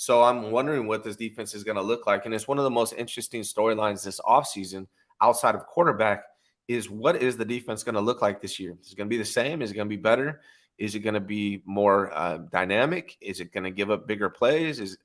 So 0.00 0.22
I'm 0.22 0.50
wondering 0.50 0.86
what 0.86 1.04
this 1.04 1.14
defense 1.14 1.54
is 1.54 1.62
going 1.62 1.76
to 1.76 1.82
look 1.82 2.06
like. 2.06 2.24
And 2.24 2.32
it's 2.32 2.48
one 2.48 2.56
of 2.56 2.64
the 2.64 2.70
most 2.70 2.94
interesting 2.94 3.42
storylines 3.42 4.02
this 4.02 4.18
offseason 4.20 4.86
outside 5.20 5.54
of 5.54 5.66
quarterback 5.66 6.24
is 6.68 6.88
what 6.88 7.16
is 7.16 7.36
the 7.36 7.44
defense 7.44 7.82
going 7.82 7.96
to 7.96 8.00
look 8.00 8.22
like 8.22 8.40
this 8.40 8.58
year? 8.58 8.78
Is 8.80 8.92
it 8.92 8.96
going 8.96 9.08
to 9.08 9.14
be 9.14 9.18
the 9.18 9.26
same? 9.26 9.60
Is 9.60 9.70
it 9.70 9.74
going 9.74 9.90
to 9.90 9.94
be 9.94 10.00
better? 10.00 10.40
Is 10.78 10.94
it 10.94 11.00
going 11.00 11.12
to 11.12 11.20
be 11.20 11.60
more 11.66 12.10
uh, 12.14 12.38
dynamic? 12.50 13.18
Is 13.20 13.40
it 13.40 13.52
going 13.52 13.64
to 13.64 13.70
give 13.70 13.90
up 13.90 14.08
bigger 14.08 14.30
plays? 14.30 14.80
Is 14.80 14.96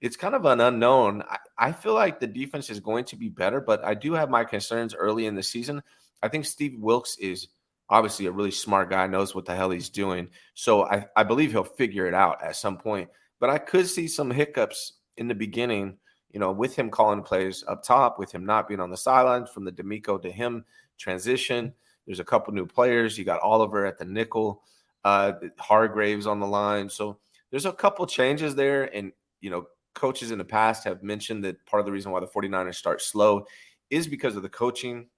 it's 0.00 0.16
kind 0.16 0.36
of 0.36 0.44
an 0.44 0.60
unknown. 0.60 1.24
I, 1.28 1.38
I 1.58 1.72
feel 1.72 1.94
like 1.94 2.20
the 2.20 2.28
defense 2.28 2.70
is 2.70 2.78
going 2.78 3.06
to 3.06 3.16
be 3.16 3.28
better, 3.28 3.60
but 3.60 3.84
I 3.84 3.94
do 3.94 4.12
have 4.12 4.30
my 4.30 4.44
concerns 4.44 4.94
early 4.94 5.26
in 5.26 5.34
the 5.34 5.42
season. 5.42 5.82
I 6.22 6.28
think 6.28 6.44
Steve 6.44 6.78
Wilks 6.78 7.16
is 7.18 7.48
obviously 7.88 8.26
a 8.26 8.30
really 8.30 8.52
smart 8.52 8.88
guy, 8.88 9.04
knows 9.08 9.34
what 9.34 9.46
the 9.46 9.56
hell 9.56 9.70
he's 9.70 9.90
doing. 9.90 10.28
So 10.54 10.84
I, 10.84 11.06
I 11.16 11.24
believe 11.24 11.50
he'll 11.50 11.64
figure 11.64 12.06
it 12.06 12.14
out 12.14 12.40
at 12.40 12.54
some 12.54 12.78
point. 12.78 13.10
But 13.42 13.50
I 13.50 13.58
could 13.58 13.88
see 13.88 14.06
some 14.06 14.30
hiccups 14.30 14.92
in 15.16 15.26
the 15.26 15.34
beginning, 15.34 15.98
you 16.30 16.38
know, 16.38 16.52
with 16.52 16.76
him 16.76 16.90
calling 16.90 17.24
plays 17.24 17.64
up 17.66 17.82
top, 17.82 18.16
with 18.16 18.30
him 18.30 18.46
not 18.46 18.68
being 18.68 18.78
on 18.78 18.88
the 18.88 18.96
sidelines 18.96 19.50
from 19.50 19.64
the 19.64 19.72
DeMeco 19.72 20.22
to 20.22 20.30
him 20.30 20.64
transition. 20.96 21.72
There's 22.06 22.20
a 22.20 22.24
couple 22.24 22.54
new 22.54 22.66
players. 22.66 23.18
You 23.18 23.24
got 23.24 23.40
Oliver 23.40 23.84
at 23.84 23.98
the 23.98 24.04
nickel, 24.04 24.62
uh, 25.02 25.32
Hargraves 25.58 26.24
on 26.24 26.38
the 26.38 26.46
line. 26.46 26.88
So 26.88 27.18
there's 27.50 27.66
a 27.66 27.72
couple 27.72 28.06
changes 28.06 28.54
there. 28.54 28.84
And, 28.94 29.10
you 29.40 29.50
know, 29.50 29.66
coaches 29.96 30.30
in 30.30 30.38
the 30.38 30.44
past 30.44 30.84
have 30.84 31.02
mentioned 31.02 31.42
that 31.42 31.66
part 31.66 31.80
of 31.80 31.86
the 31.86 31.90
reason 31.90 32.12
why 32.12 32.20
the 32.20 32.28
49ers 32.28 32.76
start 32.76 33.02
slow 33.02 33.44
is 33.90 34.06
because 34.06 34.36
of 34.36 34.44
the 34.44 34.48
coaching 34.48 35.08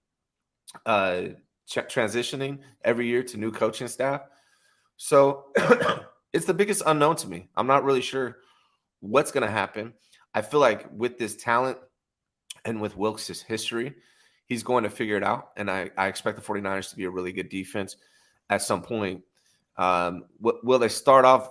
uh, 0.87 1.25
transitioning 1.69 2.61
every 2.87 3.07
year 3.07 3.23
to 3.23 3.37
new 3.37 3.53
coaching 3.53 3.87
staff. 3.87 4.23
So 4.97 5.53
it's 6.35 6.47
the 6.47 6.53
biggest 6.53 6.83
unknown 6.85 7.15
to 7.17 7.29
me. 7.29 7.49
I'm 7.57 7.69
not 7.69 7.85
really 7.85 8.03
sure 8.03 8.39
what's 9.01 9.31
going 9.31 9.47
to 9.47 9.51
happen. 9.51 9.95
I 10.35 10.43
feel 10.43 10.59
like 10.59 10.87
with 10.93 11.17
this 11.17 11.37
talent 11.37 11.79
and 12.65 12.81
with 12.81 12.97
Wilks' 12.97 13.41
history, 13.41 13.95
he's 14.47 14.65
going 14.65 14.83
to 14.83 14.91
figure 14.91 15.17
it 15.17 15.23
out. 15.23 15.51
And 15.57 15.71
I, 15.71 15.91
I 15.97 16.09
expect 16.09 16.37
the 16.37 16.43
49ers 16.43 16.91
to 16.91 16.97
be 16.97 17.05
a 17.05 17.11
really 17.11 17.33
good 17.33 17.49
defense 17.49 17.97
at 18.51 18.63
some 18.63 18.83
point. 18.83 19.23
Um, 19.77 20.25
will, 20.41 20.59
will 20.65 20.81
they 20.81 20.89
start 20.89 21.25
off 21.25 21.49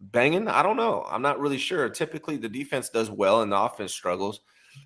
banging? 0.00 0.48
I 0.48 0.62
don't 0.62 0.78
know. 0.78 1.04
I'm 1.08 1.22
not 1.22 1.38
really 1.38 1.58
sure. 1.58 1.88
Typically, 1.90 2.38
the 2.38 2.48
defense 2.48 2.88
does 2.88 3.10
well 3.10 3.42
and 3.42 3.52
the 3.52 3.60
offense 3.60 3.92
struggles. 3.92 4.40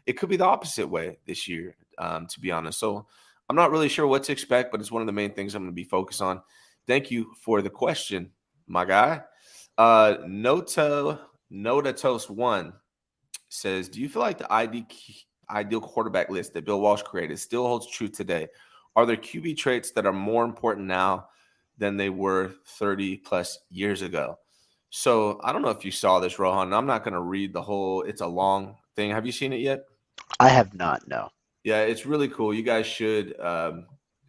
It 0.06 0.14
could 0.14 0.28
be 0.28 0.36
the 0.36 0.46
opposite 0.46 0.88
way 0.88 1.18
this 1.26 1.46
year, 1.46 1.76
um, 1.98 2.26
to 2.26 2.40
be 2.40 2.50
honest. 2.50 2.80
So 2.80 3.06
I'm 3.48 3.56
not 3.56 3.70
really 3.70 3.88
sure 3.88 4.08
what 4.08 4.24
to 4.24 4.32
expect, 4.32 4.72
but 4.72 4.80
it's 4.80 4.90
one 4.90 5.02
of 5.02 5.06
the 5.06 5.12
main 5.12 5.32
things 5.32 5.54
I'm 5.54 5.62
going 5.62 5.70
to 5.70 5.74
be 5.74 5.84
focused 5.84 6.22
on. 6.22 6.42
Thank 6.88 7.12
you 7.12 7.32
for 7.40 7.62
the 7.62 7.70
question, 7.70 8.32
my 8.66 8.84
guy. 8.84 9.22
Uh, 9.78 10.16
Nota 10.26 11.20
Nota 11.50 11.92
Toast 11.92 12.30
One 12.30 12.72
says, 13.48 13.88
"Do 13.88 14.00
you 14.00 14.08
feel 14.08 14.22
like 14.22 14.38
the 14.38 14.52
ID, 14.52 14.86
ideal 15.50 15.80
quarterback 15.80 16.30
list 16.30 16.54
that 16.54 16.64
Bill 16.64 16.80
Walsh 16.80 17.02
created 17.02 17.38
still 17.38 17.66
holds 17.66 17.88
true 17.88 18.08
today? 18.08 18.48
Are 18.94 19.06
there 19.06 19.16
QB 19.16 19.56
traits 19.56 19.90
that 19.92 20.06
are 20.06 20.12
more 20.12 20.44
important 20.44 20.86
now 20.86 21.28
than 21.78 21.96
they 21.96 22.08
were 22.08 22.54
30 22.66 23.18
plus 23.18 23.58
years 23.70 24.02
ago?" 24.02 24.38
So 24.90 25.40
I 25.44 25.52
don't 25.52 25.62
know 25.62 25.70
if 25.70 25.84
you 25.84 25.90
saw 25.90 26.20
this, 26.20 26.38
Rohan. 26.38 26.72
I'm 26.72 26.86
not 26.86 27.04
going 27.04 27.14
to 27.14 27.20
read 27.20 27.52
the 27.52 27.62
whole. 27.62 28.02
It's 28.02 28.22
a 28.22 28.26
long 28.26 28.76
thing. 28.94 29.10
Have 29.10 29.26
you 29.26 29.32
seen 29.32 29.52
it 29.52 29.60
yet? 29.60 29.84
I 30.40 30.48
have 30.48 30.74
not. 30.74 31.06
No. 31.06 31.28
Yeah, 31.64 31.82
it's 31.82 32.06
really 32.06 32.28
cool. 32.28 32.54
You 32.54 32.62
guys 32.62 32.86
should 32.86 33.38
um, 33.40 33.86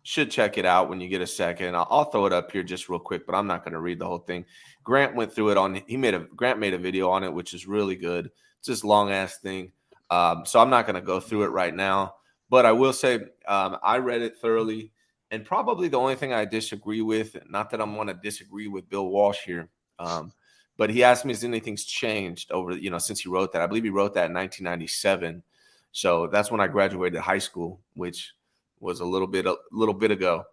should 0.07 0.31
check 0.31 0.57
it 0.57 0.65
out 0.65 0.87
when 0.87 1.01
you 1.01 1.09
get 1.09 1.19
a 1.19 1.27
second. 1.27 1.75
I'll, 1.75 1.85
I'll 1.89 2.05
throw 2.05 2.25
it 2.27 2.31
up 2.31 2.49
here 2.49 2.63
just 2.63 2.87
real 2.87 2.97
quick, 2.97 3.25
but 3.25 3.35
I'm 3.35 3.45
not 3.45 3.65
going 3.65 3.73
to 3.73 3.81
read 3.81 3.99
the 3.99 4.05
whole 4.05 4.19
thing. 4.19 4.45
Grant 4.81 5.17
went 5.17 5.33
through 5.33 5.49
it 5.49 5.57
on. 5.57 5.81
He 5.85 5.97
made 5.97 6.13
a 6.13 6.19
Grant 6.19 6.59
made 6.59 6.73
a 6.73 6.77
video 6.77 7.09
on 7.09 7.25
it, 7.25 7.33
which 7.33 7.53
is 7.53 7.67
really 7.67 7.97
good. 7.97 8.31
It's 8.59 8.69
this 8.69 8.85
long 8.85 9.11
ass 9.11 9.39
thing, 9.39 9.73
um, 10.09 10.45
so 10.45 10.61
I'm 10.61 10.69
not 10.69 10.85
going 10.85 10.95
to 10.95 11.01
go 11.01 11.19
through 11.19 11.43
it 11.43 11.49
right 11.49 11.75
now. 11.75 12.15
But 12.49 12.65
I 12.65 12.71
will 12.71 12.93
say 12.93 13.15
um, 13.49 13.77
I 13.83 13.97
read 13.97 14.21
it 14.21 14.37
thoroughly, 14.37 14.93
and 15.29 15.43
probably 15.43 15.89
the 15.89 15.99
only 15.99 16.15
thing 16.15 16.31
I 16.31 16.45
disagree 16.45 17.01
with, 17.01 17.35
not 17.49 17.69
that 17.71 17.81
I'm 17.81 17.93
going 17.93 18.07
to 18.07 18.13
disagree 18.13 18.69
with 18.69 18.87
Bill 18.87 19.09
Walsh 19.09 19.43
here, 19.43 19.67
um, 19.99 20.31
but 20.77 20.89
he 20.89 21.03
asked 21.03 21.25
me 21.25 21.33
if 21.33 21.43
anything's 21.43 21.83
changed 21.83 22.49
over 22.53 22.71
you 22.71 22.89
know 22.89 22.97
since 22.97 23.19
he 23.19 23.27
wrote 23.27 23.51
that. 23.51 23.61
I 23.61 23.67
believe 23.67 23.83
he 23.83 23.89
wrote 23.89 24.13
that 24.13 24.29
in 24.29 24.33
1997. 24.33 25.43
So 25.91 26.27
that's 26.27 26.49
when 26.49 26.61
I 26.61 26.67
graduated 26.67 27.19
high 27.19 27.39
school, 27.39 27.81
which 27.95 28.31
was 28.79 28.99
a 28.99 29.05
little 29.05 29.27
bit 29.27 29.45
a 29.45 29.55
little 29.71 29.93
bit 29.93 30.11
ago. 30.11 30.43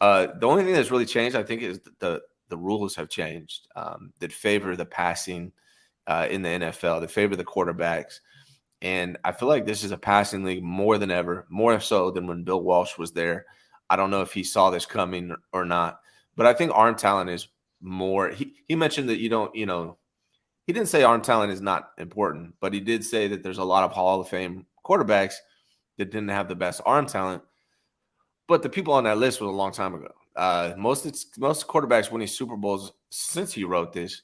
Uh, 0.00 0.28
the 0.38 0.46
only 0.46 0.64
thing 0.64 0.74
that's 0.74 0.90
really 0.90 1.06
changed, 1.06 1.36
I 1.36 1.42
think, 1.42 1.62
is 1.62 1.80
the 1.98 2.22
the 2.48 2.56
rules 2.56 2.94
have 2.96 3.08
changed 3.08 3.68
um, 3.76 4.12
that 4.20 4.32
favor 4.32 4.76
the 4.76 4.84
passing 4.84 5.52
uh, 6.06 6.26
in 6.30 6.42
the 6.42 6.48
NFL, 6.48 7.00
that 7.00 7.10
favor 7.10 7.36
the 7.36 7.44
quarterbacks. 7.44 8.20
And 8.82 9.16
I 9.24 9.32
feel 9.32 9.48
like 9.48 9.64
this 9.64 9.82
is 9.82 9.92
a 9.92 9.98
passing 9.98 10.44
league 10.44 10.62
more 10.62 10.98
than 10.98 11.10
ever, 11.10 11.46
more 11.48 11.80
so 11.80 12.10
than 12.10 12.26
when 12.26 12.44
Bill 12.44 12.60
Walsh 12.60 12.98
was 12.98 13.12
there. 13.12 13.46
I 13.88 13.96
don't 13.96 14.10
know 14.10 14.20
if 14.20 14.32
he 14.32 14.44
saw 14.44 14.70
this 14.70 14.86
coming 14.86 15.34
or 15.52 15.64
not, 15.64 16.00
but 16.36 16.46
I 16.46 16.52
think 16.52 16.72
arm 16.74 16.94
talent 16.94 17.30
is 17.30 17.48
more. 17.80 18.28
He, 18.30 18.54
he 18.66 18.74
mentioned 18.74 19.08
that 19.08 19.18
you 19.18 19.28
don't, 19.28 19.54
you 19.54 19.66
know, 19.66 19.96
he 20.66 20.72
didn't 20.72 20.88
say 20.88 21.02
arm 21.02 21.22
talent 21.22 21.52
is 21.52 21.60
not 21.60 21.92
important, 21.98 22.54
but 22.60 22.72
he 22.72 22.80
did 22.80 23.04
say 23.04 23.28
that 23.28 23.42
there's 23.42 23.58
a 23.58 23.64
lot 23.64 23.84
of 23.84 23.92
Hall 23.92 24.20
of 24.20 24.28
Fame 24.28 24.66
quarterbacks 24.84 25.34
that 25.98 26.10
didn't 26.10 26.28
have 26.28 26.48
the 26.48 26.54
best 26.54 26.80
arm 26.84 27.06
talent. 27.06 27.42
But 28.46 28.62
the 28.62 28.68
people 28.68 28.92
on 28.92 29.04
that 29.04 29.18
list 29.18 29.40
was 29.40 29.48
a 29.48 29.52
long 29.52 29.72
time 29.72 29.94
ago. 29.94 30.12
Uh, 30.36 30.74
most 30.76 31.38
most 31.38 31.66
quarterbacks 31.66 32.10
winning 32.10 32.26
Super 32.26 32.56
Bowls 32.56 32.92
since 33.10 33.52
he 33.52 33.64
wrote 33.64 33.92
this 33.92 34.22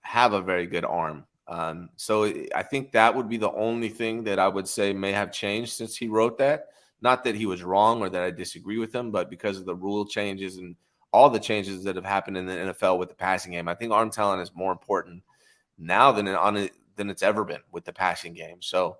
have 0.00 0.32
a 0.32 0.40
very 0.40 0.66
good 0.66 0.84
arm. 0.84 1.24
Um, 1.48 1.90
so 1.96 2.32
I 2.54 2.62
think 2.62 2.92
that 2.92 3.14
would 3.14 3.28
be 3.28 3.36
the 3.36 3.52
only 3.52 3.88
thing 3.88 4.24
that 4.24 4.38
I 4.38 4.48
would 4.48 4.66
say 4.66 4.92
may 4.92 5.12
have 5.12 5.32
changed 5.32 5.72
since 5.72 5.96
he 5.96 6.08
wrote 6.08 6.38
that. 6.38 6.68
Not 7.00 7.24
that 7.24 7.34
he 7.34 7.46
was 7.46 7.62
wrong 7.62 8.00
or 8.00 8.08
that 8.08 8.22
I 8.22 8.30
disagree 8.30 8.78
with 8.78 8.94
him, 8.94 9.10
but 9.10 9.28
because 9.28 9.58
of 9.58 9.66
the 9.66 9.74
rule 9.74 10.06
changes 10.06 10.56
and 10.56 10.76
all 11.12 11.28
the 11.28 11.40
changes 11.40 11.84
that 11.84 11.96
have 11.96 12.04
happened 12.04 12.36
in 12.38 12.46
the 12.46 12.52
NFL 12.54 12.98
with 12.98 13.10
the 13.10 13.14
passing 13.14 13.52
game, 13.52 13.68
I 13.68 13.74
think 13.74 13.92
arm 13.92 14.10
talent 14.10 14.40
is 14.40 14.52
more 14.54 14.72
important 14.72 15.22
now 15.78 16.12
than 16.12 16.28
on 16.28 16.56
it 16.56 16.72
than 16.96 17.10
it's 17.10 17.22
ever 17.22 17.44
been 17.44 17.60
with 17.70 17.84
the 17.84 17.92
passing 17.92 18.34
game. 18.34 18.58
So 18.60 18.98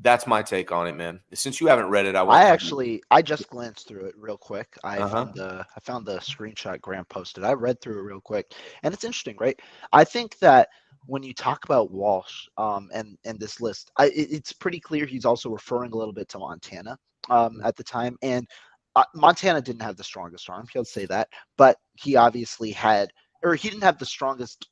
that's 0.00 0.26
my 0.26 0.42
take 0.42 0.72
on 0.72 0.86
it, 0.86 0.96
man. 0.96 1.20
Since 1.34 1.60
you 1.60 1.66
haven't 1.66 1.90
read 1.90 2.06
it, 2.06 2.16
I, 2.16 2.22
I 2.22 2.44
actually 2.44 3.02
I 3.10 3.20
just 3.20 3.48
glanced 3.50 3.86
through 3.86 4.06
it 4.06 4.14
real 4.16 4.38
quick. 4.38 4.78
I 4.82 4.98
uh-huh. 4.98 5.08
found 5.08 5.34
the 5.34 5.66
I 5.76 5.80
found 5.80 6.06
the 6.06 6.16
screenshot 6.18 6.80
Graham 6.80 7.04
posted. 7.04 7.44
I 7.44 7.52
read 7.52 7.80
through 7.80 7.98
it 7.98 8.02
real 8.02 8.20
quick, 8.20 8.54
and 8.82 8.94
it's 8.94 9.04
interesting, 9.04 9.36
right? 9.38 9.58
I 9.92 10.04
think 10.04 10.38
that 10.38 10.68
when 11.06 11.22
you 11.22 11.34
talk 11.34 11.64
about 11.64 11.90
Walsh 11.90 12.46
um, 12.56 12.88
and 12.94 13.18
and 13.24 13.38
this 13.38 13.60
list, 13.60 13.90
I, 13.98 14.06
it, 14.06 14.32
it's 14.32 14.52
pretty 14.52 14.80
clear 14.80 15.04
he's 15.04 15.26
also 15.26 15.50
referring 15.50 15.92
a 15.92 15.96
little 15.96 16.14
bit 16.14 16.28
to 16.30 16.38
Montana 16.38 16.96
um, 17.28 17.60
at 17.62 17.76
the 17.76 17.84
time, 17.84 18.16
and 18.22 18.46
uh, 18.96 19.04
Montana 19.14 19.60
didn't 19.60 19.82
have 19.82 19.96
the 19.96 20.04
strongest 20.04 20.48
arm. 20.48 20.66
He'll 20.72 20.84
say 20.84 21.06
that, 21.06 21.28
but 21.58 21.76
he 21.94 22.16
obviously 22.16 22.70
had, 22.70 23.10
or 23.42 23.54
he 23.54 23.68
didn't 23.68 23.84
have 23.84 23.98
the 23.98 24.06
strongest 24.06 24.68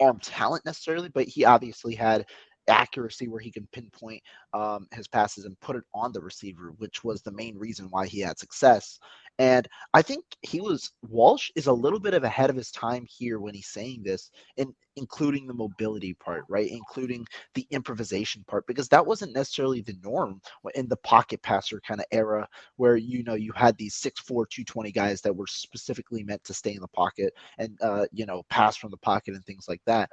arm 0.00 0.18
talent 0.20 0.64
necessarily, 0.64 1.08
but 1.08 1.28
he 1.28 1.44
obviously 1.44 1.94
had 1.94 2.26
accuracy 2.68 3.28
where 3.28 3.40
he 3.40 3.50
can 3.50 3.68
pinpoint 3.72 4.22
um, 4.54 4.86
his 4.92 5.08
passes 5.08 5.44
and 5.44 5.58
put 5.60 5.76
it 5.76 5.84
on 5.94 6.12
the 6.12 6.20
receiver, 6.20 6.72
which 6.78 7.04
was 7.04 7.22
the 7.22 7.32
main 7.32 7.56
reason 7.58 7.88
why 7.90 8.06
he 8.06 8.20
had 8.20 8.38
success. 8.38 8.98
And 9.38 9.68
I 9.92 10.02
think 10.02 10.24
he 10.42 10.60
was 10.60 10.92
Walsh 11.02 11.50
is 11.56 11.66
a 11.66 11.72
little 11.72 12.00
bit 12.00 12.14
of 12.14 12.24
ahead 12.24 12.48
of 12.48 12.56
his 12.56 12.70
time 12.70 13.06
here 13.08 13.38
when 13.38 13.54
he's 13.54 13.68
saying 13.68 14.02
this, 14.02 14.30
and 14.56 14.72
including 14.96 15.46
the 15.46 15.52
mobility 15.54 16.14
part, 16.14 16.44
right? 16.48 16.70
Including 16.70 17.26
the 17.54 17.66
improvisation 17.70 18.44
part, 18.48 18.66
because 18.66 18.88
that 18.88 19.06
wasn't 19.06 19.34
necessarily 19.34 19.82
the 19.82 19.96
norm 20.02 20.40
in 20.74 20.88
the 20.88 20.96
pocket 20.98 21.42
passer 21.42 21.80
kind 21.86 22.00
of 22.00 22.06
era 22.12 22.48
where 22.76 22.96
you 22.96 23.22
know 23.24 23.34
you 23.34 23.52
had 23.54 23.76
these 23.76 23.94
6'4, 23.96 24.48
220 24.48 24.90
guys 24.92 25.20
that 25.20 25.36
were 25.36 25.46
specifically 25.46 26.24
meant 26.24 26.42
to 26.44 26.54
stay 26.54 26.74
in 26.74 26.80
the 26.80 26.88
pocket 26.88 27.34
and 27.58 27.76
uh, 27.82 28.06
you 28.12 28.26
know, 28.26 28.42
pass 28.48 28.76
from 28.76 28.90
the 28.90 28.96
pocket 28.98 29.34
and 29.34 29.44
things 29.44 29.66
like 29.68 29.82
that. 29.86 30.08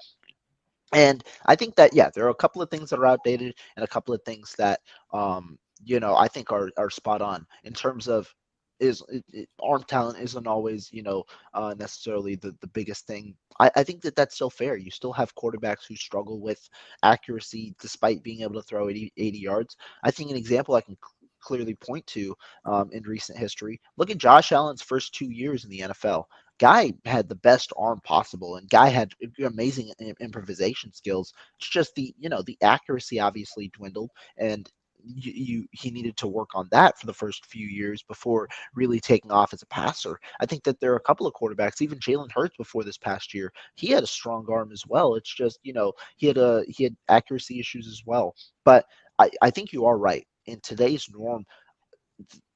And 0.93 1.23
I 1.47 1.55
think 1.55 1.75
that 1.75 1.93
yeah, 1.93 2.09
there 2.13 2.25
are 2.25 2.29
a 2.29 2.35
couple 2.35 2.61
of 2.61 2.69
things 2.69 2.89
that 2.91 2.99
are 2.99 3.07
outdated 3.07 3.55
and 3.75 3.83
a 3.83 3.87
couple 3.87 4.13
of 4.13 4.21
things 4.23 4.53
that 4.57 4.79
um, 5.11 5.57
you 5.83 5.99
know 5.99 6.15
I 6.15 6.27
think 6.27 6.51
are 6.51 6.69
are 6.77 6.89
spot 6.89 7.21
on 7.21 7.45
in 7.63 7.73
terms 7.73 8.07
of 8.07 8.33
is 8.79 9.03
it, 9.09 9.23
it, 9.31 9.49
arm 9.61 9.83
talent 9.87 10.19
isn't 10.19 10.47
always 10.47 10.89
you 10.91 11.03
know 11.03 11.23
uh, 11.53 11.73
necessarily 11.77 12.35
the, 12.35 12.55
the 12.61 12.67
biggest 12.67 13.07
thing. 13.07 13.35
I, 13.59 13.71
I 13.75 13.83
think 13.83 14.01
that 14.03 14.15
that's 14.15 14.35
still 14.35 14.49
fair. 14.49 14.77
You 14.77 14.91
still 14.91 15.13
have 15.13 15.35
quarterbacks 15.35 15.87
who 15.87 15.95
struggle 15.95 16.39
with 16.39 16.67
accuracy 17.03 17.75
despite 17.79 18.23
being 18.23 18.41
able 18.41 18.55
to 18.55 18.61
throw 18.63 18.89
80, 18.89 19.11
80 19.17 19.37
yards. 19.39 19.77
I 20.03 20.11
think 20.11 20.29
an 20.31 20.37
example 20.37 20.75
i 20.75 20.81
can 20.81 20.97
clearly 21.41 21.75
point 21.75 22.05
to 22.07 22.35
um, 22.65 22.89
in 22.93 23.03
recent 23.03 23.37
history 23.37 23.79
look 23.97 24.09
at 24.09 24.17
josh 24.17 24.53
allen's 24.53 24.81
first 24.81 25.13
two 25.13 25.29
years 25.29 25.65
in 25.65 25.69
the 25.69 25.81
nfl 25.81 26.23
Guy 26.63 26.93
had 27.03 27.27
the 27.27 27.35
best 27.35 27.73
arm 27.77 27.99
possible, 28.05 28.55
and 28.55 28.69
Guy 28.69 28.87
had 28.87 29.11
amazing 29.45 29.91
improvisation 30.21 30.93
skills. 30.93 31.33
It's 31.59 31.69
just 31.69 31.93
the 31.95 32.15
you 32.17 32.29
know 32.29 32.41
the 32.41 32.57
accuracy 32.61 33.19
obviously 33.19 33.67
dwindled, 33.75 34.11
and 34.37 34.71
you, 35.03 35.33
you, 35.35 35.67
he 35.71 35.91
needed 35.91 36.15
to 36.15 36.27
work 36.27 36.51
on 36.55 36.69
that 36.71 36.97
for 36.97 37.05
the 37.05 37.13
first 37.13 37.45
few 37.47 37.67
years 37.67 38.01
before 38.03 38.47
really 38.75 39.01
taking 39.01 39.29
off 39.29 39.53
as 39.53 39.61
a 39.61 39.65
passer. 39.67 40.17
I 40.39 40.45
think 40.45 40.63
that 40.63 40.79
there 40.79 40.93
are 40.93 40.97
a 40.97 41.01
couple 41.01 41.27
of 41.27 41.33
quarterbacks, 41.33 41.81
even 41.81 41.99
Jalen 41.99 42.31
Hurts 42.31 42.55
before 42.57 42.85
this 42.85 42.97
past 42.97 43.33
year, 43.33 43.51
he 43.75 43.87
had 43.87 44.03
a 44.03 44.07
strong 44.07 44.45
arm 44.49 44.71
as 44.71 44.85
well. 44.87 45.15
It's 45.15 45.35
just 45.35 45.59
you 45.63 45.73
know 45.73 45.91
he 46.15 46.27
had 46.27 46.37
a 46.37 46.63
he 46.69 46.85
had 46.85 46.95
accuracy 47.09 47.59
issues 47.59 47.87
as 47.89 48.03
well. 48.05 48.35
But 48.63 48.85
I, 49.19 49.29
I 49.41 49.49
think 49.49 49.73
you 49.73 49.85
are 49.85 49.97
right. 49.97 50.25
In 50.45 50.61
today's 50.61 51.09
norm, 51.11 51.45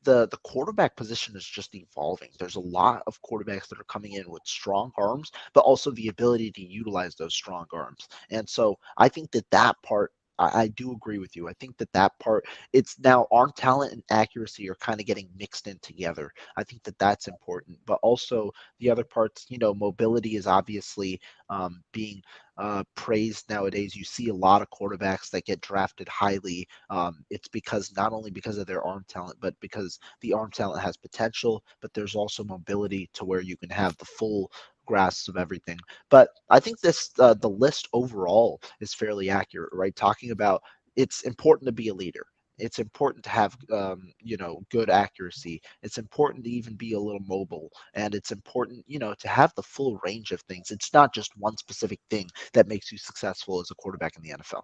the 0.08 0.26
the 0.30 0.38
quarterback 0.38 0.95
position 0.95 1.36
is 1.36 1.45
just 1.45 1.76
evolving. 1.76 2.30
There's 2.39 2.55
a 2.55 2.62
lot 2.62 3.03
of 3.08 3.22
quarterbacks 3.22 3.68
that 3.68 3.80
are 3.80 3.84
coming 3.84 4.14
in 4.14 4.30
with 4.30 4.41
strong 4.45 4.93
arms, 4.97 5.32
but 5.53 5.66
also 5.66 5.91
the 5.91 6.08
ability 6.08 6.49
to 6.53 6.62
utilize 6.62 7.16
those 7.16 7.36
strong 7.36 7.66
arms. 7.74 8.08
And 8.32 8.47
so 8.47 8.78
I 8.97 9.10
think 9.10 9.32
that 9.32 9.51
that 9.51 9.76
part 9.84 10.14
I, 10.39 10.61
I, 10.61 10.67
do 10.69 10.91
agree 10.91 11.17
with 11.17 11.35
you. 11.35 11.47
I 11.47 11.53
think 11.59 11.77
that 11.77 11.91
that 11.93 12.17
part, 12.19 12.45
it's 12.73 12.99
now 12.99 13.27
arm 13.31 13.51
talent 13.55 13.93
and 13.93 14.03
accuracy 14.09 14.69
are 14.69 14.75
kind 14.75 14.99
of 14.99 15.05
getting 15.05 15.29
mixed 15.38 15.67
in 15.67 15.79
together. 15.79 16.31
I 16.57 16.63
think 16.63 16.83
that 16.83 16.97
that's 16.99 17.27
important, 17.27 17.77
but 17.85 17.99
also 18.01 18.51
the 18.79 18.89
other 18.89 19.03
parts, 19.03 19.45
you 19.49 19.57
know, 19.57 19.73
mobility 19.73 20.35
is 20.35 20.47
obviously 20.47 21.19
um, 21.49 21.81
being 21.91 22.21
uh, 22.57 22.83
praised 22.95 23.49
nowadays. 23.49 23.95
You 23.95 24.03
see 24.03 24.29
a 24.29 24.33
lot 24.33 24.61
of 24.61 24.69
quarterbacks 24.69 25.29
that 25.29 25.45
get 25.45 25.61
drafted 25.61 26.07
highly. 26.09 26.67
Um, 26.89 27.23
it's 27.29 27.47
because 27.47 27.93
not 27.95 28.13
only 28.13 28.31
because 28.31 28.57
of 28.57 28.67
their 28.67 28.83
arm 28.83 29.05
talent, 29.07 29.38
but 29.39 29.53
because 29.59 29.99
the 30.21 30.33
arm 30.33 30.51
talent 30.51 30.81
has 30.81 30.97
potential, 30.97 31.63
but 31.81 31.93
there's 31.93 32.15
also 32.15 32.43
mobility 32.43 33.09
to 33.13 33.25
where 33.25 33.41
you 33.41 33.57
can 33.57 33.69
have 33.69 33.95
the 33.97 34.05
full 34.05 34.51
grasp 34.88 35.29
of 35.29 35.38
everything. 35.38 35.77
But 36.09 36.29
I 36.49 36.59
think 36.59 36.79
this 36.79 37.11
uh, 37.19 37.35
the 37.35 37.49
list 37.49 37.88
overall 37.93 38.61
is 38.79 38.93
fairly 38.93 39.29
accurate, 39.29 39.69
right? 39.73 39.95
Talking 39.95 40.31
about 40.31 40.63
it's 40.95 41.21
important 41.21 41.67
to 41.67 41.71
be 41.71 41.89
a 41.89 41.93
leader. 41.93 42.25
It's 42.59 42.79
important 42.79 43.23
to 43.25 43.29
have, 43.29 43.55
um, 43.71 44.11
you 44.19 44.35
know, 44.38 44.61
good 44.71 44.89
accuracy. 44.89 45.61
It's 45.83 45.99
important 45.99 46.43
to 46.45 46.49
even 46.49 46.75
be 46.75 46.93
a 46.93 46.99
little 46.99 47.21
mobile, 47.27 47.69
and 47.93 48.15
it's 48.15 48.31
important, 48.31 48.83
you 48.88 48.97
know, 48.97 49.13
to 49.19 49.27
have 49.27 49.53
the 49.55 49.63
full 49.63 49.99
range 50.03 50.31
of 50.31 50.41
things. 50.41 50.71
It's 50.71 50.91
not 50.93 51.13
just 51.13 51.31
one 51.38 51.55
specific 51.57 51.99
thing 52.09 52.27
that 52.53 52.67
makes 52.67 52.91
you 52.91 52.97
successful 52.97 53.61
as 53.61 53.69
a 53.69 53.75
quarterback 53.75 54.13
in 54.15 54.23
the 54.23 54.35
NFL. 54.35 54.63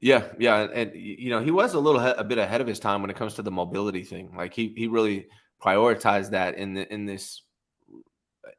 Yeah, 0.00 0.24
yeah, 0.38 0.68
and 0.72 0.92
you 0.94 1.30
know, 1.30 1.40
he 1.40 1.50
was 1.50 1.74
a 1.74 1.80
little 1.80 2.00
a 2.00 2.24
bit 2.24 2.38
ahead 2.38 2.60
of 2.60 2.66
his 2.66 2.78
time 2.78 3.00
when 3.00 3.10
it 3.10 3.16
comes 3.16 3.34
to 3.34 3.42
the 3.42 3.50
mobility 3.50 4.04
thing. 4.04 4.32
Like 4.36 4.54
he 4.54 4.72
he 4.76 4.86
really 4.86 5.26
prioritized 5.64 6.30
that 6.30 6.56
in 6.56 6.74
the 6.74 6.92
in 6.92 7.06
this 7.06 7.42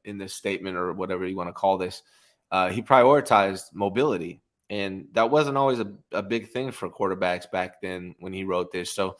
in 0.03 0.17
this 0.17 0.33
statement 0.33 0.77
or 0.77 0.93
whatever 0.93 1.25
you 1.25 1.35
want 1.35 1.49
to 1.49 1.53
call 1.53 1.77
this, 1.77 2.03
uh, 2.51 2.69
he 2.69 2.81
prioritized 2.81 3.73
mobility, 3.73 4.41
and 4.69 5.07
that 5.13 5.29
wasn't 5.29 5.57
always 5.57 5.79
a, 5.79 5.91
a 6.11 6.23
big 6.23 6.49
thing 6.49 6.71
for 6.71 6.89
quarterbacks 6.89 7.49
back 7.49 7.81
then 7.81 8.15
when 8.19 8.33
he 8.33 8.43
wrote 8.43 8.71
this. 8.71 8.91
So 8.91 9.17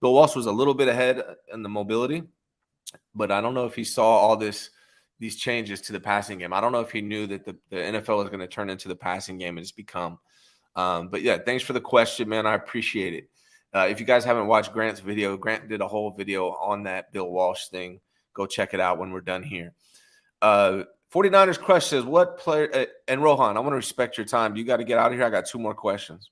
Bill 0.00 0.14
Walsh 0.14 0.36
was 0.36 0.46
a 0.46 0.52
little 0.52 0.74
bit 0.74 0.88
ahead 0.88 1.22
in 1.52 1.62
the 1.62 1.68
mobility, 1.68 2.22
but 3.14 3.30
I 3.30 3.40
don't 3.40 3.54
know 3.54 3.66
if 3.66 3.74
he 3.74 3.84
saw 3.84 4.16
all 4.18 4.36
this 4.36 4.70
these 5.20 5.36
changes 5.36 5.80
to 5.82 5.92
the 5.92 6.00
passing 6.00 6.38
game. 6.38 6.52
I 6.52 6.60
don't 6.60 6.72
know 6.72 6.80
if 6.80 6.92
he 6.92 7.00
knew 7.00 7.26
that 7.26 7.44
the, 7.44 7.56
the 7.70 7.76
NFL 7.76 8.18
was 8.18 8.28
going 8.28 8.40
to 8.40 8.46
turn 8.46 8.70
into 8.70 8.88
the 8.88 8.94
passing 8.96 9.36
game 9.36 9.58
and 9.58 9.64
it's 9.64 9.72
become. 9.72 10.18
Um, 10.76 11.08
but 11.08 11.22
yeah, 11.22 11.38
thanks 11.38 11.64
for 11.64 11.72
the 11.72 11.80
question, 11.80 12.28
man. 12.28 12.46
I 12.46 12.54
appreciate 12.54 13.14
it. 13.14 13.28
Uh, 13.74 13.88
if 13.90 14.00
you 14.00 14.06
guys 14.06 14.24
haven't 14.24 14.46
watched 14.46 14.72
Grant's 14.72 15.00
video, 15.00 15.36
Grant 15.36 15.68
did 15.68 15.80
a 15.80 15.88
whole 15.88 16.12
video 16.12 16.50
on 16.50 16.84
that 16.84 17.12
Bill 17.12 17.28
Walsh 17.28 17.66
thing. 17.66 18.00
Go 18.32 18.46
check 18.46 18.74
it 18.74 18.80
out 18.80 18.98
when 18.98 19.10
we're 19.10 19.20
done 19.20 19.42
here. 19.42 19.74
Uh, 20.42 20.84
49ers 21.12 21.58
Crush 21.58 21.86
says, 21.86 22.04
What 22.04 22.38
player? 22.38 22.70
Uh, 22.74 22.86
and 23.06 23.22
Rohan, 23.22 23.56
I 23.56 23.60
want 23.60 23.72
to 23.72 23.76
respect 23.76 24.18
your 24.18 24.26
time. 24.26 24.56
You 24.56 24.64
got 24.64 24.76
to 24.78 24.84
get 24.84 24.98
out 24.98 25.10
of 25.10 25.18
here. 25.18 25.26
I 25.26 25.30
got 25.30 25.46
two 25.46 25.58
more 25.58 25.74
questions. 25.74 26.30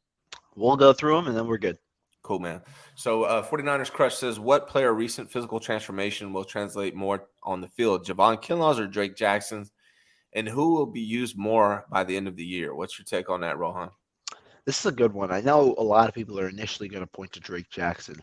We'll 0.55 0.77
go 0.77 0.93
through 0.93 1.17
them 1.17 1.27
and 1.29 1.37
then 1.37 1.47
we're 1.47 1.59
good. 1.59 1.79
Cool, 2.23 2.41
man. 2.41 2.61
So, 2.97 3.23
uh, 3.23 3.47
49ers 3.47 3.91
Crush 3.91 4.17
says, 4.17 4.41
What 4.41 4.69
player 4.69 4.93
recent 4.93 5.31
physical 5.31 5.61
transformation 5.61 6.33
will 6.33 6.45
translate 6.45 6.95
more 6.95 7.29
on 7.43 7.61
the 7.61 7.69
field? 7.69 8.05
Javon 8.05 8.41
Kinlaw's 8.43 8.79
or 8.79 8.87
Drake 8.87 9.17
Jackson's? 9.17 9.73
And 10.33 10.49
who 10.49 10.75
will 10.75 10.87
be 10.87 11.01
used 11.01 11.39
more 11.39 11.87
by 11.91 12.05
the 12.05 12.17
end 12.17 12.29
of 12.29 12.37
the 12.37 12.45
year? 12.45 12.75
What's 12.75 12.99
your 12.99 13.07
take 13.07 13.31
on 13.31 13.41
that, 13.41 13.59
Rohan? 13.59 13.91
This 14.67 14.81
is 14.81 14.87
a 14.87 14.93
good 14.93 15.13
one. 15.13 15.31
I 15.31 15.41
know 15.41 15.75
a 15.79 15.83
lot 15.83 16.09
of 16.09 16.15
people 16.15 16.39
are 16.41 16.49
initially 16.49 16.89
going 16.89 17.05
to 17.05 17.07
point 17.07 17.33
to 17.33 17.41
Drake 17.41 17.71
Jackson. 17.71 18.17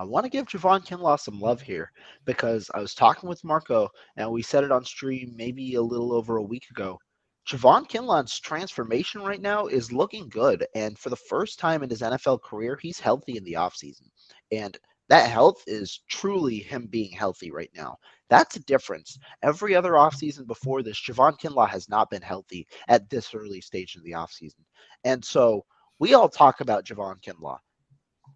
I 0.00 0.04
want 0.04 0.24
to 0.24 0.30
give 0.30 0.46
Javon 0.46 0.82
Kinlaw 0.82 1.20
some 1.20 1.38
love 1.38 1.60
here 1.60 1.92
because 2.24 2.70
I 2.72 2.80
was 2.80 2.94
talking 2.94 3.28
with 3.28 3.44
Marco 3.44 3.90
and 4.16 4.32
we 4.32 4.40
said 4.40 4.64
it 4.64 4.72
on 4.72 4.82
stream 4.82 5.34
maybe 5.36 5.74
a 5.74 5.82
little 5.82 6.14
over 6.14 6.38
a 6.38 6.42
week 6.42 6.64
ago. 6.70 6.98
Javon 7.46 7.86
Kinlaw's 7.86 8.40
transformation 8.40 9.20
right 9.20 9.42
now 9.42 9.66
is 9.66 9.92
looking 9.92 10.30
good. 10.30 10.66
And 10.74 10.98
for 10.98 11.10
the 11.10 11.16
first 11.16 11.58
time 11.58 11.82
in 11.82 11.90
his 11.90 12.00
NFL 12.00 12.40
career, 12.40 12.78
he's 12.80 12.98
healthy 12.98 13.36
in 13.36 13.44
the 13.44 13.52
offseason. 13.52 14.08
And 14.50 14.74
that 15.10 15.28
health 15.28 15.62
is 15.66 16.00
truly 16.08 16.60
him 16.60 16.86
being 16.86 17.12
healthy 17.12 17.50
right 17.50 17.70
now. 17.76 17.98
That's 18.30 18.56
a 18.56 18.60
difference. 18.60 19.18
Every 19.42 19.74
other 19.74 19.92
offseason 19.92 20.46
before 20.46 20.82
this, 20.82 20.98
Javon 20.98 21.38
Kinlaw 21.38 21.68
has 21.68 21.90
not 21.90 22.08
been 22.08 22.22
healthy 22.22 22.66
at 22.88 23.10
this 23.10 23.34
early 23.34 23.60
stage 23.60 23.96
of 23.96 24.04
the 24.04 24.12
offseason. 24.12 24.64
And 25.04 25.22
so 25.22 25.66
we 25.98 26.14
all 26.14 26.30
talk 26.30 26.62
about 26.62 26.86
Javon 26.86 27.20
Kinlaw 27.20 27.58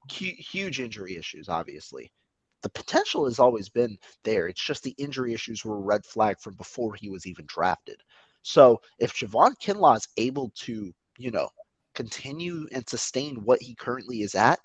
huge 0.08 0.80
injury 0.80 1.16
issues, 1.16 1.48
obviously. 1.48 2.10
The 2.62 2.70
potential 2.70 3.26
has 3.26 3.38
always 3.38 3.68
been 3.68 3.98
there. 4.22 4.48
It's 4.48 4.64
just 4.64 4.82
the 4.82 4.94
injury 4.96 5.34
issues 5.34 5.64
were 5.64 5.76
a 5.76 5.80
red 5.80 6.04
flag 6.04 6.40
from 6.40 6.54
before 6.54 6.94
he 6.94 7.10
was 7.10 7.26
even 7.26 7.44
drafted. 7.46 8.00
So 8.42 8.80
if 8.98 9.12
Javon 9.14 9.54
Kinlaw 9.62 9.96
is 9.96 10.08
able 10.16 10.50
to, 10.60 10.92
you 11.18 11.30
know, 11.30 11.48
continue 11.94 12.66
and 12.72 12.88
sustain 12.88 13.36
what 13.44 13.60
he 13.60 13.74
currently 13.74 14.22
is 14.22 14.34
at, 14.34 14.58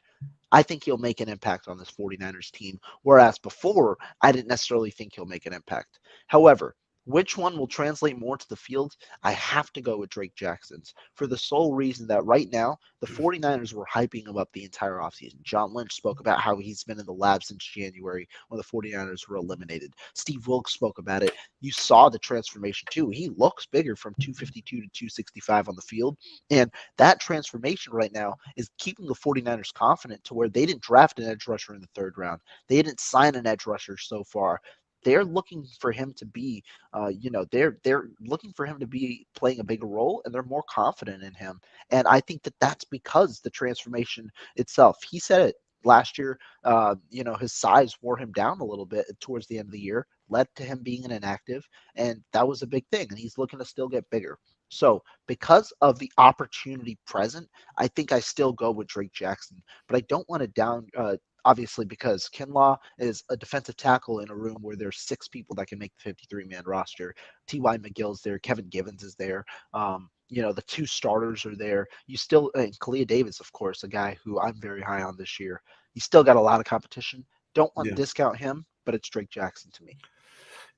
I 0.52 0.64
think 0.64 0.84
he'll 0.84 0.98
make 0.98 1.22
an 1.22 1.30
impact 1.30 1.68
on 1.68 1.78
this 1.78 1.92
49ers 1.92 2.52
team. 2.52 2.80
Whereas 3.04 3.38
before, 3.38 3.98
I 4.22 4.32
didn't 4.32 4.48
necessarily 4.48 4.92
think 4.92 5.14
he'll 5.14 5.26
make 5.26 5.46
an 5.46 5.54
impact. 5.54 6.00
However, 6.28 6.76
which 7.10 7.38
one 7.38 7.58
will 7.58 7.68
translate 7.68 8.20
more 8.20 8.38
to 8.38 8.48
the 8.50 8.56
field? 8.56 8.96
I 9.24 9.32
have 9.32 9.74
to 9.74 9.82
go 9.82 9.98
with 9.98 10.12
Drake 10.12 10.36
Jackson's 10.36 10.94
for 11.16 11.26
the 11.26 11.38
sole 11.38 11.74
reason 11.74 12.06
that 12.08 12.24
right 12.24 12.48
now 12.52 12.78
the 13.02 13.08
mm. 13.08 13.40
49ers 13.42 13.74
were 13.74 13.88
hyping 13.92 14.28
him 14.28 14.38
up 14.38 14.48
the 14.54 14.64
entire 14.64 14.98
offseason. 14.98 15.42
John 15.42 15.74
Lynch 15.74 15.92
spoke 15.94 16.20
about 16.20 16.40
how 16.40 16.58
he's 16.58 16.84
been 16.84 17.00
in 17.00 17.08
the 17.08 17.12
lab 17.12 17.44
since 17.44 17.66
January 17.66 18.28
when 18.50 18.60
the 18.60 18.64
49ers 18.64 19.28
were 19.28 19.38
eliminated. 19.38 19.94
Steve 20.14 20.48
Wilks 20.48 20.74
spoke 20.74 21.00
about 21.00 21.24
it. 21.24 21.34
You 21.62 21.72
saw 21.72 22.10
the 22.10 22.20
transformation 22.20 22.88
too. 22.92 23.10
He 23.10 23.30
looks 23.38 23.66
bigger 23.66 23.96
from 23.96 24.14
252 24.22 24.62
to 24.62 24.88
265 24.94 25.68
on 25.68 25.76
the 25.76 25.82
field. 25.82 26.16
And 26.52 26.72
that 26.98 27.20
transformation 27.20 27.92
right 27.92 28.14
now 28.14 28.36
is 28.56 28.70
keeping 28.78 29.08
the 29.08 29.16
49ers 29.16 29.74
confident 29.74 30.24
to 30.26 30.36
where 30.36 30.50
they 30.50 30.68
didn't 30.68 30.84
draft 30.84 31.20
an 31.20 31.28
edge 31.28 31.48
rusher 31.48 31.74
in 31.74 31.82
the 31.82 31.90
third 31.96 32.20
round. 32.20 32.40
They 32.68 32.76
didn't 32.76 33.00
sign 33.00 33.34
an 33.34 33.48
edge 33.48 33.66
rusher 33.66 33.98
so 33.98 34.24
far 34.24 34.62
they're 35.04 35.24
looking 35.24 35.66
for 35.80 35.92
him 35.92 36.14
to 36.18 36.26
be, 36.26 36.64
uh, 36.94 37.08
you 37.08 37.30
know, 37.32 37.46
they're 37.52 37.78
they're 37.84 38.10
looking 38.22 38.54
for 38.54 38.66
him 38.66 38.80
to 38.80 38.88
be 38.88 39.26
playing 39.36 39.60
a 39.60 39.64
bigger 39.64 39.88
role, 39.88 40.22
and 40.26 40.34
they're 40.34 40.44
more 40.44 40.64
confident 40.70 41.24
in 41.24 41.34
him. 41.34 41.60
And 41.92 42.08
I 42.08 42.20
think 42.22 42.44
that 42.44 42.60
that's 42.60 42.86
because 42.86 43.40
the 43.40 43.50
transformation 43.50 44.30
itself. 44.56 44.98
He 45.10 45.20
said 45.20 45.42
it 45.42 45.56
last 45.84 46.18
year. 46.18 46.40
Uh, 46.64 46.96
you 47.10 47.24
know, 47.24 47.36
his 47.36 47.54
size 47.54 47.96
wore 48.02 48.18
him 48.18 48.32
down 48.34 48.60
a 48.60 48.66
little 48.66 48.86
bit 48.86 49.06
towards 49.20 49.48
the 49.48 49.58
end 49.58 49.68
of 49.68 49.72
the 49.74 49.80
year, 49.80 50.06
led 50.30 50.48
to 50.56 50.64
him 50.64 50.82
being 50.84 51.06
an 51.06 51.12
inactive, 51.12 51.68
and 51.96 52.22
that 52.34 52.48
was 52.48 52.62
a 52.62 52.68
big 52.68 52.86
thing. 52.92 53.08
And 53.10 53.20
he's 53.20 53.38
looking 53.38 53.60
to 53.60 53.66
still 53.66 53.88
get 53.88 54.10
bigger. 54.10 54.38
So, 54.70 55.02
because 55.28 55.74
of 55.82 55.98
the 55.98 56.12
opportunity 56.18 56.98
present, 57.08 57.48
I 57.78 57.88
think 57.88 58.12
I 58.12 58.20
still 58.20 58.54
go 58.54 58.70
with 58.72 58.88
Drake 58.88 59.14
Jackson, 59.14 59.62
but 59.88 59.98
I 59.98 60.02
don't 60.02 60.30
want 60.30 60.42
to 60.42 60.48
down 60.48 60.88
uh, 60.96 61.18
obviously 61.46 61.86
because 61.86 62.30
Kinlaw 62.34 62.78
is 62.98 63.24
a 63.30 63.38
defensive 63.38 63.78
tackle 63.78 64.20
in 64.20 64.30
a 64.30 64.36
room 64.36 64.58
where 64.62 64.76
there's 64.76 65.00
six 65.00 65.28
people 65.28 65.56
that 65.56 65.68
can 65.68 65.80
make 65.80 65.92
the 65.96 66.04
53 66.04 66.46
man 66.46 66.64
roster. 66.66 67.14
T.Y. 67.48 67.78
McGill's 67.78 68.22
there, 68.22 68.40
Kevin 68.40 68.68
Givens 68.70 69.04
is 69.04 69.16
there. 69.16 69.46
Um, 69.74 70.10
you 70.30 70.42
know, 70.42 70.54
the 70.54 70.62
two 70.64 70.86
starters 70.86 71.46
are 71.46 71.56
there. 71.56 71.88
You 72.08 72.18
still, 72.18 72.52
and 72.56 72.78
Kalia 72.80 73.06
Davis, 73.06 73.40
of 73.40 73.52
course, 73.52 73.84
a 73.84 73.88
guy 73.88 74.18
who 74.24 74.40
I'm 74.40 74.60
very 74.62 74.82
high 74.82 75.02
on 75.02 75.18
this 75.18 75.40
year. 75.40 75.62
You 75.96 76.02
still 76.02 76.24
got 76.24 76.36
a 76.36 76.42
lot 76.42 76.60
of 76.60 76.66
competition. 76.66 77.26
Don't 77.56 77.76
want 77.76 77.88
yeah. 77.88 77.96
to 77.96 78.02
discount 78.02 78.38
him, 78.38 78.66
but 78.86 78.94
it's 78.94 79.10
Drake 79.10 79.30
Jackson 79.30 79.72
to 79.74 79.84
me. 79.84 79.98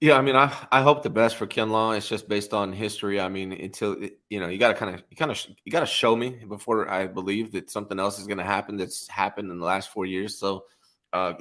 Yeah, 0.01 0.17
I 0.17 0.21
mean, 0.21 0.35
I 0.35 0.51
I 0.71 0.81
hope 0.81 1.03
the 1.03 1.11
best 1.11 1.35
for 1.35 1.45
Kinlaw. 1.45 1.95
It's 1.95 2.09
just 2.09 2.27
based 2.27 2.53
on 2.55 2.73
history. 2.73 3.19
I 3.19 3.29
mean, 3.29 3.51
until 3.53 3.95
you 4.31 4.39
know, 4.39 4.47
you 4.47 4.57
got 4.57 4.69
to 4.69 4.73
kind 4.73 4.95
of 4.95 5.03
you 5.11 5.15
kind 5.15 5.29
of 5.29 5.39
you 5.63 5.71
got 5.71 5.81
to 5.81 5.85
show 5.85 6.15
me 6.15 6.43
before 6.47 6.89
I 6.89 7.05
believe 7.05 7.51
that 7.51 7.69
something 7.69 7.99
else 7.99 8.17
is 8.17 8.25
going 8.25 8.39
to 8.39 8.43
happen 8.43 8.77
that's 8.77 9.07
happened 9.07 9.51
in 9.51 9.59
the 9.59 9.65
last 9.65 9.91
four 9.91 10.07
years. 10.07 10.39
So, 10.39 10.65
uh, 11.13 11.33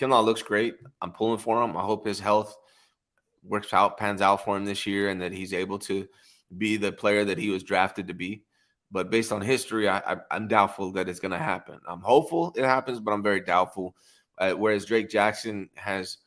looks 0.00 0.42
great. 0.42 0.74
I'm 1.00 1.12
pulling 1.12 1.38
for 1.38 1.62
him. 1.62 1.76
I 1.76 1.82
hope 1.82 2.04
his 2.04 2.18
health 2.18 2.56
works 3.44 3.72
out, 3.72 3.98
pans 3.98 4.20
out 4.20 4.44
for 4.44 4.56
him 4.56 4.64
this 4.64 4.84
year, 4.84 5.10
and 5.10 5.22
that 5.22 5.32
he's 5.32 5.54
able 5.54 5.78
to 5.80 6.08
be 6.56 6.76
the 6.76 6.90
player 6.90 7.24
that 7.24 7.38
he 7.38 7.50
was 7.50 7.62
drafted 7.62 8.08
to 8.08 8.14
be. 8.14 8.42
But 8.90 9.10
based 9.10 9.30
on 9.30 9.42
history, 9.42 9.88
I, 9.88 9.98
I 10.30 10.36
am 10.36 10.48
doubtful 10.48 10.90
that 10.92 11.08
it's 11.08 11.20
going 11.20 11.32
to 11.32 11.38
happen. 11.38 11.78
I'm 11.86 12.00
hopeful 12.00 12.52
it 12.56 12.64
happens, 12.64 12.98
but 12.98 13.12
I'm 13.12 13.22
very 13.22 13.42
doubtful. 13.42 13.94
Uh, 14.38 14.52
whereas 14.52 14.86
Drake 14.86 15.08
Jackson 15.08 15.68
has 15.76 16.18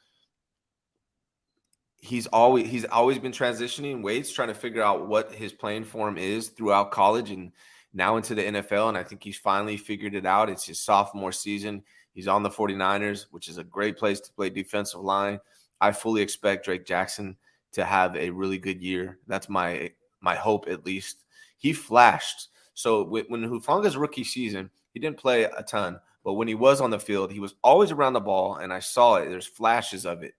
he's 2.01 2.27
always 2.27 2.67
he's 2.67 2.85
always 2.85 3.19
been 3.19 3.31
transitioning 3.31 4.03
weights, 4.03 4.31
trying 4.31 4.49
to 4.49 4.53
figure 4.53 4.81
out 4.81 5.07
what 5.07 5.31
his 5.33 5.53
playing 5.53 5.85
form 5.85 6.17
is 6.17 6.49
throughout 6.49 6.91
college 6.91 7.31
and 7.31 7.51
now 7.93 8.17
into 8.17 8.35
the 8.35 8.43
NFL. 8.43 8.89
And 8.89 8.97
I 8.97 9.03
think 9.03 9.23
he's 9.23 9.37
finally 9.37 9.77
figured 9.77 10.15
it 10.15 10.25
out. 10.25 10.49
It's 10.49 10.65
his 10.65 10.79
sophomore 10.79 11.31
season. 11.31 11.83
He's 12.13 12.27
on 12.27 12.43
the 12.43 12.49
49ers, 12.49 13.27
which 13.31 13.47
is 13.47 13.57
a 13.57 13.63
great 13.63 13.97
place 13.97 14.19
to 14.19 14.33
play 14.33 14.49
defensive 14.49 14.99
line. 14.99 15.39
I 15.79 15.91
fully 15.93 16.21
expect 16.21 16.65
Drake 16.65 16.85
Jackson 16.85 17.37
to 17.71 17.85
have 17.85 18.15
a 18.15 18.29
really 18.31 18.57
good 18.57 18.81
year. 18.81 19.19
That's 19.27 19.47
my 19.47 19.91
my 20.19 20.35
hope 20.35 20.67
at 20.67 20.85
least. 20.85 21.23
He 21.57 21.71
flashed. 21.71 22.49
So 22.73 23.03
when 23.03 23.43
Hufanga's 23.43 23.97
rookie 23.97 24.23
season, 24.23 24.71
he 24.93 24.99
didn't 24.99 25.19
play 25.19 25.43
a 25.43 25.63
ton, 25.63 25.99
but 26.23 26.33
when 26.33 26.47
he 26.47 26.55
was 26.55 26.81
on 26.81 26.89
the 26.89 26.99
field, 26.99 27.31
he 27.31 27.39
was 27.39 27.55
always 27.63 27.91
around 27.91 28.13
the 28.13 28.19
ball, 28.19 28.55
and 28.55 28.73
I 28.73 28.79
saw 28.79 29.15
it. 29.15 29.29
There's 29.29 29.45
flashes 29.45 30.05
of 30.05 30.23
it. 30.23 30.33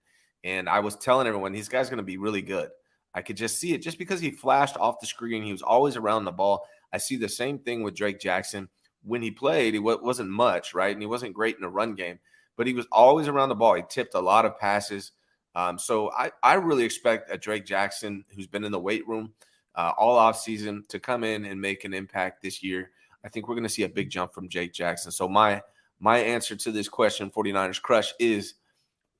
And 0.45 0.69
I 0.69 0.81
was 0.81 0.97
telling 0.97 1.27
everyone, 1.27 1.53
these 1.53 1.69
guys 1.69 1.89
going 1.89 1.99
to 1.99 2.03
be 2.03 2.17
really 2.17 2.43
good. 2.43 2.71
I 3.15 3.23
could 3.23 3.37
just 3.37 3.59
see 3.59 3.75
it 3.75 3.83
just 3.83 3.99
because 3.99 4.21
he 4.21 4.31
flashed 4.31 4.77
off 4.77 5.01
the 5.01 5.07
screen. 5.07 5.43
He 5.43 5.53
was 5.53 5.63
always 5.63 5.97
around 5.97 6.25
the 6.25 6.33
ball. 6.33 6.67
I 6.93 6.99
see 6.99 7.17
the 7.17 7.29
same 7.29 7.59
thing 7.59 7.83
with 7.83 7.95
Drake 7.95 8.21
Jackson. 8.21 8.69
when 9.05 9.23
he 9.23 9.31
played, 9.31 9.75
it 9.75 9.81
wasn't 9.81 10.31
much, 10.31 10.75
right? 10.75 10.93
And 10.93 11.03
he 11.03 11.07
wasn't 11.07 11.35
great 11.35 11.57
in 11.57 11.63
the 11.63 11.69
run 11.69 11.95
game, 11.95 12.19
but 12.57 12.67
he 12.67 12.73
was 12.73 12.87
always 12.93 13.29
around 13.29 13.49
the 13.49 13.55
ball. 13.55 13.75
He 13.75 13.83
tipped 13.89 14.15
a 14.15 14.21
lot 14.21 14.45
of 14.45 14.59
passes. 14.59 15.13
Um, 15.55 15.79
so 15.79 16.11
I, 16.13 16.31
I 16.43 16.55
really 16.55 16.85
expect 16.85 17.31
a 17.31 17.37
Drake 17.37 17.67
Jackson, 17.67 18.25
who's 18.35 18.47
been 18.47 18.65
in 18.65 18.73
the 18.73 18.81
weight 18.81 19.07
room 19.07 19.35
uh, 19.75 19.93
all 19.99 20.19
offseason, 20.19 20.87
to 20.89 21.01
come 21.01 21.25
in 21.25 21.45
and 21.45 21.61
make 21.61 21.85
an 21.85 21.95
impact 21.95 22.43
this 22.43 22.63
year. 22.63 22.91
I 23.25 23.29
think 23.29 23.49
we're 23.49 23.55
going 23.55 23.65
to 23.65 23.69
see 23.69 23.85
a 23.85 23.89
big 23.89 24.11
jump 24.11 24.33
from 24.33 24.49
Jake 24.49 24.73
Jackson. 24.73 25.13
So 25.13 25.29
my 25.29 25.63
my 26.01 26.19
answer 26.19 26.57
to 26.57 26.73
this 26.73 26.89
question, 26.89 27.31
49ers 27.31 27.81
crush, 27.81 28.13
is 28.19 28.55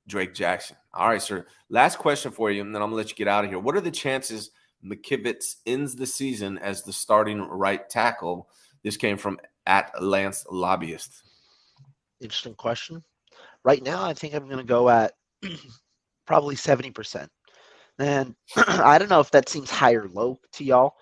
Drake 0.07 0.33
Jackson. 0.33 0.75
All 0.93 1.09
right, 1.09 1.21
sir. 1.21 1.45
Last 1.69 1.97
question 1.97 2.31
for 2.31 2.51
you, 2.51 2.61
and 2.61 2.73
then 2.73 2.81
I'm 2.81 2.89
gonna 2.89 2.97
let 2.97 3.09
you 3.09 3.15
get 3.15 3.27
out 3.27 3.43
of 3.43 3.49
here. 3.49 3.59
What 3.59 3.75
are 3.75 3.81
the 3.81 3.91
chances 3.91 4.51
McKivitz 4.85 5.55
ends 5.65 5.95
the 5.95 6.05
season 6.05 6.57
as 6.59 6.83
the 6.83 6.93
starting 6.93 7.41
right 7.41 7.89
tackle? 7.89 8.49
This 8.83 8.97
came 8.97 9.17
from 9.17 9.39
at 9.65 9.91
Lance 10.01 10.45
Lobbyist. 10.51 11.23
Interesting 12.21 12.53
question. 12.55 13.03
Right 13.63 13.81
now, 13.81 14.03
I 14.05 14.13
think 14.13 14.33
I'm 14.33 14.47
gonna 14.47 14.63
go 14.63 14.89
at 14.89 15.13
probably 16.27 16.55
70%. 16.55 17.27
And 17.99 18.35
I 18.55 18.97
don't 18.97 19.09
know 19.09 19.19
if 19.19 19.31
that 19.31 19.49
seems 19.49 19.69
high 19.69 19.93
or 19.93 20.07
low 20.09 20.39
to 20.53 20.63
y'all. 20.63 20.95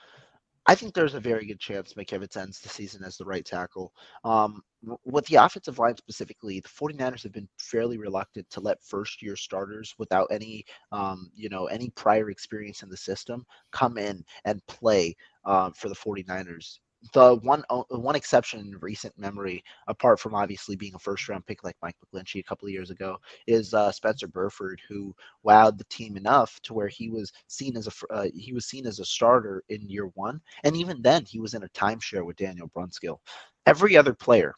I 0.68 0.76
think 0.76 0.93
there's 0.93 1.16
a 1.16 1.20
very 1.20 1.45
good 1.45 1.59
chance 1.59 1.93
McKivitz 1.93 2.38
ends 2.38 2.59
the 2.59 2.70
season 2.70 3.03
as 3.03 3.18
the 3.18 3.26
right 3.26 3.43
tackle. 3.43 3.91
Um, 4.24 4.62
with 5.05 5.26
the 5.26 5.36
offensive 5.36 5.80
line 5.80 5.97
specifically, 5.97 6.59
the 6.59 6.70
49ers 6.70 7.24
have 7.24 7.32
been 7.32 7.49
fairly 7.57 7.97
reluctant 7.97 8.49
to 8.51 8.62
let 8.62 8.84
first 8.84 9.22
year 9.22 9.36
starters 9.36 9.93
without 9.97 10.28
any, 10.32 10.66
um, 10.91 11.32
you 11.34 11.49
know, 11.49 11.66
any 11.66 11.89
prior 11.91 12.30
experience 12.30 12.84
in 12.84 12.89
the 12.89 12.97
system 12.97 13.43
come 13.72 13.97
in 13.97 14.24
and 14.45 14.66
play 14.68 15.16
uh, 15.45 15.72
for 15.72 15.89
the 15.89 15.95
49ers 15.95 16.78
the 17.13 17.35
one 17.37 17.63
one 17.89 18.15
exception 18.15 18.59
in 18.59 18.77
recent 18.79 19.17
memory, 19.17 19.63
apart 19.87 20.19
from 20.19 20.35
obviously 20.35 20.75
being 20.75 20.93
a 20.95 20.99
first 20.99 21.27
round 21.27 21.45
pick 21.45 21.63
like 21.63 21.75
Mike 21.81 21.95
McGlinchey 22.05 22.39
a 22.39 22.43
couple 22.43 22.67
of 22.67 22.73
years 22.73 22.91
ago, 22.91 23.17
is 23.47 23.73
uh, 23.73 23.91
Spencer 23.91 24.27
Burford, 24.27 24.79
who 24.87 25.15
wowed 25.45 25.77
the 25.77 25.83
team 25.85 26.15
enough 26.15 26.59
to 26.61 26.73
where 26.73 26.87
he 26.87 27.09
was 27.09 27.31
seen 27.47 27.75
as 27.75 27.87
a 27.87 28.13
uh, 28.13 28.27
he 28.35 28.53
was 28.53 28.65
seen 28.65 28.85
as 28.85 28.99
a 28.99 29.05
starter 29.05 29.63
in 29.69 29.89
year 29.89 30.07
one, 30.13 30.39
and 30.63 30.75
even 30.75 31.01
then 31.01 31.25
he 31.25 31.39
was 31.39 31.53
in 31.53 31.63
a 31.63 31.69
timeshare 31.69 32.25
with 32.25 32.37
Daniel 32.37 32.69
Brunskill. 32.69 33.19
Every 33.65 33.97
other 33.97 34.13
player, 34.13 34.53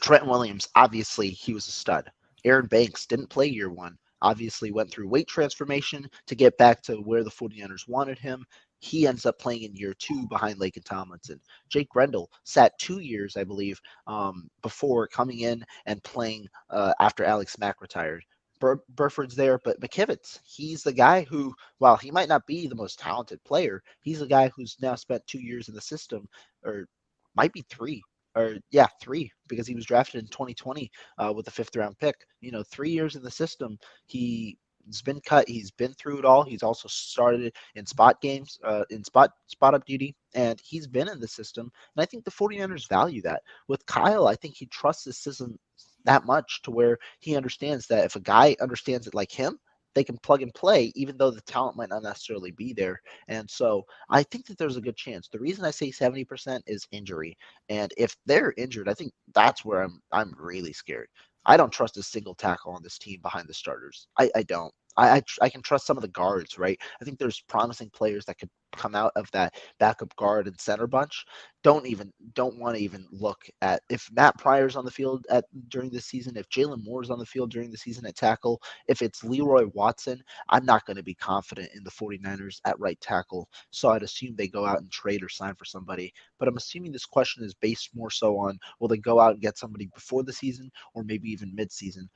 Trent 0.00 0.26
Williams, 0.26 0.68
obviously 0.76 1.30
he 1.30 1.52
was 1.54 1.66
a 1.68 1.72
stud. 1.72 2.10
Aaron 2.44 2.66
Banks 2.66 3.06
didn't 3.06 3.30
play 3.30 3.46
year 3.46 3.70
one 3.70 3.96
obviously 4.24 4.72
went 4.72 4.90
through 4.90 5.06
weight 5.06 5.28
transformation 5.28 6.08
to 6.26 6.34
get 6.34 6.56
back 6.56 6.82
to 6.82 6.96
where 6.96 7.22
the 7.22 7.30
49ers 7.30 7.86
wanted 7.86 8.18
him. 8.18 8.44
He 8.80 9.06
ends 9.06 9.26
up 9.26 9.38
playing 9.38 9.62
in 9.62 9.74
year 9.74 9.94
two 9.98 10.26
behind 10.28 10.58
Laken 10.58 10.84
Tomlinson. 10.84 11.40
Jake 11.68 11.88
Brendel 11.90 12.30
sat 12.44 12.78
two 12.78 13.00
years, 13.00 13.36
I 13.36 13.44
believe, 13.44 13.80
um, 14.06 14.48
before 14.62 15.06
coming 15.08 15.40
in 15.40 15.64
and 15.86 16.02
playing 16.04 16.48
uh, 16.70 16.92
after 17.00 17.24
Alex 17.24 17.58
Mack 17.58 17.80
retired. 17.80 18.24
Bur- 18.60 18.82
Burford's 18.94 19.34
there, 19.34 19.58
but 19.64 19.80
McKivitz, 19.80 20.40
he's 20.44 20.82
the 20.82 20.92
guy 20.92 21.22
who, 21.22 21.54
while 21.78 21.96
he 21.96 22.10
might 22.10 22.28
not 22.28 22.46
be 22.46 22.66
the 22.66 22.74
most 22.74 22.98
talented 22.98 23.42
player, 23.44 23.82
he's 24.00 24.20
the 24.20 24.26
guy 24.26 24.50
who's 24.54 24.76
now 24.80 24.94
spent 24.94 25.26
two 25.26 25.40
years 25.40 25.68
in 25.68 25.74
the 25.74 25.80
system, 25.80 26.26
or 26.64 26.86
might 27.34 27.52
be 27.52 27.64
three, 27.68 28.02
or 28.36 28.56
yeah, 28.70 28.86
three, 29.00 29.30
because 29.48 29.66
he 29.66 29.74
was 29.74 29.84
drafted 29.86 30.20
in 30.22 30.28
2020 30.28 30.90
uh, 31.18 31.32
with 31.34 31.48
a 31.48 31.50
fifth 31.50 31.76
round 31.76 31.98
pick. 31.98 32.14
You 32.40 32.52
know, 32.52 32.62
three 32.62 32.90
years 32.90 33.16
in 33.16 33.22
the 33.22 33.30
system, 33.30 33.78
he 34.06 34.56
He's 34.86 35.02
been 35.02 35.20
cut. 35.20 35.48
He's 35.48 35.70
been 35.70 35.92
through 35.94 36.18
it 36.18 36.24
all. 36.24 36.44
He's 36.44 36.62
also 36.62 36.88
started 36.88 37.54
in 37.74 37.86
spot 37.86 38.20
games, 38.20 38.58
uh, 38.64 38.84
in 38.90 39.04
spot 39.04 39.30
spot 39.46 39.74
up 39.74 39.84
duty, 39.86 40.14
and 40.34 40.60
he's 40.64 40.86
been 40.86 41.08
in 41.08 41.20
the 41.20 41.28
system. 41.28 41.70
And 41.96 42.02
I 42.02 42.06
think 42.06 42.24
the 42.24 42.30
49ers 42.30 42.88
value 42.88 43.22
that. 43.22 43.42
With 43.68 43.84
Kyle, 43.86 44.26
I 44.28 44.36
think 44.36 44.54
he 44.56 44.66
trusts 44.66 45.04
the 45.04 45.12
system 45.12 45.58
that 46.04 46.26
much 46.26 46.62
to 46.62 46.70
where 46.70 46.98
he 47.20 47.36
understands 47.36 47.86
that 47.88 48.04
if 48.04 48.16
a 48.16 48.20
guy 48.20 48.56
understands 48.60 49.06
it 49.06 49.14
like 49.14 49.32
him, 49.32 49.58
they 49.94 50.04
can 50.04 50.18
plug 50.18 50.42
and 50.42 50.52
play, 50.54 50.92
even 50.94 51.16
though 51.16 51.30
the 51.30 51.40
talent 51.42 51.76
might 51.76 51.88
not 51.88 52.02
necessarily 52.02 52.50
be 52.50 52.72
there. 52.72 53.00
And 53.28 53.48
so 53.48 53.84
I 54.10 54.22
think 54.24 54.46
that 54.46 54.58
there's 54.58 54.76
a 54.76 54.80
good 54.82 54.96
chance. 54.96 55.28
The 55.28 55.38
reason 55.38 55.64
I 55.64 55.70
say 55.70 55.90
70% 55.90 56.62
is 56.66 56.86
injury. 56.90 57.36
And 57.68 57.92
if 57.96 58.16
they're 58.26 58.52
injured, 58.56 58.88
I 58.88 58.94
think 58.94 59.12
that's 59.34 59.64
where 59.64 59.82
I'm 59.82 60.00
I'm 60.12 60.34
really 60.38 60.72
scared. 60.72 61.08
I 61.46 61.56
don't 61.56 61.72
trust 61.72 61.96
a 61.96 62.02
single 62.02 62.34
tackle 62.34 62.72
on 62.72 62.82
this 62.82 62.98
team 62.98 63.20
behind 63.22 63.48
the 63.48 63.54
starters. 63.54 64.08
I, 64.18 64.30
I 64.36 64.42
don't. 64.44 64.72
I, 64.96 65.16
I, 65.16 65.22
I 65.42 65.48
can 65.48 65.62
trust 65.62 65.86
some 65.86 65.96
of 65.96 66.02
the 66.02 66.08
guards, 66.08 66.58
right? 66.58 66.78
I 67.00 67.04
think 67.04 67.18
there's 67.18 67.42
promising 67.48 67.90
players 67.90 68.24
that 68.26 68.38
could 68.38 68.50
come 68.76 68.94
out 68.94 69.12
of 69.16 69.30
that 69.30 69.54
backup 69.78 70.14
guard 70.16 70.46
and 70.46 70.60
center 70.60 70.86
bunch. 70.86 71.24
Don't 71.62 71.86
even 71.86 72.12
don't 72.34 72.58
want 72.58 72.76
to 72.76 72.82
even 72.82 73.06
look 73.10 73.38
at 73.62 73.82
if 73.88 74.08
Matt 74.12 74.36
Pryor's 74.38 74.76
on 74.76 74.84
the 74.84 74.90
field 74.90 75.24
at 75.30 75.44
during 75.68 75.90
the 75.90 76.00
season, 76.00 76.36
if 76.36 76.48
Jaylon 76.48 76.84
Moore's 76.84 77.10
on 77.10 77.18
the 77.18 77.26
field 77.26 77.50
during 77.50 77.70
the 77.70 77.78
season 77.78 78.04
at 78.06 78.16
tackle, 78.16 78.60
if 78.88 79.00
it's 79.00 79.24
Leroy 79.24 79.66
Watson, 79.72 80.22
I'm 80.48 80.64
not 80.64 80.84
going 80.86 80.96
to 80.96 81.02
be 81.02 81.14
confident 81.14 81.70
in 81.74 81.84
the 81.84 81.90
49ers 81.90 82.60
at 82.64 82.78
right 82.78 83.00
tackle. 83.00 83.48
So 83.70 83.90
I'd 83.90 84.02
assume 84.02 84.34
they 84.36 84.48
go 84.48 84.66
out 84.66 84.80
and 84.80 84.90
trade 84.90 85.22
or 85.22 85.28
sign 85.28 85.54
for 85.54 85.64
somebody. 85.64 86.12
But 86.38 86.48
I'm 86.48 86.56
assuming 86.56 86.92
this 86.92 87.06
question 87.06 87.44
is 87.44 87.54
based 87.54 87.90
more 87.94 88.10
so 88.10 88.36
on 88.36 88.58
will 88.80 88.88
they 88.88 88.98
go 88.98 89.20
out 89.20 89.32
and 89.32 89.40
get 89.42 89.58
somebody 89.58 89.86
before 89.94 90.22
the 90.22 90.32
season 90.32 90.70
or 90.94 91.04
maybe 91.04 91.30
even 91.30 91.54
mid-season. 91.54 92.08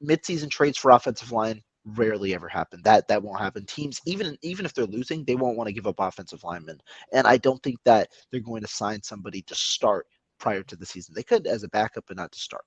Mid-season 0.00 0.48
trades 0.48 0.78
for 0.78 0.90
offensive 0.90 1.32
line 1.32 1.62
rarely 1.96 2.34
ever 2.34 2.48
happen. 2.48 2.80
That 2.82 3.08
that 3.08 3.22
won't 3.22 3.40
happen. 3.40 3.64
Teams, 3.64 4.00
even 4.06 4.36
even 4.42 4.66
if 4.66 4.74
they're 4.74 4.86
losing, 4.86 5.24
they 5.24 5.36
won't 5.36 5.56
want 5.56 5.68
to 5.68 5.72
give 5.72 5.86
up 5.86 5.96
offensive 5.98 6.44
linemen. 6.44 6.80
And 7.12 7.26
I 7.26 7.36
don't 7.36 7.62
think 7.62 7.78
that 7.84 8.08
they're 8.30 8.40
going 8.40 8.62
to 8.62 8.68
sign 8.68 9.02
somebody 9.02 9.42
to 9.42 9.54
start 9.54 10.06
prior 10.38 10.62
to 10.62 10.76
the 10.76 10.86
season. 10.86 11.14
They 11.14 11.22
could 11.22 11.46
as 11.46 11.62
a 11.62 11.68
backup, 11.68 12.04
but 12.06 12.16
not 12.16 12.32
to 12.32 12.38
start. 12.38 12.64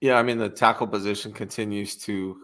Yeah, 0.00 0.18
I 0.18 0.22
mean 0.22 0.38
the 0.38 0.48
tackle 0.48 0.86
position 0.86 1.32
continues 1.32 1.96
to 1.98 2.36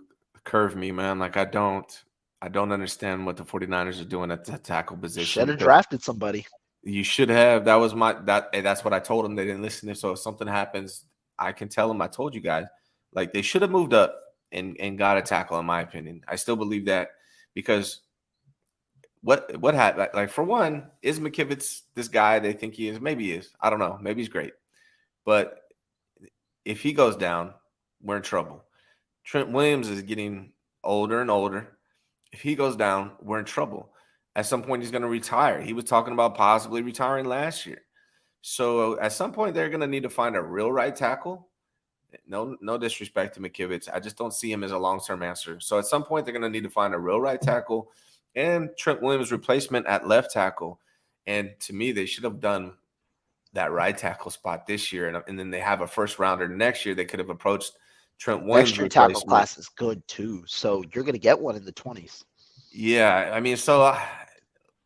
curve 0.44 0.76
me, 0.76 0.90
man. 0.90 1.18
Like 1.18 1.36
I 1.36 1.44
don't 1.44 2.04
I 2.40 2.48
don't 2.48 2.72
understand 2.72 3.24
what 3.24 3.36
the 3.36 3.44
49ers 3.44 4.00
are 4.00 4.04
doing 4.04 4.30
at 4.30 4.44
the 4.44 4.58
tackle 4.58 4.96
position. 4.96 5.42
Should 5.42 5.48
have 5.48 5.58
drafted 5.58 6.02
somebody. 6.02 6.46
You 6.82 7.04
should 7.04 7.28
have. 7.28 7.64
That 7.66 7.76
was 7.76 7.94
my 7.94 8.14
that 8.24 8.48
eh, 8.52 8.60
that's 8.60 8.84
what 8.84 8.92
I 8.92 8.98
told 8.98 9.24
them. 9.24 9.36
They 9.36 9.44
didn't 9.44 9.62
listen. 9.62 9.94
So 9.94 10.12
if 10.12 10.18
something 10.18 10.48
happens, 10.48 11.04
I 11.38 11.52
can 11.52 11.68
tell 11.68 11.88
them 11.88 12.02
I 12.02 12.08
told 12.08 12.34
you 12.34 12.40
guys. 12.40 12.66
Like 13.12 13.32
they 13.32 13.42
should 13.42 13.62
have 13.62 13.70
moved 13.70 13.94
up 13.94 14.18
and 14.52 14.76
and 14.78 14.98
got 14.98 15.18
a 15.18 15.22
tackle, 15.22 15.58
in 15.58 15.66
my 15.66 15.80
opinion. 15.80 16.22
I 16.28 16.36
still 16.36 16.56
believe 16.56 16.86
that 16.86 17.10
because 17.54 18.00
what 19.22 19.56
what 19.58 19.74
happened? 19.74 20.10
Like 20.14 20.30
for 20.30 20.44
one, 20.44 20.90
is 21.02 21.20
McKivitz 21.20 21.82
this 21.94 22.08
guy 22.08 22.38
they 22.38 22.52
think 22.52 22.74
he 22.74 22.88
is? 22.88 23.00
Maybe 23.00 23.24
he 23.24 23.32
is. 23.32 23.50
I 23.60 23.70
don't 23.70 23.78
know. 23.78 23.98
Maybe 24.00 24.20
he's 24.20 24.28
great, 24.28 24.52
but 25.24 25.58
if 26.64 26.80
he 26.80 26.92
goes 26.92 27.16
down, 27.16 27.54
we're 28.02 28.16
in 28.16 28.22
trouble. 28.22 28.64
Trent 29.24 29.50
Williams 29.50 29.88
is 29.88 30.02
getting 30.02 30.52
older 30.84 31.20
and 31.20 31.30
older. 31.30 31.78
If 32.32 32.40
he 32.40 32.54
goes 32.54 32.76
down, 32.76 33.12
we're 33.20 33.38
in 33.38 33.44
trouble. 33.44 33.90
At 34.34 34.46
some 34.46 34.62
point, 34.62 34.82
he's 34.82 34.90
going 34.90 35.02
to 35.02 35.08
retire. 35.08 35.60
He 35.60 35.74
was 35.74 35.84
talking 35.84 36.14
about 36.14 36.34
possibly 36.34 36.82
retiring 36.82 37.26
last 37.26 37.66
year. 37.66 37.82
So 38.40 38.98
at 38.98 39.12
some 39.12 39.32
point, 39.32 39.54
they're 39.54 39.68
going 39.68 39.82
to 39.82 39.86
need 39.86 40.04
to 40.04 40.10
find 40.10 40.34
a 40.34 40.42
real 40.42 40.72
right 40.72 40.94
tackle 40.94 41.48
no, 42.26 42.56
no 42.60 42.78
disrespect 42.78 43.34
to 43.34 43.40
McKivitz. 43.40 43.88
I 43.92 44.00
just 44.00 44.16
don't 44.16 44.34
see 44.34 44.50
him 44.50 44.64
as 44.64 44.72
a 44.72 44.78
long 44.78 45.00
term 45.00 45.22
answer. 45.22 45.60
So 45.60 45.78
at 45.78 45.86
some 45.86 46.04
point, 46.04 46.24
they're 46.24 46.32
going 46.32 46.42
to 46.42 46.50
need 46.50 46.64
to 46.64 46.70
find 46.70 46.94
a 46.94 46.98
real 46.98 47.20
right 47.20 47.40
tackle 47.40 47.90
and 48.34 48.70
Trent 48.78 49.02
Williams' 49.02 49.32
replacement 49.32 49.86
at 49.86 50.06
left 50.06 50.32
tackle. 50.32 50.80
And 51.26 51.50
to 51.60 51.72
me, 51.72 51.92
they 51.92 52.06
should 52.06 52.24
have 52.24 52.40
done 52.40 52.74
that 53.52 53.70
right 53.70 53.96
tackle 53.96 54.30
spot 54.30 54.66
this 54.66 54.92
year, 54.92 55.08
and, 55.08 55.22
and 55.28 55.38
then 55.38 55.50
they 55.50 55.60
have 55.60 55.82
a 55.82 55.86
first 55.86 56.18
rounder 56.18 56.48
next 56.48 56.86
year. 56.86 56.94
They 56.94 57.04
could 57.04 57.20
have 57.20 57.30
approached 57.30 57.72
Trent 58.18 58.44
Williams. 58.44 58.70
Extra 58.70 58.88
tackle 58.88 59.20
class 59.20 59.58
is 59.58 59.68
good 59.68 60.06
too, 60.08 60.42
so 60.46 60.82
you're 60.92 61.04
going 61.04 61.14
to 61.14 61.20
get 61.20 61.38
one 61.38 61.56
in 61.56 61.64
the 61.64 61.72
twenties. 61.72 62.24
Yeah, 62.72 63.30
I 63.32 63.40
mean, 63.40 63.58
so 63.58 63.82
uh, 63.82 64.00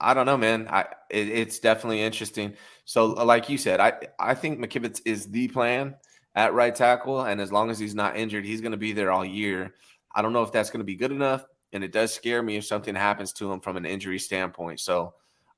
I 0.00 0.14
don't 0.14 0.26
know, 0.26 0.36
man. 0.36 0.66
I 0.68 0.86
it, 1.10 1.28
it's 1.28 1.58
definitely 1.58 2.02
interesting. 2.02 2.54
So, 2.84 3.06
like 3.06 3.48
you 3.48 3.56
said, 3.56 3.80
I 3.80 3.92
I 4.18 4.34
think 4.34 4.58
McKivitz 4.58 5.00
is 5.04 5.30
the 5.30 5.48
plan 5.48 5.94
at 6.36 6.54
right 6.54 6.74
tackle. 6.74 7.22
And 7.22 7.40
as 7.40 7.50
long 7.50 7.70
as 7.70 7.78
he's 7.78 7.94
not 7.94 8.16
injured, 8.16 8.44
he's 8.44 8.60
going 8.60 8.72
to 8.72 8.78
be 8.78 8.92
there 8.92 9.10
all 9.10 9.24
year. 9.24 9.74
I 10.14 10.22
don't 10.22 10.32
know 10.32 10.42
if 10.42 10.52
that's 10.52 10.70
going 10.70 10.80
to 10.80 10.84
be 10.84 10.94
good 10.94 11.10
enough. 11.10 11.44
And 11.72 11.82
it 11.82 11.92
does 11.92 12.14
scare 12.14 12.42
me 12.42 12.56
if 12.56 12.64
something 12.64 12.94
happens 12.94 13.32
to 13.34 13.50
him 13.50 13.60
from 13.60 13.76
an 13.76 13.84
injury 13.84 14.18
standpoint. 14.18 14.80
So 14.80 15.14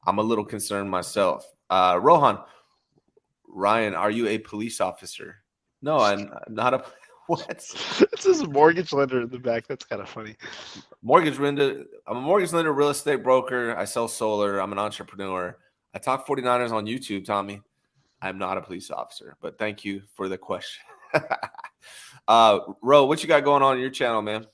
I'm 0.07 0.19
a 0.19 0.23
little 0.23 0.45
concerned 0.45 0.91
myself. 0.91 1.45
Uh, 1.69 1.99
Rohan, 2.01 2.39
Ryan, 3.47 3.95
are 3.95 4.11
you 4.11 4.29
a 4.29 4.39
police 4.39 4.81
officer? 4.81 5.37
No, 5.83 5.99
I'm 5.99 6.33
not 6.49 6.75
a. 6.75 6.85
What? 7.27 7.47
It's 8.13 8.25
a 8.25 8.49
mortgage 8.49 8.91
lender 8.91 9.21
in 9.21 9.29
the 9.29 9.39
back. 9.39 9.67
That's 9.67 9.85
kind 9.85 10.01
of 10.01 10.09
funny. 10.09 10.35
Mortgage 11.03 11.39
lender. 11.39 11.85
I'm 12.07 12.17
a 12.17 12.21
mortgage 12.23 12.55
lender, 12.55 12.73
real 12.73 12.89
estate 12.89 13.23
broker. 13.23 13.77
I 13.77 13.85
sell 13.85 14.09
solar. 14.09 14.61
I'm 14.61 14.73
an 14.73 14.79
entrepreneur. 14.79 15.55
I 15.93 15.99
talk 15.99 16.27
49ers 16.27 16.73
on 16.73 16.87
YouTube, 16.87 17.27
Tommy. 17.27 17.61
I'm 18.21 18.39
not 18.39 18.59
a 18.59 18.63
police 18.63 18.91
officer, 18.91 19.37
but 19.41 19.59
thank 19.59 19.85
you 19.85 20.03
for 20.15 20.29
the 20.29 20.39
question. 20.39 20.85
uh, 22.29 22.59
Ro, 22.83 23.05
what 23.07 23.23
you 23.23 23.29
got 23.29 23.45
going 23.45 23.63
on 23.63 23.77
in 23.77 23.81
your 23.81 23.91
channel, 23.91 24.23
man? 24.23 24.47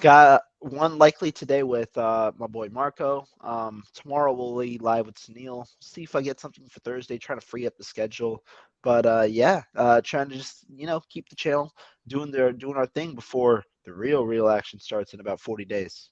Got 0.00 0.42
one 0.58 0.98
likely 0.98 1.32
today 1.32 1.62
with 1.62 1.96
uh, 1.96 2.32
my 2.36 2.46
boy 2.46 2.68
Marco. 2.68 3.26
Um, 3.40 3.82
tomorrow 3.94 4.32
we'll 4.32 4.58
be 4.58 4.78
live 4.78 5.06
with 5.06 5.14
Sunil. 5.14 5.66
See 5.80 6.02
if 6.02 6.14
I 6.14 6.20
get 6.20 6.38
something 6.38 6.68
for 6.68 6.80
Thursday. 6.80 7.16
Trying 7.16 7.40
to 7.40 7.46
free 7.46 7.66
up 7.66 7.76
the 7.78 7.84
schedule, 7.84 8.44
but 8.82 9.06
uh, 9.06 9.26
yeah, 9.28 9.62
uh, 9.74 10.02
trying 10.04 10.28
to 10.28 10.36
just 10.36 10.66
you 10.68 10.86
know 10.86 11.00
keep 11.08 11.28
the 11.30 11.36
channel 11.36 11.72
doing 12.08 12.30
their 12.30 12.52
doing 12.52 12.76
our 12.76 12.86
thing 12.86 13.14
before 13.14 13.64
the 13.84 13.92
real 13.92 14.26
real 14.26 14.48
action 14.48 14.78
starts 14.78 15.14
in 15.14 15.20
about 15.20 15.40
40 15.40 15.64
days. 15.64 16.10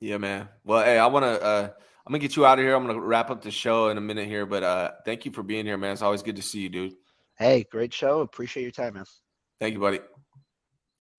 Yeah, 0.00 0.16
man. 0.16 0.48
Well, 0.64 0.82
hey, 0.82 0.98
I 0.98 1.06
want 1.06 1.24
to. 1.24 1.74
I'm 2.06 2.12
gonna 2.12 2.18
get 2.18 2.36
you 2.36 2.44
out 2.44 2.58
of 2.58 2.64
here. 2.64 2.74
I'm 2.74 2.86
gonna 2.86 3.00
wrap 3.00 3.30
up 3.30 3.42
the 3.42 3.50
show 3.50 3.88
in 3.88 3.98
a 3.98 4.00
minute 4.00 4.26
here, 4.26 4.44
but 4.46 4.62
uh, 4.62 4.90
thank 5.04 5.24
you 5.24 5.32
for 5.32 5.42
being 5.42 5.66
here, 5.66 5.78
man. 5.78 5.92
It's 5.92 6.02
always 6.02 6.22
good 6.22 6.36
to 6.36 6.42
see 6.42 6.60
you, 6.60 6.68
dude. 6.68 6.94
Hey, 7.38 7.64
great 7.70 7.94
show. 7.94 8.20
Appreciate 8.20 8.62
your 8.62 8.72
time, 8.72 8.94
man. 8.94 9.04
Thank 9.60 9.74
you, 9.74 9.80
buddy. 9.80 10.00